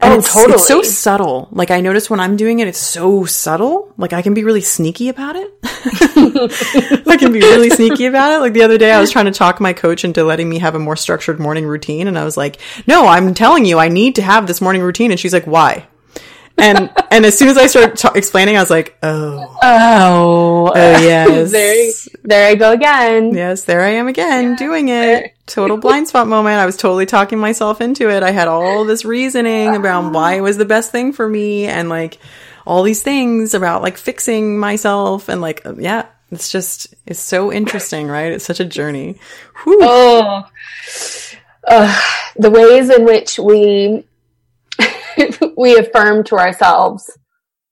And 0.00 0.12
oh, 0.12 0.18
it's, 0.18 0.32
totally. 0.32 0.54
it's 0.54 0.68
so 0.68 0.82
subtle. 0.82 1.48
Like 1.50 1.72
I 1.72 1.80
notice 1.80 2.08
when 2.08 2.20
I'm 2.20 2.36
doing 2.36 2.60
it, 2.60 2.68
it's 2.68 2.78
so 2.78 3.24
subtle. 3.24 3.92
Like 3.96 4.12
I 4.12 4.22
can 4.22 4.32
be 4.32 4.44
really 4.44 4.60
sneaky 4.60 5.08
about 5.08 5.34
it. 5.34 5.52
I 7.08 7.16
can 7.18 7.32
be 7.32 7.40
really 7.40 7.68
sneaky 7.70 8.06
about 8.06 8.30
it. 8.30 8.38
Like 8.38 8.52
the 8.52 8.62
other 8.62 8.78
day, 8.78 8.92
I 8.92 9.00
was 9.00 9.10
trying 9.10 9.24
to 9.24 9.32
talk 9.32 9.60
my 9.60 9.72
coach 9.72 10.04
into 10.04 10.22
letting 10.22 10.48
me 10.48 10.60
have 10.60 10.76
a 10.76 10.78
more 10.78 10.94
structured 10.94 11.40
morning 11.40 11.66
routine, 11.66 12.06
and 12.06 12.16
I 12.16 12.24
was 12.24 12.36
like, 12.36 12.60
"No, 12.86 13.08
I'm 13.08 13.34
telling 13.34 13.64
you, 13.64 13.80
I 13.80 13.88
need 13.88 14.14
to 14.16 14.22
have 14.22 14.46
this 14.46 14.60
morning 14.60 14.82
routine." 14.82 15.10
And 15.10 15.18
she's 15.18 15.32
like, 15.32 15.46
"Why?" 15.46 15.88
And 16.58 16.90
and 17.10 17.24
as 17.24 17.38
soon 17.38 17.48
as 17.48 17.56
I 17.56 17.66
started 17.66 17.96
t- 17.96 18.08
explaining, 18.14 18.56
I 18.56 18.60
was 18.60 18.70
like, 18.70 18.96
oh, 19.02 19.58
oh, 19.62 20.72
oh 20.74 21.02
yes, 21.02 21.52
there, 22.10 22.18
there 22.24 22.50
I 22.50 22.54
go 22.54 22.72
again. 22.72 23.34
Yes, 23.34 23.64
there 23.64 23.82
I 23.82 23.90
am 23.90 24.08
again 24.08 24.50
yeah. 24.50 24.56
doing 24.56 24.88
it. 24.88 25.34
Total 25.46 25.76
blind 25.76 26.08
spot 26.08 26.26
moment. 26.26 26.56
I 26.56 26.66
was 26.66 26.76
totally 26.76 27.06
talking 27.06 27.38
myself 27.38 27.80
into 27.80 28.10
it. 28.10 28.22
I 28.22 28.30
had 28.30 28.48
all 28.48 28.84
this 28.84 29.04
reasoning 29.04 29.74
about 29.74 30.12
why 30.12 30.34
it 30.34 30.40
was 30.40 30.56
the 30.56 30.64
best 30.64 30.90
thing 30.90 31.12
for 31.12 31.28
me, 31.28 31.66
and 31.66 31.88
like 31.88 32.18
all 32.66 32.82
these 32.82 33.02
things 33.02 33.54
about 33.54 33.82
like 33.82 33.96
fixing 33.96 34.58
myself, 34.58 35.28
and 35.28 35.40
like 35.40 35.66
yeah, 35.78 36.06
it's 36.30 36.50
just 36.50 36.94
it's 37.06 37.20
so 37.20 37.52
interesting, 37.52 38.08
right? 38.08 38.32
It's 38.32 38.44
such 38.44 38.60
a 38.60 38.64
journey. 38.64 39.18
Whew. 39.64 39.78
Oh. 39.82 40.48
Uh, 41.66 42.00
the 42.36 42.50
ways 42.50 42.88
in 42.88 43.04
which 43.04 43.38
we 43.38 44.04
we 45.56 45.76
affirm 45.76 46.24
to 46.24 46.36
ourselves 46.36 47.10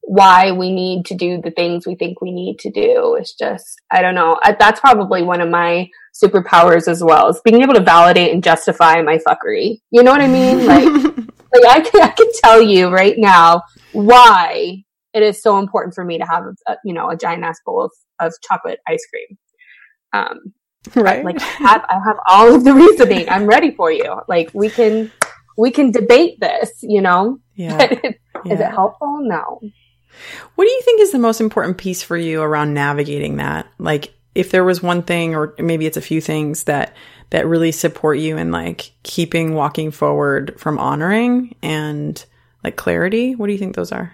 why 0.06 0.52
we 0.52 0.70
need 0.72 1.04
to 1.04 1.14
do 1.14 1.40
the 1.42 1.50
things 1.50 1.84
we 1.84 1.96
think 1.96 2.20
we 2.20 2.30
need 2.30 2.60
to 2.60 2.70
do. 2.70 3.16
It's 3.18 3.34
just, 3.34 3.80
I 3.90 4.02
don't 4.02 4.14
know. 4.14 4.38
That's 4.58 4.78
probably 4.78 5.22
one 5.22 5.40
of 5.40 5.48
my 5.48 5.88
superpowers 6.14 6.86
as 6.86 7.02
well 7.02 7.28
is 7.28 7.40
being 7.44 7.60
able 7.62 7.74
to 7.74 7.80
validate 7.80 8.32
and 8.32 8.42
justify 8.42 9.02
my 9.02 9.18
fuckery. 9.18 9.80
You 9.90 10.04
know 10.04 10.12
what 10.12 10.20
I 10.20 10.28
mean? 10.28 10.66
Like, 11.52 11.62
like 11.62 11.86
I 11.86 11.90
can, 11.90 12.02
I 12.02 12.08
can 12.08 12.26
tell 12.42 12.60
you 12.60 12.88
right 12.88 13.14
now 13.16 13.62
why 13.92 14.82
it 15.14 15.22
is 15.22 15.40
so 15.40 15.58
important 15.58 15.94
for 15.94 16.04
me 16.04 16.18
to 16.18 16.24
have, 16.24 16.44
a, 16.66 16.76
you 16.84 16.92
know, 16.92 17.08
a 17.08 17.16
giant 17.16 17.44
ass 17.44 17.60
bowl 17.64 17.84
of, 17.84 17.92
of 18.20 18.34
chocolate 18.46 18.80
ice 18.86 19.06
cream. 19.06 19.38
Um, 20.12 20.52
right. 20.94 21.24
Like 21.24 21.40
I 21.40 21.44
have, 21.44 21.84
I 21.88 21.94
have 22.04 22.16
all 22.28 22.54
of 22.54 22.64
the 22.64 22.74
reasoning. 22.74 23.28
I'm 23.28 23.46
ready 23.46 23.70
for 23.70 23.90
you. 23.90 24.20
Like 24.28 24.50
we 24.52 24.68
can, 24.68 25.10
we 25.56 25.70
can 25.70 25.90
debate 25.90 26.40
this, 26.40 26.82
you 26.82 27.00
know? 27.00 27.40
Yeah. 27.54 27.78
yeah. 28.04 28.52
Is 28.52 28.60
it 28.60 28.70
helpful? 28.70 29.20
No. 29.22 29.60
What 30.54 30.64
do 30.64 30.70
you 30.70 30.82
think 30.82 31.00
is 31.00 31.12
the 31.12 31.18
most 31.18 31.40
important 31.40 31.78
piece 31.78 32.02
for 32.02 32.16
you 32.16 32.42
around 32.42 32.74
navigating 32.74 33.36
that? 33.36 33.66
Like 33.78 34.14
if 34.34 34.50
there 34.50 34.64
was 34.64 34.82
one 34.82 35.02
thing 35.02 35.34
or 35.34 35.54
maybe 35.58 35.86
it's 35.86 35.96
a 35.96 36.02
few 36.02 36.20
things 36.20 36.64
that 36.64 36.94
that 37.30 37.46
really 37.46 37.72
support 37.72 38.18
you 38.18 38.36
in 38.36 38.52
like 38.52 38.92
keeping 39.02 39.54
walking 39.54 39.90
forward 39.90 40.58
from 40.60 40.78
honoring 40.78 41.54
and 41.62 42.24
like 42.62 42.76
clarity, 42.76 43.34
what 43.34 43.46
do 43.46 43.52
you 43.52 43.58
think 43.58 43.74
those 43.74 43.92
are? 43.92 44.12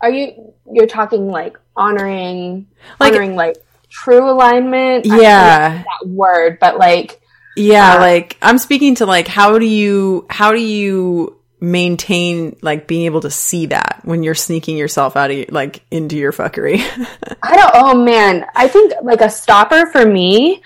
Are 0.00 0.10
you 0.10 0.54
you're 0.72 0.86
talking 0.86 1.28
like 1.28 1.58
honoring 1.76 2.66
like, 3.00 3.12
honoring 3.12 3.36
like 3.36 3.56
true 4.04 4.30
alignment. 4.30 5.06
Yeah. 5.06 5.82
that 5.82 6.08
word, 6.08 6.58
but 6.60 6.78
like 6.78 7.20
Yeah, 7.56 7.94
uh, 7.94 8.00
like 8.00 8.36
I'm 8.42 8.58
speaking 8.58 8.96
to 8.96 9.06
like 9.06 9.28
how 9.28 9.58
do 9.58 9.66
you 9.66 10.26
how 10.30 10.52
do 10.52 10.60
you 10.60 11.36
maintain 11.60 12.56
like 12.62 12.86
being 12.86 13.06
able 13.06 13.20
to 13.20 13.30
see 13.30 13.66
that 13.66 14.00
when 14.04 14.22
you're 14.22 14.34
sneaking 14.34 14.76
yourself 14.76 15.16
out 15.16 15.30
of 15.30 15.50
like 15.50 15.82
into 15.90 16.16
your 16.16 16.32
fuckery? 16.32 16.78
I 17.42 17.56
don't 17.56 17.72
oh 17.74 18.04
man, 18.04 18.46
I 18.54 18.68
think 18.68 18.92
like 19.02 19.20
a 19.20 19.30
stopper 19.30 19.86
for 19.86 20.04
me 20.06 20.62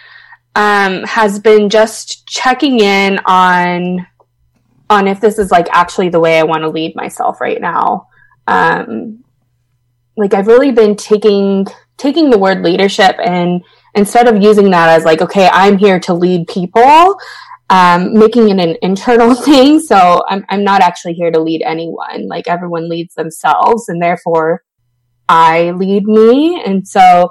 um 0.54 1.02
has 1.04 1.38
been 1.38 1.70
just 1.70 2.26
checking 2.26 2.80
in 2.80 3.18
on 3.24 4.06
on 4.90 5.08
if 5.08 5.20
this 5.20 5.38
is 5.38 5.50
like 5.50 5.66
actually 5.70 6.10
the 6.10 6.20
way 6.20 6.38
I 6.38 6.42
want 6.42 6.62
to 6.62 6.68
lead 6.68 6.94
myself 6.94 7.40
right 7.40 7.60
now. 7.60 8.08
Um 8.46 9.24
like 10.16 10.34
I've 10.34 10.46
really 10.46 10.72
been 10.72 10.96
taking 10.96 11.66
taking 12.02 12.30
the 12.30 12.38
word 12.38 12.62
leadership 12.62 13.14
and 13.22 13.62
instead 13.94 14.26
of 14.26 14.42
using 14.42 14.70
that 14.70 14.88
as 14.88 15.04
like, 15.04 15.22
okay, 15.22 15.48
I'm 15.52 15.78
here 15.78 16.00
to 16.00 16.14
lead 16.14 16.48
people, 16.48 17.16
um, 17.70 18.18
making 18.18 18.48
it 18.48 18.58
an 18.58 18.76
internal 18.82 19.34
thing. 19.46 19.78
So 19.78 20.22
I'm, 20.28 20.44
I'm 20.48 20.64
not 20.64 20.82
actually 20.82 21.14
here 21.14 21.30
to 21.30 21.40
lead 21.40 21.62
anyone. 21.62 22.26
Like 22.26 22.48
everyone 22.48 22.88
leads 22.88 23.14
themselves 23.14 23.88
and 23.88 24.02
therefore 24.02 24.64
I 25.28 25.70
lead 25.70 26.04
me. 26.04 26.60
And 26.66 26.86
so, 26.86 27.30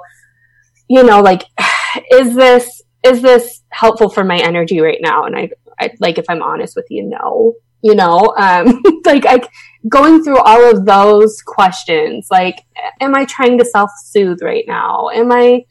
you 0.88 1.04
know, 1.04 1.20
like, 1.20 1.44
is 2.12 2.34
this, 2.34 2.82
is 3.04 3.20
this 3.20 3.62
helpful 3.70 4.08
for 4.08 4.24
my 4.24 4.38
energy 4.38 4.80
right 4.80 4.98
now? 5.02 5.24
And 5.24 5.36
I, 5.36 5.50
I 5.78 5.90
like, 6.00 6.16
if 6.16 6.24
I'm 6.30 6.42
honest 6.42 6.76
with 6.76 6.86
you, 6.88 7.04
no, 7.04 7.54
you 7.82 7.94
know, 7.94 8.32
um, 8.38 8.82
like 9.04 9.26
I, 9.26 9.40
going 9.88 10.22
through 10.22 10.38
all 10.38 10.70
of 10.70 10.84
those 10.84 11.40
questions, 11.42 12.28
like, 12.30 12.62
am 13.00 13.14
I 13.14 13.24
trying 13.24 13.58
to 13.58 13.64
self 13.64 13.90
soothe 14.04 14.42
right 14.42 14.64
now? 14.66 15.08
Am 15.10 15.32
I, 15.32 15.64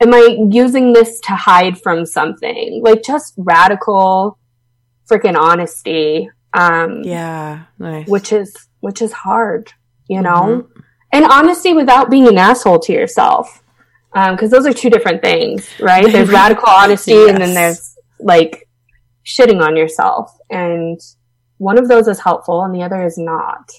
am 0.00 0.14
I 0.14 0.38
using 0.50 0.92
this 0.92 1.20
to 1.20 1.32
hide 1.32 1.80
from 1.80 2.06
something? 2.06 2.80
Like 2.82 3.02
just 3.02 3.34
radical 3.36 4.38
freaking 5.10 5.36
honesty. 5.36 6.30
Um, 6.54 7.02
yeah, 7.02 7.64
nice. 7.78 8.08
Which 8.08 8.32
is, 8.32 8.54
which 8.80 9.02
is 9.02 9.12
hard, 9.12 9.72
you 10.08 10.22
know? 10.22 10.30
Mm-hmm. 10.66 10.80
And 11.12 11.24
honesty 11.24 11.72
without 11.72 12.10
being 12.10 12.28
an 12.28 12.38
asshole 12.38 12.80
to 12.80 12.92
yourself. 12.92 13.62
Um, 14.14 14.36
cause 14.36 14.50
those 14.50 14.66
are 14.66 14.72
two 14.72 14.90
different 14.90 15.22
things, 15.22 15.68
right? 15.80 16.06
There's 16.12 16.30
radical 16.30 16.68
honesty 16.68 17.12
yes. 17.12 17.30
and 17.30 17.38
then 17.38 17.54
there's 17.54 17.94
like 18.20 18.68
shitting 19.24 19.62
on 19.62 19.76
yourself. 19.76 20.34
And 20.50 20.98
one 21.58 21.78
of 21.78 21.88
those 21.88 22.08
is 22.08 22.20
helpful 22.20 22.62
and 22.62 22.74
the 22.74 22.82
other 22.82 23.04
is 23.04 23.18
not. 23.18 23.72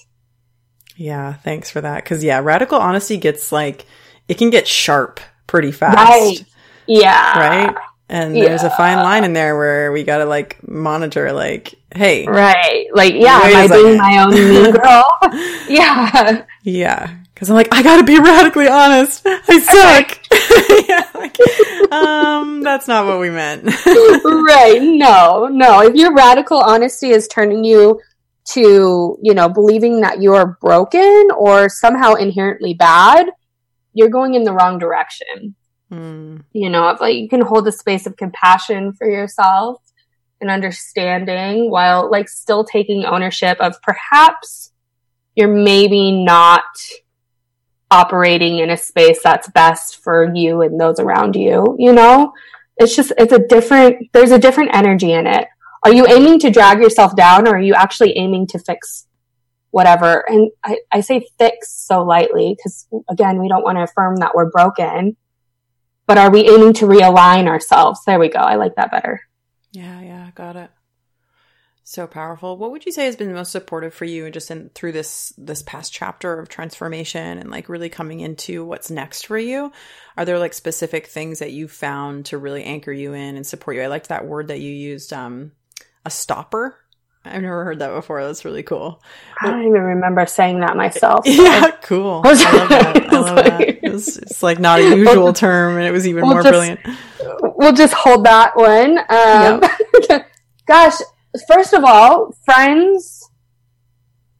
Yeah, 0.96 1.34
thanks 1.34 1.70
for 1.70 1.80
that. 1.80 2.04
Cause 2.04 2.22
yeah, 2.22 2.40
radical 2.40 2.78
honesty 2.78 3.16
gets 3.16 3.52
like, 3.52 3.86
it 4.28 4.38
can 4.38 4.50
get 4.50 4.68
sharp 4.68 5.20
pretty 5.46 5.72
fast. 5.72 5.96
Right. 5.96 6.44
Yeah. 6.86 7.38
Right? 7.38 7.76
And 8.08 8.36
yeah. 8.36 8.46
there's 8.46 8.64
a 8.64 8.70
fine 8.70 8.98
line 8.98 9.24
in 9.24 9.32
there 9.32 9.56
where 9.56 9.92
we 9.92 10.04
gotta 10.04 10.24
like 10.24 10.58
monitor, 10.68 11.32
like, 11.32 11.74
hey. 11.94 12.26
Right. 12.26 12.86
Like, 12.92 13.14
yeah, 13.14 13.40
am 13.42 13.56
I 13.56 13.74
being 13.74 13.96
my 13.98 14.22
own 14.22 14.34
mean 14.34 14.72
girl? 14.72 15.04
yeah. 15.68 16.44
Yeah. 16.62 17.19
Cause 17.40 17.48
I'm 17.48 17.56
like, 17.56 17.72
I 17.72 17.82
gotta 17.82 18.04
be 18.04 18.18
radically 18.18 18.68
honest. 18.68 19.22
I 19.24 19.60
suck. 19.60 20.20
yeah, 20.88 21.08
like, 21.14 21.90
um, 21.90 22.62
that's 22.62 22.86
not 22.86 23.06
what 23.06 23.18
we 23.18 23.30
meant. 23.30 23.64
right. 23.86 24.78
No, 24.82 25.46
no. 25.46 25.80
If 25.80 25.94
your 25.94 26.12
radical 26.14 26.58
honesty 26.58 27.08
is 27.08 27.26
turning 27.28 27.64
you 27.64 27.98
to, 28.50 29.18
you 29.22 29.32
know, 29.32 29.48
believing 29.48 30.02
that 30.02 30.20
you're 30.20 30.58
broken 30.60 31.28
or 31.34 31.70
somehow 31.70 32.12
inherently 32.12 32.74
bad, 32.74 33.30
you're 33.94 34.10
going 34.10 34.34
in 34.34 34.44
the 34.44 34.52
wrong 34.52 34.78
direction. 34.78 35.54
Mm. 35.90 36.44
You 36.52 36.68
know, 36.68 36.90
if 36.90 37.00
like 37.00 37.16
you 37.16 37.30
can 37.30 37.40
hold 37.40 37.66
a 37.66 37.72
space 37.72 38.04
of 38.04 38.18
compassion 38.18 38.92
for 38.92 39.08
yourself 39.08 39.80
and 40.42 40.50
understanding 40.50 41.70
while 41.70 42.10
like 42.10 42.28
still 42.28 42.64
taking 42.64 43.06
ownership 43.06 43.56
of 43.60 43.80
perhaps 43.80 44.72
you're 45.34 45.48
maybe 45.48 46.12
not 46.12 46.64
operating 47.90 48.58
in 48.58 48.70
a 48.70 48.76
space 48.76 49.20
that's 49.22 49.48
best 49.50 50.02
for 50.02 50.32
you 50.34 50.62
and 50.62 50.80
those 50.80 50.98
around 50.98 51.36
you, 51.36 51.76
you 51.78 51.92
know? 51.92 52.32
It's 52.76 52.96
just, 52.96 53.12
it's 53.18 53.32
a 53.32 53.38
different, 53.38 54.10
there's 54.12 54.30
a 54.30 54.38
different 54.38 54.74
energy 54.74 55.12
in 55.12 55.26
it. 55.26 55.48
Are 55.82 55.92
you 55.92 56.06
aiming 56.06 56.40
to 56.40 56.50
drag 56.50 56.80
yourself 56.80 57.16
down 57.16 57.48
or 57.48 57.56
are 57.56 57.60
you 57.60 57.74
actually 57.74 58.16
aiming 58.16 58.46
to 58.48 58.58
fix 58.58 59.06
whatever? 59.70 60.24
And 60.28 60.50
I, 60.64 60.78
I 60.90 61.00
say 61.00 61.26
fix 61.38 61.72
so 61.72 62.02
lightly 62.02 62.54
because 62.56 62.86
again, 63.08 63.40
we 63.40 63.48
don't 63.48 63.64
want 63.64 63.78
to 63.78 63.82
affirm 63.82 64.16
that 64.16 64.34
we're 64.34 64.50
broken, 64.50 65.16
but 66.06 66.18
are 66.18 66.30
we 66.30 66.48
aiming 66.48 66.74
to 66.74 66.86
realign 66.86 67.48
ourselves? 67.48 68.00
There 68.04 68.18
we 68.18 68.28
go. 68.28 68.40
I 68.40 68.56
like 68.56 68.76
that 68.76 68.90
better. 68.90 69.20
Yeah, 69.72 70.00
yeah, 70.00 70.30
got 70.34 70.56
it. 70.56 70.70
So 71.90 72.06
powerful. 72.06 72.56
What 72.56 72.70
would 72.70 72.86
you 72.86 72.92
say 72.92 73.06
has 73.06 73.16
been 73.16 73.34
most 73.34 73.50
supportive 73.50 73.92
for 73.92 74.04
you 74.04 74.24
and 74.24 74.32
just 74.32 74.48
in 74.52 74.70
through 74.76 74.92
this 74.92 75.32
this 75.36 75.60
past 75.62 75.92
chapter 75.92 76.38
of 76.38 76.48
transformation 76.48 77.36
and 77.38 77.50
like 77.50 77.68
really 77.68 77.88
coming 77.88 78.20
into 78.20 78.64
what's 78.64 78.92
next 78.92 79.26
for 79.26 79.36
you? 79.36 79.72
Are 80.16 80.24
there 80.24 80.38
like 80.38 80.54
specific 80.54 81.08
things 81.08 81.40
that 81.40 81.50
you 81.50 81.66
found 81.66 82.26
to 82.26 82.38
really 82.38 82.62
anchor 82.62 82.92
you 82.92 83.12
in 83.12 83.34
and 83.34 83.44
support 83.44 83.76
you? 83.76 83.82
I 83.82 83.88
liked 83.88 84.08
that 84.10 84.24
word 84.24 84.46
that 84.48 84.60
you 84.60 84.70
used, 84.70 85.12
um, 85.12 85.50
a 86.06 86.10
stopper. 86.10 86.76
I've 87.24 87.42
never 87.42 87.64
heard 87.64 87.80
that 87.80 87.92
before. 87.92 88.24
That's 88.24 88.44
really 88.44 88.62
cool. 88.62 89.02
I 89.42 89.48
don't 89.50 89.62
even 89.66 89.82
remember 89.82 90.26
saying 90.26 90.60
that 90.60 90.76
myself. 90.76 91.22
Yeah, 91.26 91.72
cool. 91.82 92.22
I 92.24 92.28
love 92.34 92.68
that. 92.68 92.96
I 93.12 93.18
love 93.20 93.34
that. 93.34 93.60
It's, 93.82 94.16
it's 94.16 94.44
like 94.44 94.60
not 94.60 94.78
a 94.78 94.96
usual 94.96 95.32
term, 95.32 95.76
and 95.76 95.84
it 95.88 95.90
was 95.90 96.06
even 96.06 96.22
We'll 96.22 96.34
more 96.34 96.42
just- 96.44 96.52
brilliant. 96.52 96.80
we'll 97.56 97.72
just 97.72 97.94
hold 97.94 98.26
that 98.26 98.54
one. 98.54 98.96
Um, 99.08 100.20
gosh, 100.66 100.94
first 101.48 101.72
of 101.72 101.84
all, 101.84 102.34
friends, 102.44 103.30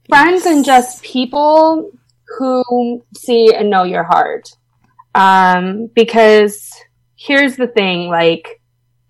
friends, 0.09 0.47
and 0.47 0.65
just 0.65 1.03
people 1.03 1.91
who 2.39 3.05
see 3.17 3.55
and 3.55 3.71
know 3.71 3.85
your 3.85 4.05
heart. 4.05 4.49
Um, 5.15 5.89
because 5.95 6.71
here's 7.17 7.57
the 7.57 7.67
thing, 7.67 8.09
like 8.09 8.61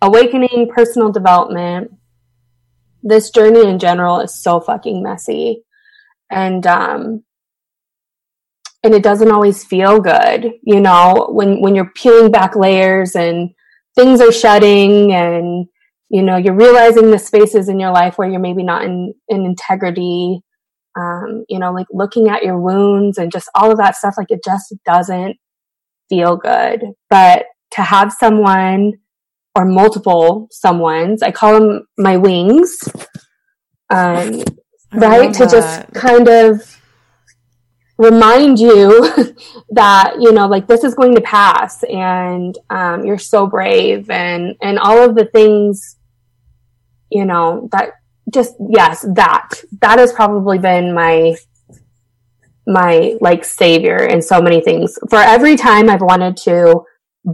awakening, 0.03 0.71
personal 0.75 1.13
development, 1.13 1.93
this 3.03 3.31
journey 3.31 3.67
in 3.67 3.79
general 3.79 4.21
is 4.21 4.35
so 4.35 4.61
fucking 4.61 5.03
messy, 5.03 5.63
and 6.31 6.67
um, 6.67 7.25
and 8.83 8.95
it 8.95 9.03
doesn't 9.03 9.31
always 9.31 9.65
feel 9.65 10.01
good, 10.01 10.53
you 10.63 10.81
know, 10.81 11.29
when 11.31 11.61
when 11.61 11.75
you're 11.75 11.93
peeling 11.95 12.31
back 12.31 12.57
layers 12.57 13.15
and 13.15 13.51
things 13.95 14.21
are 14.21 14.33
shutting 14.33 15.13
and 15.13 15.67
you 16.11 16.23
know 16.23 16.37
you're 16.37 16.55
realizing 16.55 17.11
the 17.11 17.19
spaces 17.19 17.69
in 17.69 17.81
your 17.81 17.93
life 17.93 18.19
where 18.19 18.29
you're 18.29 18.41
maybe 18.41 18.63
not 18.63 18.85
in, 18.85 19.15
in 19.29 19.45
integrity 19.45 20.41
um, 20.99 21.45
you 21.49 21.59
know 21.59 21.73
like 21.73 21.87
looking 21.91 22.29
at 22.29 22.43
your 22.43 22.61
wounds 22.61 23.19
and 23.19 23.33
just 23.33 23.49
all 23.55 23.71
of 23.71 23.79
that 23.79 23.97
stuff 23.97 24.15
like 24.19 24.31
it 24.31 24.41
just 24.45 24.75
doesn't 24.85 25.37
feel 26.09 26.37
good. 26.37 26.83
But 27.09 27.47
to 27.73 27.83
have 27.83 28.13
someone 28.13 28.95
or 29.57 29.65
multiple 29.65 30.47
someone's 30.53 31.23
i 31.23 31.31
call 31.33 31.59
them 31.59 31.85
my 31.99 32.17
wings 32.17 32.79
um, 33.91 34.43
right? 34.93 35.33
To 35.35 35.47
just 35.47 35.93
kind 35.93 36.29
of 36.29 36.77
remind 37.99 38.59
you 38.59 39.35
that 39.71 40.15
you 40.19 40.33
know 40.33 40.47
like 40.47 40.67
this 40.67 40.85
is 40.85 40.95
going 40.95 41.15
to 41.15 41.21
pass 41.21 41.83
and 41.85 42.57
um, 42.71 43.05
you're 43.05 43.19
so 43.19 43.47
brave 43.47 44.09
and 44.09 44.55
and 44.63 44.79
all 44.79 45.03
of 45.03 45.15
the 45.15 45.27
things 45.27 45.97
you 47.11 47.25
know 47.25 47.69
that 47.73 47.91
just 48.33 48.55
yes 48.71 49.05
that 49.15 49.51
that 49.81 49.99
has 49.99 50.13
probably 50.13 50.59
been 50.59 50.95
my 50.95 51.35
my 52.67 53.17
like 53.21 53.45
savior 53.45 53.97
in 53.97 54.23
so 54.23 54.41
many 54.41 54.61
things 54.61 54.99
for 55.09 55.19
every 55.19 55.57
time 55.57 55.91
i've 55.91 56.03
wanted 56.03 56.37
to 56.37 56.83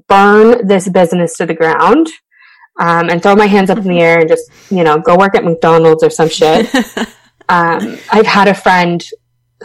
burn 0.09 0.67
this 0.67 0.89
business 0.89 1.37
to 1.37 1.47
the 1.47 1.55
ground 1.55 2.09
um, 2.79 3.09
and 3.09 3.23
throw 3.23 3.35
my 3.35 3.47
hands 3.47 3.71
up 3.71 3.79
in 3.79 3.85
the 3.85 4.01
air 4.01 4.21
and 4.21 4.29
just 4.29 4.51
you 4.71 4.85
know 4.85 4.99
go 4.99 5.17
work 5.17 5.35
at 5.35 5.45
mcdonald's 5.45 6.03
or 6.03 6.11
some 6.11 6.29
shit 6.29 6.69
um, 7.49 7.99
I've 8.11 8.27
had 8.27 8.49
a 8.49 8.55
friend 8.55 9.05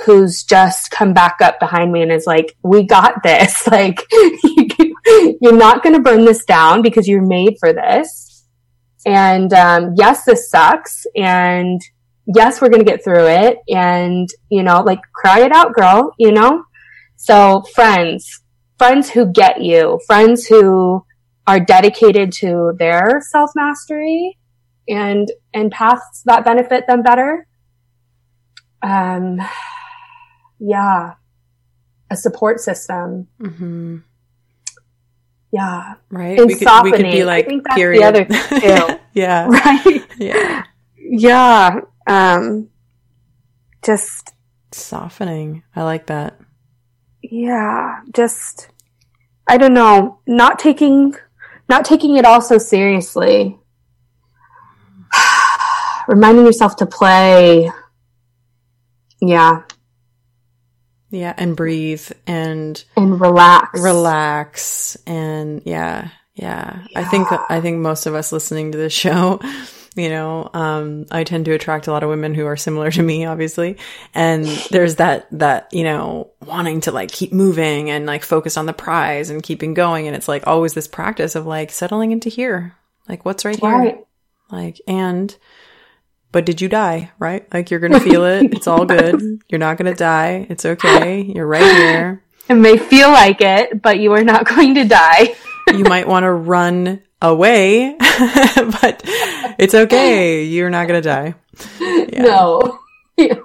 who's 0.06 0.44
just 0.44 0.92
come 0.92 1.14
back 1.14 1.38
up 1.42 1.60
behind 1.60 1.92
me 1.92 2.02
and 2.02 2.12
is 2.12 2.28
like, 2.28 2.56
"We 2.64 2.84
got 2.84 3.24
this. 3.24 3.68
Like, 3.72 4.06
you're 5.42 5.56
not 5.56 5.84
going 5.84 5.96
to 5.96 6.02
burn 6.02 6.26
this 6.26 6.46
down 6.46 6.82
because 6.82 7.08
you're 7.08 7.26
made 7.26 7.58
for 7.60 7.74
this. 7.74 8.31
And 9.06 9.54
um, 9.54 9.96
yes, 9.98 10.26
this 10.26 10.50
sucks. 10.50 11.06
And 11.16 11.82
yes, 12.28 12.62
we're 12.62 12.70
going 12.70 12.84
to 12.84 12.92
get 12.92 13.04
through 13.04 13.28
it. 13.28 13.58
And 13.70 14.30
you 14.50 14.64
know, 14.64 14.82
like, 14.82 15.02
cry 15.14 15.42
it 15.42 15.52
out, 15.52 15.74
girl. 15.74 16.14
You 16.18 16.32
know. 16.32 16.64
So, 17.16 17.62
friends, 17.76 18.42
friends 18.80 19.12
who 19.12 19.32
get 19.32 19.62
you, 19.62 20.00
friends 20.08 20.48
who 20.48 21.06
are 21.48 21.60
dedicated 21.60 22.32
to 22.32 22.74
their 22.78 23.22
self 23.30 23.52
mastery 23.56 24.38
and 24.88 25.32
and 25.54 25.72
paths 25.72 26.22
that 26.26 26.44
benefit 26.44 26.86
them 26.88 27.02
better 27.02 27.48
um 28.84 29.40
yeah 30.60 31.14
a 32.10 32.16
support 32.16 32.60
system 32.60 33.28
hmm 33.40 33.98
yeah 35.52 35.96
Right? 36.10 36.38
And 36.40 36.48
we, 36.48 36.56
could, 36.56 36.84
we 36.84 36.92
could 36.92 37.04
be 37.04 37.22
softening. 37.22 37.22
I 37.22 37.26
like, 37.26 37.46
think 37.48 37.64
that's 37.66 37.76
the 37.76 38.04
other 38.04 38.26
thing, 38.26 38.62
too. 38.90 39.00
yeah. 39.14 39.48
right 39.48 40.06
Yeah. 40.18 40.64
yeah 40.98 41.80
um 42.08 42.70
just 43.84 44.34
Softening. 44.74 45.64
I 45.76 45.84
like 45.84 46.08
that. 46.08 46.40
yeah 47.22 48.00
just 48.14 48.70
i 49.48 49.58
don't 49.58 49.74
know 49.74 50.20
not 50.28 50.58
taking 50.60 51.14
not 51.68 51.84
taking 51.86 52.16
it 52.18 52.24
all 52.26 52.40
so 52.42 52.58
seriously 52.58 53.58
reminding 56.08 56.46
yourself 56.46 56.76
to 56.78 56.86
play 56.86 57.70
yeah 59.22 59.62
Yeah. 61.12 61.34
And 61.38 61.56
breathe 61.56 62.10
and 62.26 62.84
and 62.98 63.20
relax. 63.20 63.80
relax 63.80 64.98
and 65.06 65.62
yeah 65.66 66.10
yeah. 66.36 66.86
I 66.96 67.04
think 67.04 67.28
i 67.32 67.62
think 67.62 67.80
most 67.80 68.06
of 68.06 68.16
us 68.16 68.32
listening 68.32 68.72
to 68.72 68.78
this 68.78 68.94
show 69.04 69.40
you 69.96 70.08
know 70.10 70.50
um 70.54 71.06
i 71.12 71.26
tend 71.26 71.44
to 71.44 71.52
attract 71.52 71.88
a 71.88 71.92
lot 71.92 72.02
of 72.02 72.10
women 72.10 72.34
who 72.34 72.46
are 72.46 72.56
similar 72.56 72.90
to 72.90 73.04
me 73.04 73.26
obviously. 73.26 73.78
And 74.14 74.46
there's 74.72 74.96
that 74.96 75.28
that 75.38 75.68
you 75.74 75.84
know 75.84 76.32
wanting 76.46 76.82
to 76.82 76.92
like 76.92 77.12
keep 77.12 77.34
moving 77.34 77.90
and 77.90 78.06
like 78.06 78.24
focus 78.24 78.56
on 78.58 78.66
the 78.66 78.74
prize 78.74 79.30
and 79.30 79.44
keeping 79.44 79.74
going. 79.74 80.08
And 80.08 80.16
it's 80.16 80.30
like 80.30 80.48
always 80.48 80.74
this 80.74 80.88
practice 80.88 81.36
of 81.36 81.46
like 81.46 81.72
settling 81.72 82.12
into 82.12 82.30
here. 82.30 82.76
Like 83.10 83.26
what's 83.26 83.44
right 83.44 83.60
here? 83.60 83.70
Right. 83.70 84.06
Like 84.50 84.80
and 84.88 85.36
but 86.32 86.46
did 86.46 86.62
you 86.62 86.68
die 86.70 87.12
right 87.20 87.46
like 87.54 87.70
you're 87.72 87.80
gonna 87.80 88.00
feel 88.00 88.24
it 88.26 88.54
it's 88.54 88.68
all 88.68 88.86
good 88.98 89.42
you're 89.50 89.60
not 89.60 89.78
gonna 89.78 89.94
die 89.96 90.46
it's 90.50 90.66
okay 90.66 91.22
you're 91.22 91.48
right 91.48 91.64
here 91.78 92.22
It 92.50 92.56
may 92.56 92.78
feel 92.78 93.10
like 93.12 93.40
it, 93.40 93.82
but 93.82 94.00
you 94.00 94.12
are 94.14 94.24
not 94.26 94.46
going 94.56 94.76
to 94.76 94.84
die. 94.84 95.36
you 95.72 95.86
might 95.86 96.06
want 96.08 96.24
to 96.24 96.32
run 96.32 97.02
away, 97.22 97.96
but 98.00 99.02
it's 99.58 99.74
okay. 99.74 100.44
You're 100.44 100.70
not 100.70 100.88
going 100.90 101.02
to 101.02 101.08
die. 101.08 101.36
Yeah. 101.80 102.24
No. 102.24 102.80
Yeah. 103.16 103.36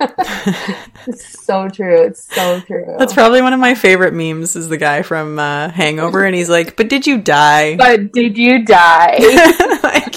it's 1.07 1.45
so 1.45 1.68
true. 1.68 2.03
It's 2.07 2.24
so 2.34 2.61
true. 2.66 2.97
That's 2.99 3.12
probably 3.12 3.43
one 3.43 3.53
of 3.53 3.61
my 3.61 3.74
favorite 3.76 4.14
memes 4.14 4.57
is 4.57 4.68
the 4.68 4.78
guy 4.78 5.03
from 5.03 5.39
uh, 5.39 5.68
Hangover 5.68 6.24
and 6.24 6.34
he's 6.34 6.49
like, 6.49 6.74
"But 6.76 6.89
did 6.89 7.07
you 7.07 7.18
die?" 7.18 7.76
but 7.76 8.11
did 8.12 8.39
you 8.39 8.64
die? 8.64 9.18
like, 9.82 10.16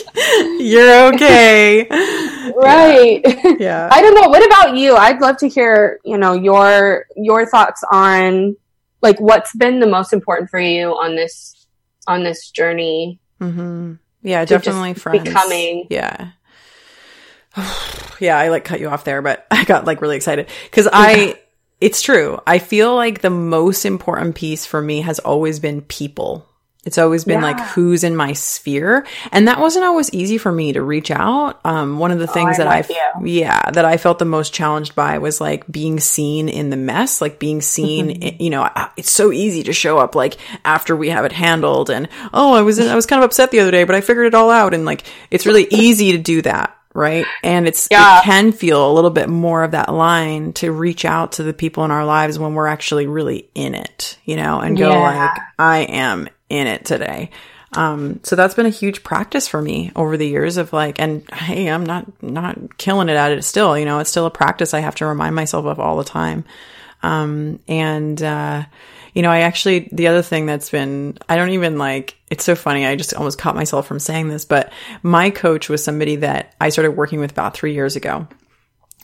you're 0.59 1.13
okay. 1.13 1.85
right. 2.57 3.21
Yeah. 3.59 3.89
I 3.91 4.01
don't 4.01 4.13
know. 4.13 4.29
What 4.29 4.45
about 4.45 4.77
you? 4.77 4.95
I'd 4.95 5.21
love 5.21 5.37
to 5.37 5.47
hear, 5.47 5.99
you 6.03 6.17
know, 6.17 6.33
your 6.33 7.05
your 7.15 7.45
thoughts 7.45 7.83
on 7.91 8.55
like 9.01 9.19
what's 9.19 9.55
been 9.55 9.79
the 9.79 9.87
most 9.87 10.13
important 10.13 10.49
for 10.49 10.59
you 10.59 10.89
on 10.89 11.15
this 11.15 11.67
on 12.07 12.23
this 12.23 12.49
journey. 12.49 13.19
mm-hmm. 13.39 13.93
Yeah, 14.21 14.43
definitely 14.43 14.95
friends. 14.95 15.23
becoming. 15.23 15.87
Yeah. 15.89 16.31
yeah, 18.19 18.37
I 18.37 18.49
like 18.49 18.65
cut 18.65 18.79
you 18.79 18.89
off 18.89 19.03
there, 19.03 19.21
but 19.21 19.45
I 19.51 19.63
got 19.63 19.85
like 19.85 20.01
really 20.01 20.17
excited 20.17 20.49
because 20.63 20.87
I, 20.91 21.39
it's 21.79 22.01
true. 22.01 22.39
I 22.45 22.59
feel 22.59 22.95
like 22.95 23.21
the 23.21 23.29
most 23.29 23.85
important 23.85 24.35
piece 24.35 24.65
for 24.65 24.81
me 24.81 25.01
has 25.01 25.19
always 25.19 25.59
been 25.59 25.81
people. 25.81 26.48
It's 26.85 26.97
always 26.97 27.25
been 27.25 27.41
like 27.41 27.59
who's 27.71 28.05
in 28.05 28.15
my 28.15 28.31
sphere. 28.33 29.05
And 29.33 29.47
that 29.49 29.59
wasn't 29.59 29.83
always 29.85 30.11
easy 30.13 30.37
for 30.37 30.49
me 30.51 30.71
to 30.73 30.81
reach 30.81 31.11
out. 31.11 31.59
Um, 31.65 31.99
one 31.99 32.11
of 32.11 32.19
the 32.19 32.25
things 32.27 32.57
I'm 32.57 32.65
that 32.65 32.67
I, 32.67 32.81
yeah, 33.25 33.71
that 33.71 33.83
I 33.83 33.97
felt 33.97 34.17
the 34.17 34.25
most 34.25 34.53
challenged 34.53 34.95
by 34.95 35.17
was 35.17 35.41
like 35.41 35.69
being 35.69 35.99
seen 35.99 36.47
in 36.47 36.69
the 36.69 36.77
mess, 36.77 37.19
like 37.21 37.37
being 37.37 37.61
seen, 37.61 38.23
i- 38.23 38.37
you 38.39 38.49
know, 38.49 38.67
it's 38.95 39.11
so 39.11 39.31
easy 39.33 39.61
to 39.63 39.73
show 39.73 39.97
up 39.97 40.15
like 40.15 40.37
after 40.63 40.95
we 40.95 41.09
have 41.09 41.25
it 41.25 41.33
handled 41.33 41.89
and, 41.89 42.07
oh, 42.33 42.53
I 42.53 42.61
was, 42.61 42.79
I 42.79 42.95
was 42.95 43.05
kind 43.05 43.21
of 43.21 43.27
upset 43.27 43.51
the 43.51 43.59
other 43.59 43.71
day, 43.71 43.83
but 43.83 43.93
I 43.95 43.99
figured 44.01 44.27
it 44.27 44.33
all 44.33 44.49
out. 44.49 44.73
And 44.73 44.85
like, 44.85 45.03
it's 45.31 45.45
really 45.45 45.67
easy 45.71 46.13
to 46.13 46.17
do 46.17 46.41
that. 46.43 46.75
Right. 46.93 47.25
And 47.43 47.67
it's, 47.67 47.87
Yeah. 47.91 48.19
it 48.19 48.23
can 48.23 48.51
feel 48.51 48.89
a 48.89 48.93
little 48.93 49.11
bit 49.11 49.29
more 49.29 49.63
of 49.63 49.71
that 49.71 49.93
line 49.93 50.53
to 50.53 50.71
reach 50.71 51.05
out 51.05 51.33
to 51.33 51.43
the 51.43 51.53
people 51.53 51.85
in 51.85 51.91
our 51.91 52.03
lives 52.05 52.39
when 52.39 52.55
we're 52.55 52.67
actually 52.67 53.05
really 53.05 53.47
in 53.53 53.75
it, 53.75 54.17
you 54.25 54.35
know, 54.35 54.59
and 54.59 54.77
go 54.77 54.89
Yeah. 54.91 54.99
like, 54.99 55.41
I 55.59 55.77
am 55.81 56.27
in 56.49 56.65
it 56.67 56.85
today. 56.85 57.29
Um, 57.73 58.19
so 58.23 58.35
that's 58.35 58.55
been 58.55 58.65
a 58.65 58.69
huge 58.71 59.03
practice 59.03 59.47
for 59.47 59.61
me 59.61 59.91
over 59.95 60.17
the 60.17 60.27
years 60.27 60.57
of 60.57 60.73
like, 60.73 60.99
and 60.99 61.29
hey, 61.31 61.67
I'm 61.67 61.85
not, 61.85 62.05
not 62.23 62.77
killing 62.79 63.09
it 63.09 63.15
at 63.15 63.31
it 63.31 63.43
still, 63.43 63.77
you 63.77 63.85
know, 63.85 63.99
it's 63.99 64.09
still 64.09 64.25
a 64.25 64.31
practice 64.31 64.73
I 64.73 64.79
have 64.79 64.95
to 64.95 65.05
remind 65.05 65.35
myself 65.35 65.67
of 65.67 65.79
all 65.79 65.97
the 65.97 66.03
time. 66.03 66.43
Um, 67.03 67.59
and, 67.67 68.21
uh, 68.21 68.63
you 69.19 69.23
know, 69.23 69.31
I 69.31 69.41
actually, 69.41 69.89
the 69.91 70.07
other 70.07 70.21
thing 70.21 70.45
that's 70.45 70.69
been, 70.69 71.17
I 71.27 71.35
don't 71.35 71.49
even 71.49 71.77
like, 71.77 72.15
it's 72.29 72.45
so 72.45 72.55
funny. 72.55 72.85
I 72.85 72.95
just 72.95 73.13
almost 73.13 73.37
caught 73.37 73.53
myself 73.53 73.85
from 73.85 73.99
saying 73.99 74.29
this, 74.29 74.45
but 74.45 74.71
my 75.03 75.29
coach 75.29 75.67
was 75.67 75.83
somebody 75.83 76.15
that 76.15 76.55
I 76.61 76.69
started 76.69 76.91
working 76.91 77.19
with 77.19 77.31
about 77.31 77.53
three 77.53 77.73
years 77.73 77.97
ago. 77.97 78.29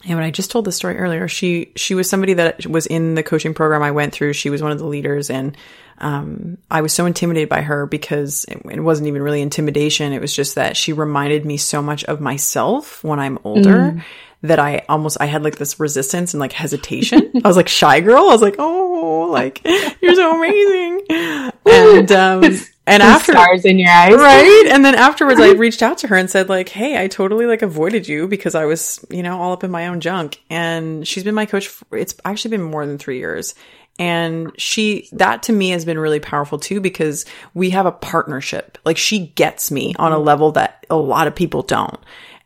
And 0.04 0.14
when 0.14 0.24
I 0.24 0.30
just 0.30 0.50
told 0.50 0.66
the 0.66 0.72
story 0.72 0.98
earlier, 0.98 1.26
she 1.26 1.72
she 1.74 1.94
was 1.94 2.08
somebody 2.08 2.34
that 2.34 2.66
was 2.66 2.86
in 2.86 3.14
the 3.14 3.22
coaching 3.22 3.54
program 3.54 3.82
I 3.82 3.92
went 3.92 4.12
through. 4.12 4.34
She 4.34 4.50
was 4.50 4.62
one 4.62 4.70
of 4.70 4.78
the 4.78 4.86
leaders, 4.86 5.30
and 5.30 5.56
um, 5.98 6.58
I 6.70 6.82
was 6.82 6.92
so 6.92 7.06
intimidated 7.06 7.48
by 7.48 7.62
her 7.62 7.86
because 7.86 8.44
it, 8.44 8.60
it, 8.70 8.80
wasn't 8.80 9.08
even 9.08 9.22
really 9.22 9.40
intimidation. 9.40 10.12
It 10.12 10.20
was 10.20 10.34
just 10.34 10.56
that 10.56 10.76
she 10.76 10.92
reminded 10.92 11.46
me 11.46 11.56
so 11.56 11.80
much 11.80 12.04
of 12.04 12.20
myself 12.20 13.02
when 13.02 13.18
I'm 13.18 13.38
older. 13.44 13.76
Mm. 13.76 14.04
That 14.42 14.58
I 14.58 14.84
almost 14.88 15.16
I 15.18 15.24
had 15.26 15.42
like 15.42 15.56
this 15.56 15.80
resistance 15.80 16.34
and 16.34 16.40
like 16.40 16.52
hesitation. 16.52 17.32
I 17.44 17.48
was 17.48 17.56
like 17.56 17.68
shy 17.68 18.00
girl. 18.00 18.28
I 18.28 18.32
was 18.32 18.42
like, 18.42 18.56
oh, 18.58 19.28
like 19.32 19.62
you're 19.64 20.14
so 20.14 20.36
amazing. 20.36 21.02
And 21.68 22.12
um, 22.12 22.42
and 22.86 23.02
after 23.02 23.32
stars 23.32 23.64
in 23.64 23.78
your 23.78 23.90
eyes. 23.90 24.14
Right? 24.14 24.68
And 24.70 24.84
then 24.84 24.94
afterwards 24.94 25.40
i 25.40 25.50
reached 25.52 25.82
out 25.82 25.98
to 25.98 26.08
her 26.08 26.16
and 26.16 26.30
said 26.30 26.48
like 26.48 26.68
hey 26.68 27.02
i 27.02 27.08
totally 27.08 27.46
like 27.46 27.62
avoided 27.62 28.08
you 28.08 28.28
because 28.28 28.54
i 28.54 28.64
was 28.64 29.04
you 29.10 29.22
know 29.22 29.40
all 29.40 29.52
up 29.52 29.64
in 29.64 29.70
my 29.70 29.88
own 29.88 30.00
junk. 30.00 30.40
And 30.50 31.06
she's 31.06 31.24
been 31.24 31.34
my 31.34 31.46
coach 31.46 31.68
for, 31.68 31.96
it's 31.96 32.14
actually 32.24 32.52
been 32.52 32.62
more 32.62 32.86
than 32.86 32.98
three 32.98 33.18
years. 33.18 33.54
And 33.98 34.52
she 34.58 35.08
that 35.12 35.44
to 35.44 35.52
me 35.52 35.70
has 35.70 35.84
been 35.84 35.98
really 35.98 36.20
powerful 36.20 36.58
too 36.58 36.80
because 36.80 37.24
we 37.54 37.70
have 37.70 37.86
a 37.86 37.92
partnership. 37.92 38.78
Like 38.84 38.98
she 38.98 39.28
gets 39.28 39.70
me 39.70 39.94
on 39.98 40.12
a 40.12 40.18
level 40.18 40.52
that 40.52 40.84
a 40.90 40.96
lot 40.96 41.26
of 41.26 41.34
people 41.34 41.62
don't 41.62 41.98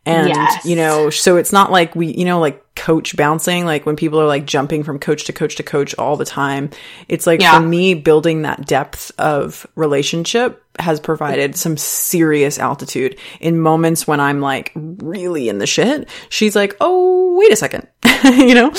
and, 0.05 0.29
yes. 0.29 0.65
you 0.65 0.75
know, 0.75 1.11
so 1.11 1.37
it's 1.37 1.53
not 1.53 1.71
like 1.71 1.95
we, 1.95 2.07
you 2.07 2.25
know, 2.25 2.39
like 2.39 2.63
coach 2.75 3.15
bouncing, 3.15 3.65
like 3.65 3.85
when 3.85 3.95
people 3.95 4.19
are 4.19 4.25
like 4.25 4.45
jumping 4.45 4.83
from 4.83 4.97
coach 4.97 5.25
to 5.25 5.33
coach 5.33 5.57
to 5.57 5.63
coach 5.63 5.93
all 5.99 6.15
the 6.15 6.25
time. 6.25 6.71
It's 7.07 7.27
like 7.27 7.41
yeah. 7.41 7.59
for 7.59 7.65
me, 7.65 7.93
building 7.93 8.41
that 8.41 8.65
depth 8.65 9.11
of 9.19 9.67
relationship 9.75 10.63
has 10.79 10.99
provided 10.99 11.55
some 11.55 11.77
serious 11.77 12.57
altitude 12.57 13.19
in 13.39 13.59
moments 13.59 14.07
when 14.07 14.19
I'm 14.19 14.41
like 14.41 14.71
really 14.75 15.49
in 15.49 15.59
the 15.59 15.67
shit. 15.67 16.09
She's 16.29 16.55
like, 16.55 16.75
Oh, 16.81 17.37
wait 17.37 17.53
a 17.53 17.55
second. 17.55 17.87
you 18.23 18.55
know, 18.55 18.71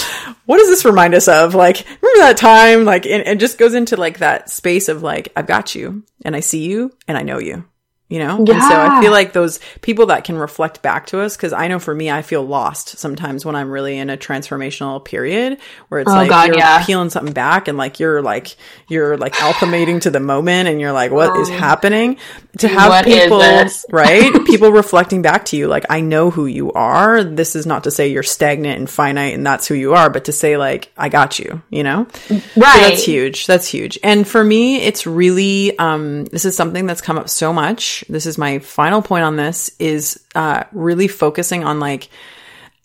what 0.47 0.59
does 0.59 0.69
this 0.69 0.85
remind 0.85 1.15
us 1.15 1.29
of? 1.29 1.55
Like, 1.55 1.85
remember 1.87 2.21
that 2.21 2.37
time? 2.37 2.85
Like, 2.85 3.07
it, 3.07 3.29
it 3.29 3.39
just 3.39 3.59
goes 3.59 3.75
into 3.75 3.97
like 3.97 4.19
that 4.19 4.51
space 4.51 4.89
of 4.89 5.05
like, 5.05 5.33
I've 5.37 5.47
got 5.47 5.77
you 5.77 6.03
and 6.25 6.35
I 6.35 6.41
see 6.41 6.65
you 6.65 6.91
and 7.07 7.17
I 7.17 7.23
know 7.23 7.39
you 7.39 7.65
you 8.13 8.19
know? 8.19 8.45
Yeah. 8.47 8.57
And 8.57 8.63
so 8.65 8.79
I 8.79 9.01
feel 9.01 9.11
like 9.11 9.33
those 9.33 9.59
people 9.81 10.07
that 10.07 10.25
can 10.25 10.37
reflect 10.37 10.83
back 10.83 11.07
to 11.07 11.21
us, 11.21 11.35
because 11.35 11.55
I 11.55 11.67
know 11.69 11.79
for 11.79 11.95
me, 11.95 12.11
I 12.11 12.21
feel 12.21 12.43
lost 12.43 12.99
sometimes 12.99 13.47
when 13.47 13.57
I'm 13.57 13.71
really 13.71 13.97
in 13.97 14.11
a 14.11 14.19
transformational 14.19 15.03
period 15.03 15.59
where 15.89 16.03
it's 16.03 16.11
oh, 16.11 16.15
like 16.15 16.29
God, 16.29 16.49
you're 16.49 16.59
yeah. 16.59 16.85
peeling 16.85 17.09
something 17.09 17.33
back 17.33 17.69
and 17.69 17.79
like 17.79 18.01
you're 18.01 18.21
like, 18.21 18.55
you're 18.87 19.17
like 19.17 19.41
alchemating 19.41 20.01
to 20.01 20.11
the 20.11 20.21
moment 20.21 20.69
and 20.69 20.79
you're 20.79 20.93
like, 20.93 21.11
what 21.11 21.35
is 21.41 21.49
happening? 21.49 22.19
To 22.59 22.69
have 22.69 23.07
people, 23.07 23.39
right? 23.91 24.31
people 24.47 24.71
reflecting 24.71 25.23
back 25.23 25.47
to 25.47 25.57
you, 25.57 25.67
like, 25.67 25.87
I 25.89 26.03
know 26.03 26.31
who 26.31 26.45
you 26.45 26.71
are. 26.73 27.25
This 27.25 27.57
is 27.57 27.65
not 27.65 27.85
to 27.85 27.91
say 27.91 28.09
you're 28.09 28.23
stagnant 28.23 28.79
and 28.79 28.91
finite 28.91 29.33
and 29.33 29.47
that's 29.47 29.67
who 29.67 29.75
you 29.75 29.95
are, 29.95 30.11
but 30.11 30.27
to 30.27 30.33
say 30.33 30.59
like, 30.59 30.93
I 30.99 31.09
got 31.09 31.39
you, 31.39 31.63
you 31.71 31.83
know? 31.83 32.07
Right. 32.29 32.45
So 32.51 32.61
that's 32.61 33.05
huge. 33.07 33.47
That's 33.47 33.69
huge. 33.69 33.99
And 34.03 34.29
for 34.29 34.45
me, 34.45 34.83
it's 34.83 35.07
really, 35.07 35.79
um, 35.79 36.27
this 36.27 36.45
is 36.45 36.55
something 36.55 36.85
that's 36.85 37.01
come 37.01 37.17
up 37.17 37.31
so 37.31 37.55
much 37.55 38.02
this 38.09 38.27
is 38.27 38.39
my 38.39 38.59
final 38.59 39.03
point 39.03 39.25
on 39.25 39.37
this, 39.37 39.75
is 39.79 40.23
uh, 40.35 40.65
really 40.73 41.09
focusing 41.09 41.65
on 41.65 41.81
like 41.81 42.09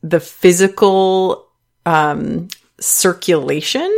the 0.03 0.19
physical 0.19 1.47
um, 1.85 2.47
circulation 2.79 3.91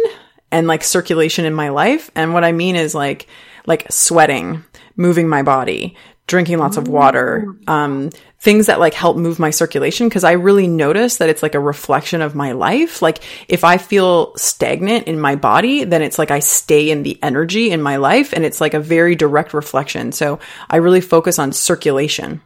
and 0.52 0.68
like 0.68 0.84
circulation 0.84 1.46
in 1.46 1.54
my 1.54 1.70
life. 1.70 2.10
And 2.16 2.34
what 2.34 2.44
I 2.44 2.52
mean 2.52 2.76
is 2.76 2.96
like 2.96 3.28
like 3.66 3.86
sweating, 3.92 4.64
moving 4.96 5.28
my 5.28 5.44
body, 5.44 5.96
drinking 6.28 6.58
lots 6.60 6.78
of 6.78 6.88
water, 6.88 7.56
um, 7.68 8.10
things 8.40 8.68
that 8.68 8.80
like 8.80 8.94
help 8.94 9.18
move 9.18 9.38
my 9.38 9.50
circulation 9.50 10.08
because 10.08 10.24
I 10.24 10.32
really 10.34 10.68
notice 10.68 11.18
that 11.18 11.30
it's 11.30 11.44
like 11.44 11.56
a 11.56 11.60
reflection 11.60 12.22
of 12.22 12.36
my 12.36 12.54
life. 12.54 13.02
Like 13.02 13.22
if 13.50 13.64
I 13.64 13.78
feel 13.78 14.36
stagnant 14.38 15.08
in 15.08 15.20
my 15.20 15.36
body, 15.36 15.84
then 15.84 16.02
it's 16.02 16.18
like 16.18 16.32
I 16.32 16.40
stay 16.40 16.90
in 16.90 17.04
the 17.04 17.20
energy 17.22 17.72
in 17.72 17.82
my 17.82 17.98
life 17.98 18.34
and 18.34 18.46
it's 18.46 18.62
like 18.62 18.74
a 18.74 18.80
very 18.80 19.16
direct 19.16 19.54
reflection. 19.54 20.14
So 20.14 20.40
I 20.70 20.78
really 20.78 21.02
focus 21.02 21.38
on 21.38 21.52
circulation. 21.52 22.42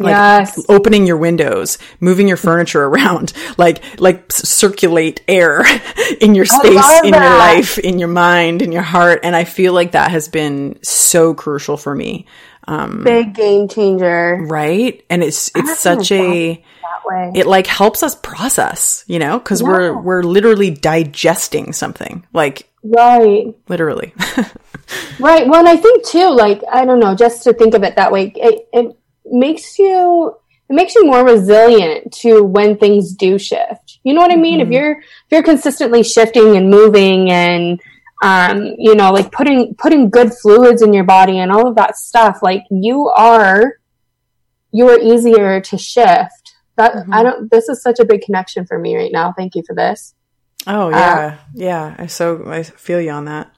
Like 0.00 0.12
yes. 0.12 0.64
opening 0.68 1.08
your 1.08 1.16
windows, 1.16 1.76
moving 1.98 2.28
your 2.28 2.36
furniture 2.36 2.84
around, 2.84 3.32
like 3.58 3.82
like 3.98 4.30
circulate 4.30 5.22
air 5.26 5.64
in 6.20 6.36
your 6.36 6.44
space, 6.44 7.00
in 7.02 7.12
your 7.12 7.20
life, 7.20 7.78
in 7.78 7.98
your 7.98 8.08
mind, 8.08 8.62
in 8.62 8.70
your 8.70 8.82
heart, 8.82 9.20
and 9.24 9.34
I 9.34 9.42
feel 9.42 9.72
like 9.72 9.92
that 9.92 10.12
has 10.12 10.28
been 10.28 10.78
so 10.84 11.34
crucial 11.34 11.76
for 11.76 11.92
me. 11.92 12.26
Um, 12.68 13.02
Big 13.02 13.34
game 13.34 13.66
changer, 13.66 14.36
right? 14.42 15.02
And 15.08 15.24
it's 15.24 15.50
it's 15.54 15.80
such 15.80 16.12
a 16.12 16.62
it 17.34 17.46
like 17.46 17.66
helps 17.66 18.02
us 18.02 18.14
process, 18.16 19.04
you 19.06 19.18
know, 19.18 19.38
because 19.38 19.62
yeah. 19.62 19.68
we're 19.68 19.98
we're 19.98 20.22
literally 20.22 20.70
digesting 20.70 21.72
something, 21.72 22.26
like 22.34 22.68
right, 22.82 23.54
literally, 23.68 24.12
right. 25.18 25.48
Well, 25.48 25.60
and 25.60 25.68
I 25.68 25.78
think 25.78 26.04
too, 26.04 26.28
like 26.28 26.60
I 26.70 26.84
don't 26.84 27.00
know, 27.00 27.14
just 27.14 27.42
to 27.44 27.54
think 27.54 27.72
of 27.72 27.84
it 27.84 27.96
that 27.96 28.12
way, 28.12 28.34
it, 28.36 28.68
it 28.74 28.98
makes 29.24 29.78
you 29.78 30.36
it 30.68 30.74
makes 30.74 30.94
you 30.94 31.06
more 31.06 31.24
resilient 31.24 32.12
to 32.20 32.42
when 32.42 32.76
things 32.76 33.14
do 33.14 33.38
shift. 33.38 33.98
You 34.02 34.12
know 34.12 34.20
what 34.20 34.30
I 34.30 34.36
mean? 34.36 34.60
Mm-hmm. 34.60 34.70
If 34.70 34.78
you're 34.78 34.92
if 34.98 35.30
you're 35.30 35.42
consistently 35.42 36.02
shifting 36.02 36.54
and 36.54 36.68
moving 36.68 37.30
and 37.30 37.80
um, 38.22 38.74
you 38.78 38.94
know, 38.94 39.12
like 39.12 39.30
putting 39.30 39.74
putting 39.76 40.10
good 40.10 40.32
fluids 40.34 40.82
in 40.82 40.92
your 40.92 41.04
body 41.04 41.38
and 41.38 41.52
all 41.52 41.68
of 41.68 41.76
that 41.76 41.96
stuff, 41.96 42.40
like 42.42 42.64
you 42.70 43.08
are 43.08 43.74
you 44.72 44.88
are 44.88 44.98
easier 44.98 45.60
to 45.60 45.78
shift. 45.78 46.54
That 46.76 46.94
mm-hmm. 46.94 47.12
I 47.12 47.22
don't 47.22 47.50
this 47.50 47.68
is 47.68 47.82
such 47.82 48.00
a 48.00 48.04
big 48.04 48.22
connection 48.22 48.66
for 48.66 48.78
me 48.78 48.96
right 48.96 49.12
now. 49.12 49.32
Thank 49.32 49.54
you 49.54 49.62
for 49.66 49.74
this. 49.74 50.14
Oh 50.66 50.90
yeah. 50.90 51.14
Uh, 51.14 51.36
yeah. 51.54 51.94
I 51.98 52.06
so 52.06 52.44
I 52.46 52.62
feel 52.62 53.00
you 53.00 53.10
on 53.10 53.26
that. 53.26 53.52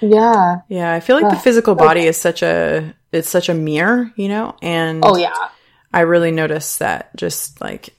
Yeah. 0.00 0.58
Yeah. 0.68 0.92
I 0.92 1.00
feel 1.00 1.16
like 1.16 1.26
uh, 1.26 1.30
the 1.30 1.40
physical 1.40 1.74
body 1.74 2.02
is 2.02 2.16
such 2.16 2.42
a 2.42 2.94
it's 3.10 3.28
such 3.28 3.48
a 3.48 3.54
mirror, 3.54 4.12
you 4.16 4.28
know, 4.28 4.56
and 4.62 5.02
Oh 5.04 5.16
yeah. 5.16 5.34
I 5.92 6.00
really 6.00 6.30
notice 6.30 6.78
that 6.78 7.16
just 7.16 7.60
like 7.60 7.97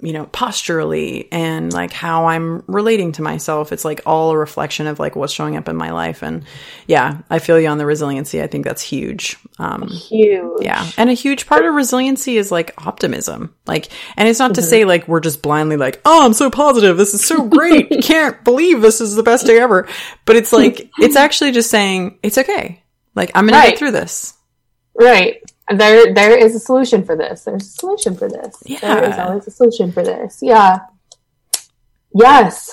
you 0.00 0.12
know, 0.12 0.26
posturally 0.26 1.28
and 1.30 1.72
like 1.72 1.92
how 1.92 2.26
I'm 2.26 2.64
relating 2.66 3.12
to 3.12 3.22
myself. 3.22 3.72
It's 3.72 3.84
like 3.84 4.00
all 4.04 4.32
a 4.32 4.36
reflection 4.36 4.88
of 4.88 4.98
like 4.98 5.14
what's 5.14 5.32
showing 5.32 5.56
up 5.56 5.68
in 5.68 5.76
my 5.76 5.92
life. 5.92 6.22
And 6.22 6.44
yeah, 6.88 7.18
I 7.30 7.38
feel 7.38 7.60
you 7.60 7.68
on 7.68 7.78
the 7.78 7.86
resiliency. 7.86 8.42
I 8.42 8.48
think 8.48 8.64
that's 8.64 8.82
huge. 8.82 9.36
Um, 9.60 9.86
huge. 9.86 10.62
Yeah. 10.62 10.90
And 10.96 11.10
a 11.10 11.14
huge 11.14 11.46
part 11.46 11.64
of 11.64 11.74
resiliency 11.74 12.38
is 12.38 12.50
like 12.50 12.74
optimism. 12.84 13.54
Like, 13.66 13.88
and 14.16 14.28
it's 14.28 14.40
not 14.40 14.52
mm-hmm. 14.52 14.62
to 14.62 14.62
say 14.62 14.84
like 14.84 15.06
we're 15.06 15.20
just 15.20 15.42
blindly 15.42 15.76
like, 15.76 16.00
oh, 16.04 16.24
I'm 16.24 16.32
so 16.32 16.50
positive. 16.50 16.96
This 16.96 17.14
is 17.14 17.24
so 17.24 17.46
great. 17.46 17.88
Can't 18.02 18.42
believe 18.42 18.82
this 18.82 19.00
is 19.00 19.14
the 19.14 19.22
best 19.22 19.46
day 19.46 19.60
ever. 19.60 19.86
But 20.24 20.34
it's 20.34 20.52
like, 20.52 20.90
it's 20.98 21.16
actually 21.16 21.52
just 21.52 21.70
saying 21.70 22.18
it's 22.24 22.38
okay. 22.38 22.82
Like, 23.14 23.30
I'm 23.34 23.46
going 23.46 23.54
right. 23.54 23.66
to 23.66 23.70
get 23.70 23.78
through 23.78 23.92
this. 23.92 24.34
Right 24.94 25.40
there 25.74 26.14
there 26.14 26.36
is 26.36 26.54
a 26.54 26.58
solution 26.58 27.04
for 27.04 27.16
this. 27.16 27.44
There's 27.44 27.66
a 27.66 27.70
solution 27.70 28.16
for 28.16 28.28
this. 28.28 28.62
Yeah. 28.64 28.78
There 28.80 29.10
is 29.10 29.18
always 29.18 29.46
a 29.46 29.50
solution 29.50 29.92
for 29.92 30.02
this. 30.02 30.38
Yeah. 30.42 30.78
Yes. 32.14 32.70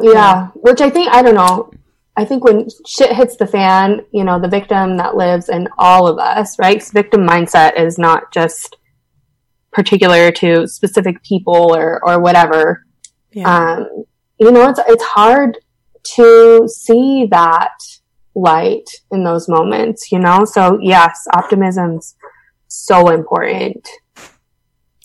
Yeah. 0.00 0.12
yeah. 0.12 0.48
Which 0.54 0.80
I 0.80 0.90
think 0.90 1.08
I 1.08 1.22
don't 1.22 1.34
know. 1.34 1.70
I 2.16 2.24
think 2.24 2.44
when 2.44 2.68
shit 2.86 3.12
hits 3.12 3.36
the 3.36 3.46
fan, 3.46 4.02
you 4.12 4.22
know, 4.22 4.38
the 4.38 4.48
victim 4.48 4.96
that 4.98 5.16
lives 5.16 5.48
in 5.48 5.68
all 5.78 6.06
of 6.06 6.18
us, 6.18 6.58
right? 6.60 6.82
Victim 6.92 7.26
mindset 7.26 7.78
is 7.78 7.98
not 7.98 8.32
just 8.32 8.76
particular 9.72 10.30
to 10.30 10.68
specific 10.68 11.22
people 11.24 11.74
or 11.74 12.04
or 12.04 12.20
whatever. 12.20 12.84
Yeah. 13.32 13.76
Um, 13.76 14.04
you 14.38 14.50
know, 14.50 14.68
it's 14.68 14.80
it's 14.86 15.04
hard 15.04 15.58
to 16.16 16.68
see 16.68 17.26
that 17.30 17.72
light 18.34 18.88
in 19.10 19.24
those 19.24 19.48
moments, 19.48 20.10
you 20.10 20.18
know? 20.18 20.44
So 20.44 20.78
yes, 20.80 21.26
optimism's 21.32 22.16
so 22.68 23.10
important. 23.10 23.88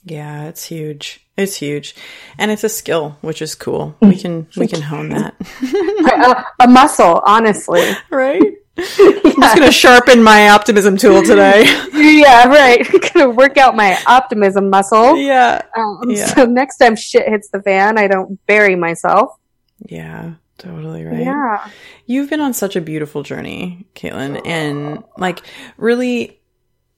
Yeah, 0.03 0.45
it's 0.45 0.65
huge. 0.65 1.25
It's 1.37 1.55
huge. 1.55 1.95
And 2.37 2.51
it's 2.51 2.63
a 2.63 2.69
skill, 2.69 3.17
which 3.21 3.41
is 3.41 3.55
cool. 3.55 3.95
We 4.01 4.17
can 4.17 4.47
we 4.57 4.67
can 4.67 4.81
hone 4.81 5.09
that. 5.09 5.35
a, 6.59 6.63
a, 6.63 6.67
muscle, 6.67 7.21
honestly. 7.25 7.91
Right? 8.09 8.41
Yeah. 8.77 8.85
I'm 8.97 9.41
just 9.41 9.55
gonna 9.57 9.71
sharpen 9.71 10.23
my 10.23 10.49
optimism 10.49 10.95
tool 10.95 11.21
today. 11.21 11.65
yeah, 11.93 12.47
right. 12.47 12.87
gonna 13.13 13.29
work 13.29 13.57
out 13.57 13.75
my 13.75 13.97
optimism 14.07 14.69
muscle. 14.69 15.17
Yeah. 15.17 15.61
Um, 15.75 16.01
yeah. 16.07 16.25
So 16.27 16.45
next 16.45 16.77
time 16.77 16.95
shit 16.95 17.27
hits 17.27 17.49
the 17.49 17.61
fan, 17.61 17.97
I 17.97 18.07
don't 18.07 18.39
bury 18.45 18.77
myself. 18.77 19.37
Yeah. 19.85 20.35
Totally 20.59 21.05
right. 21.05 21.19
Yeah. 21.19 21.69
You've 22.05 22.29
been 22.29 22.41
on 22.41 22.53
such 22.53 22.75
a 22.75 22.81
beautiful 22.81 23.23
journey, 23.23 23.87
Caitlin, 23.95 24.45
and 24.45 25.03
like 25.17 25.41
really 25.77 26.39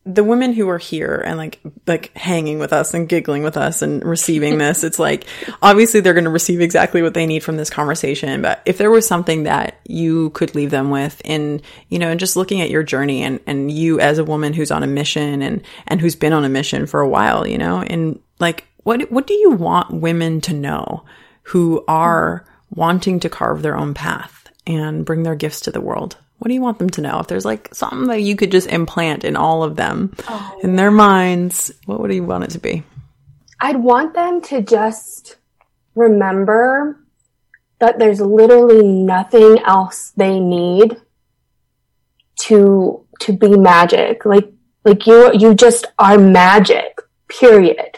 the 0.04 0.24
women 0.24 0.52
who 0.52 0.68
are 0.68 0.80
here 0.80 1.22
and 1.28 1.38
like 1.38 1.60
like 1.86 2.16
hanging 2.18 2.58
with 2.58 2.74
us 2.74 2.94
and 2.96 3.08
giggling 3.08 3.44
with 3.44 3.56
us 3.56 3.84
and 3.84 4.04
receiving 4.04 4.58
this 4.58 4.84
it's 4.84 4.98
like 4.98 5.28
obviously 5.62 6.00
they're 6.00 6.16
going 6.16 6.24
to 6.24 6.32
receive 6.32 6.60
exactly 6.60 7.04
what 7.04 7.14
they 7.14 7.28
need 7.28 7.44
from 7.44 7.56
this 7.56 7.70
conversation 7.70 8.42
but 8.42 8.64
if 8.66 8.80
there 8.80 8.90
was 8.90 9.06
something 9.06 9.44
that 9.44 9.80
you 9.86 10.32
could 10.32 10.56
leave 10.56 10.72
them 10.72 10.90
with 10.90 11.22
in 11.24 11.62
you 11.90 12.00
know 12.00 12.10
and 12.10 12.20
just 12.20 12.36
looking 12.36 12.62
at 12.62 12.72
your 12.72 12.82
journey 12.82 13.22
and 13.22 13.40
and 13.46 13.72
you 13.72 14.00
as 14.00 14.18
a 14.18 14.24
woman 14.24 14.54
who's 14.54 14.72
on 14.72 14.82
a 14.82 14.88
mission 14.88 15.44
and 15.44 15.62
and 15.86 16.02
who's 16.02 16.16
been 16.16 16.34
on 16.34 16.44
a 16.44 16.50
mission 16.50 16.88
for 16.88 17.00
a 17.00 17.10
while 17.10 17.46
you 17.46 17.58
know 17.58 17.82
and 17.82 18.20
like 18.40 18.66
what 18.78 19.12
what 19.12 19.28
do 19.28 19.36
you 19.36 19.52
want 19.52 19.94
women 19.94 20.42
to 20.42 20.54
know 20.54 21.06
who 21.44 21.84
are 21.88 22.44
wanting 22.72 23.20
to 23.20 23.30
carve 23.30 23.62
their 23.62 23.78
own 23.78 23.94
path 23.94 24.50
and 24.66 25.06
bring 25.06 25.24
their 25.24 25.36
gifts 25.36 25.62
to 25.62 25.72
the 25.72 25.82
world? 25.82 26.18
What 26.40 26.48
do 26.48 26.56
you 26.56 26.62
want 26.62 26.80
them 26.80 26.90
to 26.92 27.02
know? 27.02 27.20
If 27.20 27.28
there's 27.28 27.46
like 27.46 27.70
something 27.74 28.08
that 28.08 28.22
you 28.22 28.36
could 28.36 28.52
just 28.52 28.68
implant 28.68 29.24
in 29.24 29.36
all 29.36 29.64
of 29.64 29.76
them, 29.76 30.16
oh. 30.28 30.60
in 30.64 30.76
their 30.76 30.90
minds, 30.90 31.72
what 31.86 32.00
would 32.00 32.12
you 32.12 32.24
want 32.24 32.46
it 32.46 32.50
to 32.52 32.60
be? 32.60 32.84
I'd 33.60 33.78
want 33.78 34.16
them 34.16 34.42
to 34.42 34.64
just 34.64 35.38
remember 35.94 37.00
that 37.80 38.00
there's 38.00 38.20
literally 38.20 38.88
nothing 38.88 39.60
else 39.60 40.14
they 40.16 40.40
need 40.40 40.98
to 42.40 43.06
to 43.20 43.34
be 43.34 43.56
magic. 43.56 44.26
Like 44.26 44.52
like 44.84 45.06
you 45.06 45.32
you 45.34 45.54
just 45.54 45.86
are 46.00 46.18
magic. 46.18 47.00
Period. 47.28 47.98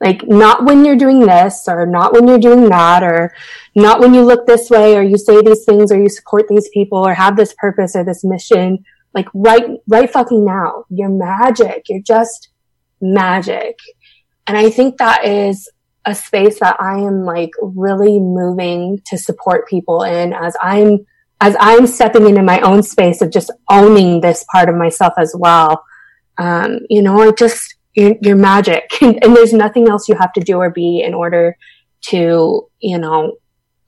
Like 0.00 0.26
not 0.26 0.64
when 0.64 0.84
you're 0.84 0.96
doing 0.96 1.20
this 1.20 1.66
or 1.68 1.86
not 1.86 2.12
when 2.12 2.28
you're 2.28 2.38
doing 2.38 2.68
that 2.68 3.02
or 3.02 3.34
not 3.74 4.00
when 4.00 4.14
you 4.14 4.22
look 4.22 4.46
this 4.46 4.68
way 4.68 4.96
or 4.96 5.02
you 5.02 5.16
say 5.16 5.40
these 5.42 5.64
things 5.64 5.92
or 5.92 6.00
you 6.00 6.08
support 6.08 6.46
these 6.48 6.68
people 6.72 6.98
or 6.98 7.14
have 7.14 7.36
this 7.36 7.54
purpose 7.58 7.94
or 7.94 8.04
this 8.04 8.24
mission. 8.24 8.84
Like 9.14 9.28
right, 9.34 9.78
right 9.88 10.10
fucking 10.10 10.44
now. 10.44 10.84
You're 10.88 11.08
magic. 11.08 11.84
You're 11.88 12.02
just 12.02 12.48
magic. 13.00 13.78
And 14.46 14.56
I 14.56 14.70
think 14.70 14.98
that 14.98 15.24
is 15.24 15.68
a 16.04 16.14
space 16.14 16.58
that 16.60 16.80
I 16.80 16.98
am 16.98 17.24
like 17.24 17.50
really 17.60 18.18
moving 18.18 19.00
to 19.06 19.18
support 19.18 19.68
people 19.68 20.02
in 20.02 20.32
as 20.32 20.56
I'm, 20.60 21.06
as 21.40 21.56
I'm 21.60 21.86
stepping 21.86 22.28
into 22.28 22.42
my 22.42 22.60
own 22.60 22.82
space 22.82 23.22
of 23.22 23.30
just 23.30 23.52
owning 23.68 24.20
this 24.20 24.44
part 24.50 24.68
of 24.68 24.76
myself 24.76 25.14
as 25.18 25.34
well. 25.36 25.84
Um, 26.38 26.80
you 26.88 27.02
know, 27.02 27.20
I 27.20 27.30
just, 27.32 27.76
you're, 27.94 28.14
you're 28.22 28.36
magic 28.36 28.90
and, 29.00 29.18
and 29.24 29.36
there's 29.36 29.52
nothing 29.52 29.88
else 29.88 30.08
you 30.08 30.16
have 30.16 30.32
to 30.34 30.40
do 30.40 30.56
or 30.56 30.70
be 30.70 31.02
in 31.02 31.14
order 31.14 31.56
to, 32.02 32.68
you 32.80 32.98
know, 32.98 33.36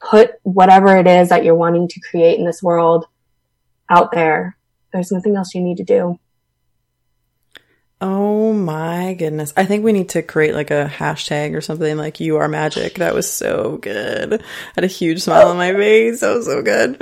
put 0.03 0.33
whatever 0.43 0.97
it 0.97 1.07
is 1.07 1.29
that 1.29 1.45
you're 1.45 1.55
wanting 1.55 1.89
to 1.89 2.01
create 2.01 2.39
in 2.39 2.45
this 2.45 2.63
world 2.63 3.07
out 3.89 4.13
there. 4.13 4.57
There's 4.93 5.13
nothing 5.13 5.37
else 5.37 5.55
you 5.55 5.63
need 5.63 5.79
to 5.79 5.85
do. 5.85 6.19
Oh 8.01 8.53
my 8.53 9.15
goodness. 9.15 9.53
I 9.57 9.65
think 9.65 9.85
we 9.85 9.93
need 9.93 10.09
to 10.11 10.23
create 10.23 10.55
like 10.55 10.73
a 10.73 10.91
hashtag 10.93 11.57
or 11.57 11.61
something 11.61 11.97
like 11.97 12.19
you 12.19 12.39
are 12.39 12.49
magic. 12.49 12.97
That 12.97 13.15
was 13.15 13.31
so 13.31 13.77
good. 13.77 14.43
I 14.43 14.45
had 14.75 14.85
a 14.85 14.89
huge 14.89 15.23
smile 15.23 15.49
on 15.49 15.57
my 15.57 15.73
oh. 15.73 15.77
face. 15.77 16.21
That 16.21 16.35
was 16.35 16.47
so 16.47 16.63
good. 16.63 16.97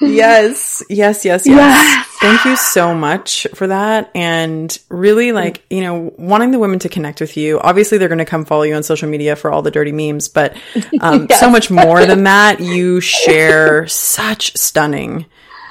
yes, 0.00 0.84
yes, 0.88 1.24
yes, 1.24 1.24
yes, 1.24 1.46
yes. 1.46 2.09
Thank 2.20 2.44
you 2.44 2.54
so 2.56 2.94
much 2.94 3.46
for 3.54 3.66
that. 3.66 4.10
And 4.14 4.78
really 4.90 5.32
like, 5.32 5.64
you 5.70 5.80
know, 5.80 6.12
wanting 6.18 6.50
the 6.50 6.58
women 6.58 6.78
to 6.80 6.90
connect 6.90 7.18
with 7.20 7.38
you. 7.38 7.58
Obviously 7.60 7.96
they're 7.96 8.08
going 8.08 8.18
to 8.18 8.26
come 8.26 8.44
follow 8.44 8.62
you 8.62 8.74
on 8.74 8.82
social 8.82 9.08
media 9.08 9.36
for 9.36 9.50
all 9.50 9.62
the 9.62 9.70
dirty 9.70 9.92
memes, 9.92 10.28
but 10.28 10.54
um, 11.00 11.26
yes. 11.30 11.40
so 11.40 11.48
much 11.48 11.70
more 11.70 12.04
than 12.04 12.24
that. 12.24 12.60
You 12.60 13.00
share 13.00 13.86
such 13.86 14.54
stunning 14.56 15.24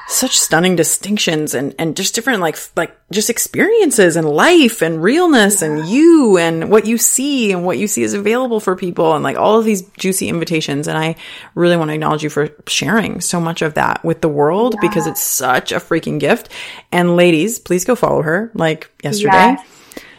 such 0.09 0.39
stunning 0.39 0.75
distinctions 0.75 1.53
and, 1.53 1.75
and 1.77 1.95
just 1.95 2.15
different 2.15 2.41
like 2.41 2.57
like 2.75 2.97
just 3.11 3.29
experiences 3.29 4.15
and 4.15 4.27
life 4.27 4.81
and 4.81 5.03
realness 5.03 5.61
and 5.61 5.87
you 5.87 6.35
and 6.39 6.71
what 6.71 6.87
you 6.87 6.97
see 6.97 7.51
and 7.51 7.63
what 7.63 7.77
you 7.77 7.87
see 7.87 8.01
is 8.01 8.15
available 8.15 8.59
for 8.59 8.75
people 8.75 9.13
and 9.13 9.23
like 9.23 9.37
all 9.37 9.59
of 9.59 9.65
these 9.65 9.83
juicy 9.99 10.27
invitations. 10.27 10.87
And 10.87 10.97
I 10.97 11.15
really 11.53 11.77
want 11.77 11.89
to 11.89 11.93
acknowledge 11.93 12.23
you 12.23 12.29
for 12.31 12.49
sharing 12.67 13.21
so 13.21 13.39
much 13.39 13.61
of 13.61 13.75
that 13.75 14.03
with 14.03 14.21
the 14.21 14.29
world 14.29 14.73
yeah. 14.75 14.89
because 14.89 15.05
it's 15.05 15.21
such 15.21 15.71
a 15.71 15.75
freaking 15.75 16.19
gift. 16.19 16.49
And 16.91 17.15
ladies 17.15 17.59
please 17.59 17.85
go 17.85 17.95
follow 17.95 18.23
her 18.23 18.51
like 18.55 18.89
yesterday. 19.03 19.31
Yes. 19.31 19.67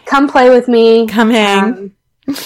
come 0.07 0.29
play 0.29 0.51
with 0.51 0.69
me. 0.69 1.09
Come 1.09 1.31
hang. 1.31 1.65
Um, 1.65 1.93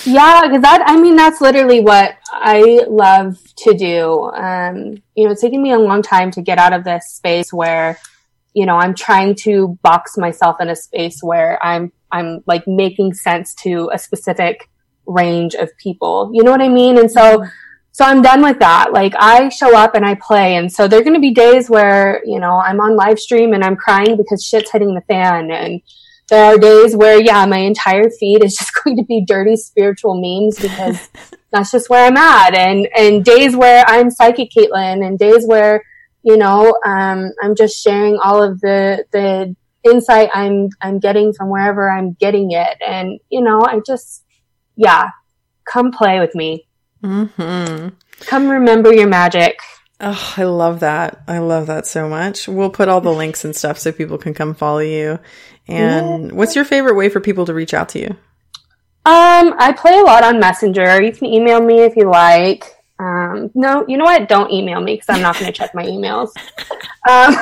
yeah, 0.04 0.42
because 0.42 0.62
that, 0.62 0.82
I 0.86 1.00
mean, 1.00 1.16
that's 1.16 1.40
literally 1.40 1.80
what 1.80 2.16
I 2.30 2.84
love 2.88 3.38
to 3.58 3.74
do. 3.74 4.30
Um, 4.30 5.02
you 5.14 5.24
know, 5.24 5.30
it's 5.30 5.40
taken 5.40 5.62
me 5.62 5.72
a 5.72 5.78
long 5.78 6.02
time 6.02 6.30
to 6.32 6.42
get 6.42 6.58
out 6.58 6.72
of 6.72 6.84
this 6.84 7.10
space 7.10 7.52
where, 7.52 7.98
you 8.52 8.66
know, 8.66 8.76
I'm 8.76 8.94
trying 8.94 9.34
to 9.36 9.78
box 9.82 10.16
myself 10.16 10.60
in 10.60 10.68
a 10.68 10.76
space 10.76 11.22
where 11.22 11.64
I'm, 11.64 11.92
I'm 12.12 12.42
like 12.46 12.66
making 12.66 13.14
sense 13.14 13.54
to 13.62 13.90
a 13.92 13.98
specific 13.98 14.68
range 15.06 15.54
of 15.54 15.70
people. 15.78 16.30
You 16.32 16.44
know 16.44 16.50
what 16.50 16.62
I 16.62 16.68
mean? 16.68 16.98
And 16.98 17.10
so, 17.10 17.44
so 17.92 18.04
I'm 18.04 18.22
done 18.22 18.42
with 18.42 18.58
that. 18.60 18.92
Like 18.92 19.14
I 19.16 19.48
show 19.48 19.76
up 19.76 19.94
and 19.94 20.04
I 20.04 20.14
play. 20.14 20.56
And 20.56 20.72
so 20.72 20.88
there 20.88 21.00
are 21.00 21.04
going 21.04 21.14
to 21.14 21.20
be 21.20 21.32
days 21.32 21.70
where, 21.70 22.22
you 22.24 22.40
know, 22.40 22.56
I'm 22.56 22.80
on 22.80 22.96
live 22.96 23.18
stream 23.18 23.52
and 23.52 23.64
I'm 23.64 23.76
crying 23.76 24.16
because 24.16 24.44
shit's 24.44 24.70
hitting 24.70 24.94
the 24.94 25.02
fan 25.02 25.50
and, 25.50 25.80
there 26.28 26.44
are 26.44 26.58
days 26.58 26.96
where, 26.96 27.20
yeah, 27.20 27.44
my 27.46 27.58
entire 27.58 28.10
feed 28.10 28.42
is 28.42 28.54
just 28.58 28.72
going 28.82 28.96
to 28.96 29.04
be 29.04 29.24
dirty 29.24 29.56
spiritual 29.56 30.14
memes 30.14 30.58
because 30.58 31.10
that's 31.52 31.70
just 31.70 31.90
where 31.90 32.06
I'm 32.06 32.16
at. 32.16 32.54
And, 32.54 32.88
and 32.96 33.24
days 33.24 33.56
where 33.56 33.84
I'm 33.86 34.10
psychic 34.10 34.50
Caitlin 34.50 35.06
and 35.06 35.18
days 35.18 35.46
where, 35.46 35.82
you 36.22 36.36
know, 36.36 36.76
um, 36.86 37.30
I'm 37.42 37.54
just 37.54 37.82
sharing 37.82 38.18
all 38.18 38.42
of 38.42 38.60
the, 38.60 39.04
the 39.12 39.54
insight 39.84 40.30
I'm, 40.32 40.70
I'm 40.80 40.98
getting 40.98 41.32
from 41.34 41.50
wherever 41.50 41.90
I'm 41.90 42.14
getting 42.14 42.52
it. 42.52 42.78
And, 42.86 43.20
you 43.28 43.42
know, 43.42 43.60
I 43.62 43.80
just, 43.86 44.24
yeah, 44.76 45.10
come 45.70 45.92
play 45.92 46.20
with 46.20 46.34
me. 46.34 46.66
Mm-hmm. 47.02 47.88
Come 48.20 48.48
remember 48.48 48.92
your 48.92 49.08
magic. 49.08 49.58
Oh, 50.00 50.34
I 50.36 50.44
love 50.44 50.80
that. 50.80 51.22
I 51.28 51.38
love 51.38 51.66
that 51.68 51.86
so 51.86 52.08
much. 52.08 52.48
We'll 52.48 52.70
put 52.70 52.88
all 52.88 53.00
the 53.00 53.12
links 53.12 53.44
and 53.44 53.54
stuff 53.54 53.78
so 53.78 53.92
people 53.92 54.18
can 54.18 54.34
come 54.34 54.54
follow 54.54 54.80
you. 54.80 55.18
And 55.68 56.26
yeah. 56.26 56.34
what's 56.34 56.56
your 56.56 56.64
favorite 56.64 56.94
way 56.94 57.08
for 57.08 57.20
people 57.20 57.46
to 57.46 57.54
reach 57.54 57.72
out 57.72 57.88
to 57.90 58.00
you? 58.00 58.16
Um, 59.06 59.54
I 59.58 59.74
play 59.76 59.98
a 59.98 60.02
lot 60.02 60.24
on 60.24 60.40
Messenger. 60.40 61.02
You 61.02 61.12
can 61.12 61.26
email 61.26 61.60
me 61.60 61.80
if 61.80 61.94
you 61.96 62.08
like. 62.08 62.64
Um, 62.98 63.50
no, 63.54 63.84
you 63.88 63.96
know 63.96 64.04
what? 64.04 64.28
Don't 64.28 64.50
email 64.50 64.80
me 64.80 64.94
because 64.94 65.08
I'm 65.08 65.22
not 65.22 65.34
going 65.38 65.46
to 65.46 65.52
check 65.52 65.74
my 65.74 65.84
emails. 65.84 66.30
Um, 67.06 67.36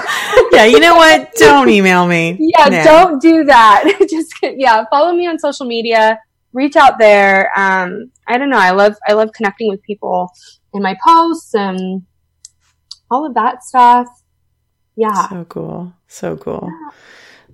yeah, 0.51 0.65
you 0.65 0.81
know 0.81 0.97
what? 0.97 1.33
Don't 1.37 1.69
email 1.69 2.05
me. 2.09 2.37
Yeah, 2.41 2.69
no. 2.69 2.83
don't 2.83 3.23
do 3.23 3.45
that. 3.45 3.85
Just 4.11 4.35
yeah, 4.43 4.85
follow 4.91 5.13
me 5.13 5.29
on 5.29 5.39
social 5.39 5.67
media. 5.67 6.19
Reach 6.53 6.75
out 6.75 6.99
there. 6.99 7.57
Um, 7.57 8.11
I 8.27 8.39
don't 8.39 8.51
know. 8.51 8.59
I 8.59 8.73
love 8.73 8.97
I 9.07 9.13
love 9.13 9.31
connecting 9.33 9.69
with 9.69 9.81
people 9.85 10.33
in 10.75 10.83
my 10.83 10.97
posts 11.07 11.55
and 11.55 12.05
all 13.13 13.27
of 13.27 13.35
that 13.35 13.63
stuff. 13.63 14.09
Yeah. 14.97 15.29
So 15.29 15.45
cool. 15.45 15.93
So 16.09 16.37
cool. 16.37 16.69
Yeah. 16.71 16.91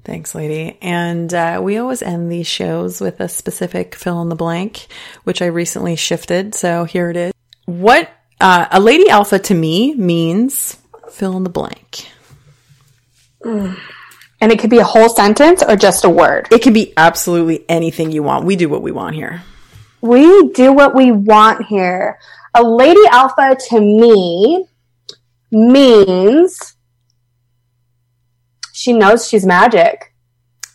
Thanks, 0.05 0.35
lady. 0.35 0.79
And 0.81 1.33
uh, 1.35 1.61
we 1.63 1.77
always 1.77 2.03
end 2.03 2.33
these 2.33 2.47
shows 2.47 3.01
with 3.01 3.21
a 3.21 3.29
specific 3.29 3.95
fill 3.95 4.23
in 4.23 4.29
the 4.29 4.37
blank, 4.37 4.87
which 5.25 5.43
I 5.43 5.47
recently 5.47 5.97
shifted. 5.97 6.55
So 6.55 6.85
here 6.85 7.11
it 7.11 7.17
is. 7.17 7.33
What 7.67 8.09
uh, 8.41 8.67
a 8.71 8.81
lady 8.81 9.11
alpha 9.11 9.39
to 9.39 9.55
me 9.55 9.95
means 9.95 10.79
fill 11.11 11.37
in 11.37 11.45
the 11.45 11.51
blank. 11.51 12.09
Mm. 13.43 13.79
And 14.41 14.53
it 14.53 14.61
could 14.61 14.71
be 14.71 14.79
a 14.79 14.85
whole 14.85 15.09
sentence 15.09 15.63
or 15.63 15.77
just 15.77 16.05
a 16.05 16.11
word. 16.11 16.49
It 16.53 16.63
can 16.63 16.73
be 16.73 16.95
absolutely 16.97 17.69
anything 17.69 18.13
you 18.13 18.23
want. 18.23 18.45
We 18.45 18.57
do 18.57 18.69
what 18.69 18.83
we 18.83 18.93
want 18.93 19.17
here. 19.17 19.43
We 20.01 20.51
do 20.51 20.73
what 20.73 20.95
we 20.95 21.11
want 21.11 21.67
here. 21.67 22.19
A 22.55 22.63
lady 22.63 23.05
alpha 23.11 23.57
to 23.71 23.81
me 23.81 24.68
means 25.51 26.77
she 28.73 28.93
knows 28.93 29.29
she's 29.29 29.47
magic. 29.47 30.15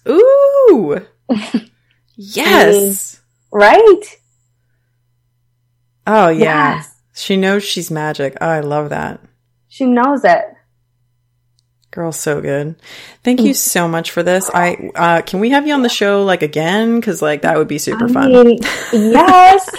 Ooh. 0.07 1.05
yes. 2.15 3.21
right? 3.51 4.01
Oh, 6.05 6.29
yeah. 6.29 6.75
Yes. 6.75 6.95
She 7.15 7.37
knows 7.37 7.63
she's 7.63 7.91
magic. 7.91 8.35
Oh, 8.41 8.47
I 8.47 8.59
love 8.59 8.89
that. 8.89 9.21
She 9.67 9.85
knows 9.85 10.23
it. 10.23 10.43
Girl, 11.91 12.11
so 12.11 12.41
good. 12.41 12.75
Thank 13.23 13.41
you 13.41 13.53
so 13.53 13.87
much 13.87 14.09
for 14.09 14.23
this. 14.23 14.49
I 14.51 14.89
uh, 14.95 15.21
can 15.21 15.39
we 15.39 15.51
have 15.51 15.67
you 15.67 15.75
on 15.75 15.83
the 15.83 15.89
show 15.89 16.23
like 16.23 16.41
again? 16.41 16.99
Because 16.99 17.21
like 17.21 17.43
that 17.43 17.55
would 17.55 17.67
be 17.67 17.77
super 17.77 18.05
I 18.05 18.11
fun. 18.11 18.31
Mean, 18.31 18.59
yes. 18.93 19.69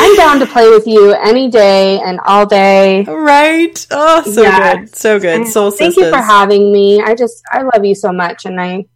I'm 0.00 0.16
down 0.16 0.38
to 0.38 0.46
play 0.46 0.70
with 0.70 0.86
you 0.86 1.12
any 1.12 1.50
day 1.50 2.00
and 2.00 2.20
all 2.24 2.46
day. 2.46 3.04
Right. 3.04 3.86
Oh, 3.90 4.22
so 4.22 4.42
yes. 4.42 4.74
good. 4.74 4.96
So 4.96 5.20
good. 5.20 5.46
Soul 5.48 5.70
Thank 5.70 5.92
sisters. 5.94 6.06
you 6.06 6.10
for 6.10 6.22
having 6.22 6.72
me. 6.72 7.02
I 7.02 7.14
just, 7.14 7.42
I 7.52 7.60
love 7.62 7.84
you 7.84 7.94
so 7.94 8.10
much. 8.10 8.46
And 8.46 8.58
I, 8.58 8.86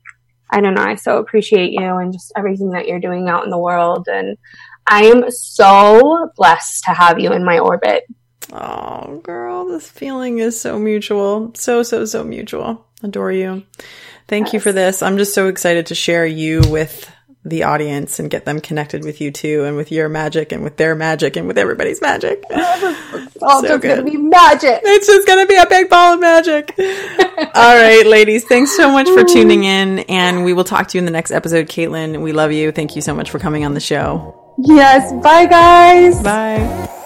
I 0.48 0.62
don't 0.62 0.74
know. 0.74 0.82
I 0.82 0.94
so 0.94 1.18
appreciate 1.18 1.72
you 1.72 1.82
and 1.82 2.11
just 2.11 2.32
everything 2.36 2.70
that 2.70 2.86
you're 2.86 3.00
doing 3.00 3.28
out 3.28 3.44
in 3.44 3.50
the 3.50 3.59
world. 3.59 4.09
And 4.11 4.38
I 4.86 5.05
am 5.05 5.30
so 5.30 6.30
blessed 6.36 6.84
to 6.84 6.92
have 6.92 7.20
you 7.20 7.32
in 7.32 7.44
my 7.44 7.59
orbit. 7.59 8.05
Oh, 8.50 9.20
girl, 9.22 9.66
this 9.66 9.90
feeling 9.90 10.38
is 10.38 10.59
so 10.59 10.78
mutual. 10.78 11.52
So, 11.55 11.82
so, 11.82 12.07
so 12.07 12.24
mutual. 12.24 12.86
Adore 13.02 13.32
you. 13.32 13.64
Thank 14.26 14.46
yes. 14.46 14.55
you 14.55 14.61
for 14.61 14.72
this. 14.72 15.02
I'm 15.02 15.18
just 15.18 15.34
so 15.34 15.48
excited 15.48 15.86
to 15.86 15.94
share 15.94 16.24
you 16.24 16.62
with 16.66 17.11
the 17.45 17.62
audience 17.62 18.18
and 18.18 18.30
get 18.30 18.47
them 18.47 18.61
connected 18.61 19.05
with 19.05 19.20
you 19.20 19.30
too 19.30 19.64
and 19.64 19.76
with 19.76 19.92
your 19.92 20.09
magic 20.09 20.51
and 20.51 20.64
with 20.64 20.76
their 20.76 20.95
magic 20.95 21.36
and 21.36 21.47
with 21.47 21.59
everybody's 21.59 22.01
magic. 22.01 22.42
it's 22.51 23.42
all 23.42 23.61
so 23.61 23.68
just 23.68 23.82
good. 23.82 23.99
gonna 23.99 24.11
be 24.11 24.16
magic. 24.16 24.80
It's 24.82 25.07
just 25.07 25.26
gonna 25.26 25.47
be 25.47 25.57
a 25.57 25.66
big 25.66 25.90
ball 25.90 26.14
of 26.14 26.20
magic. 26.20 26.74
all 26.78 27.76
right, 27.76 28.07
ladies, 28.07 28.45
thanks 28.45 28.74
so 28.74 28.90
much 28.90 29.09
for 29.09 29.24
tuning 29.24 29.64
in 29.64 30.01
and 30.01 30.45
we 30.45 30.55
will 30.55 30.64
talk 30.64 30.88
to 30.88 30.99
you 30.99 31.01
in 31.01 31.05
the 31.05 31.11
next 31.11 31.30
episode. 31.30 31.66
Caitlin, 31.66 32.22
we 32.22 32.32
love 32.32 32.53
you. 32.53 32.72
Thank 32.72 32.97
you 32.97 33.03
so 33.03 33.14
much 33.14 33.30
for 33.30 33.38
coming 33.38 33.64
on 33.64 33.74
the 33.74 33.80
show. 33.80 34.40
Yes. 34.59 35.12
Bye, 35.22 35.47
guys. 35.47 36.22
Bye. 36.22 37.03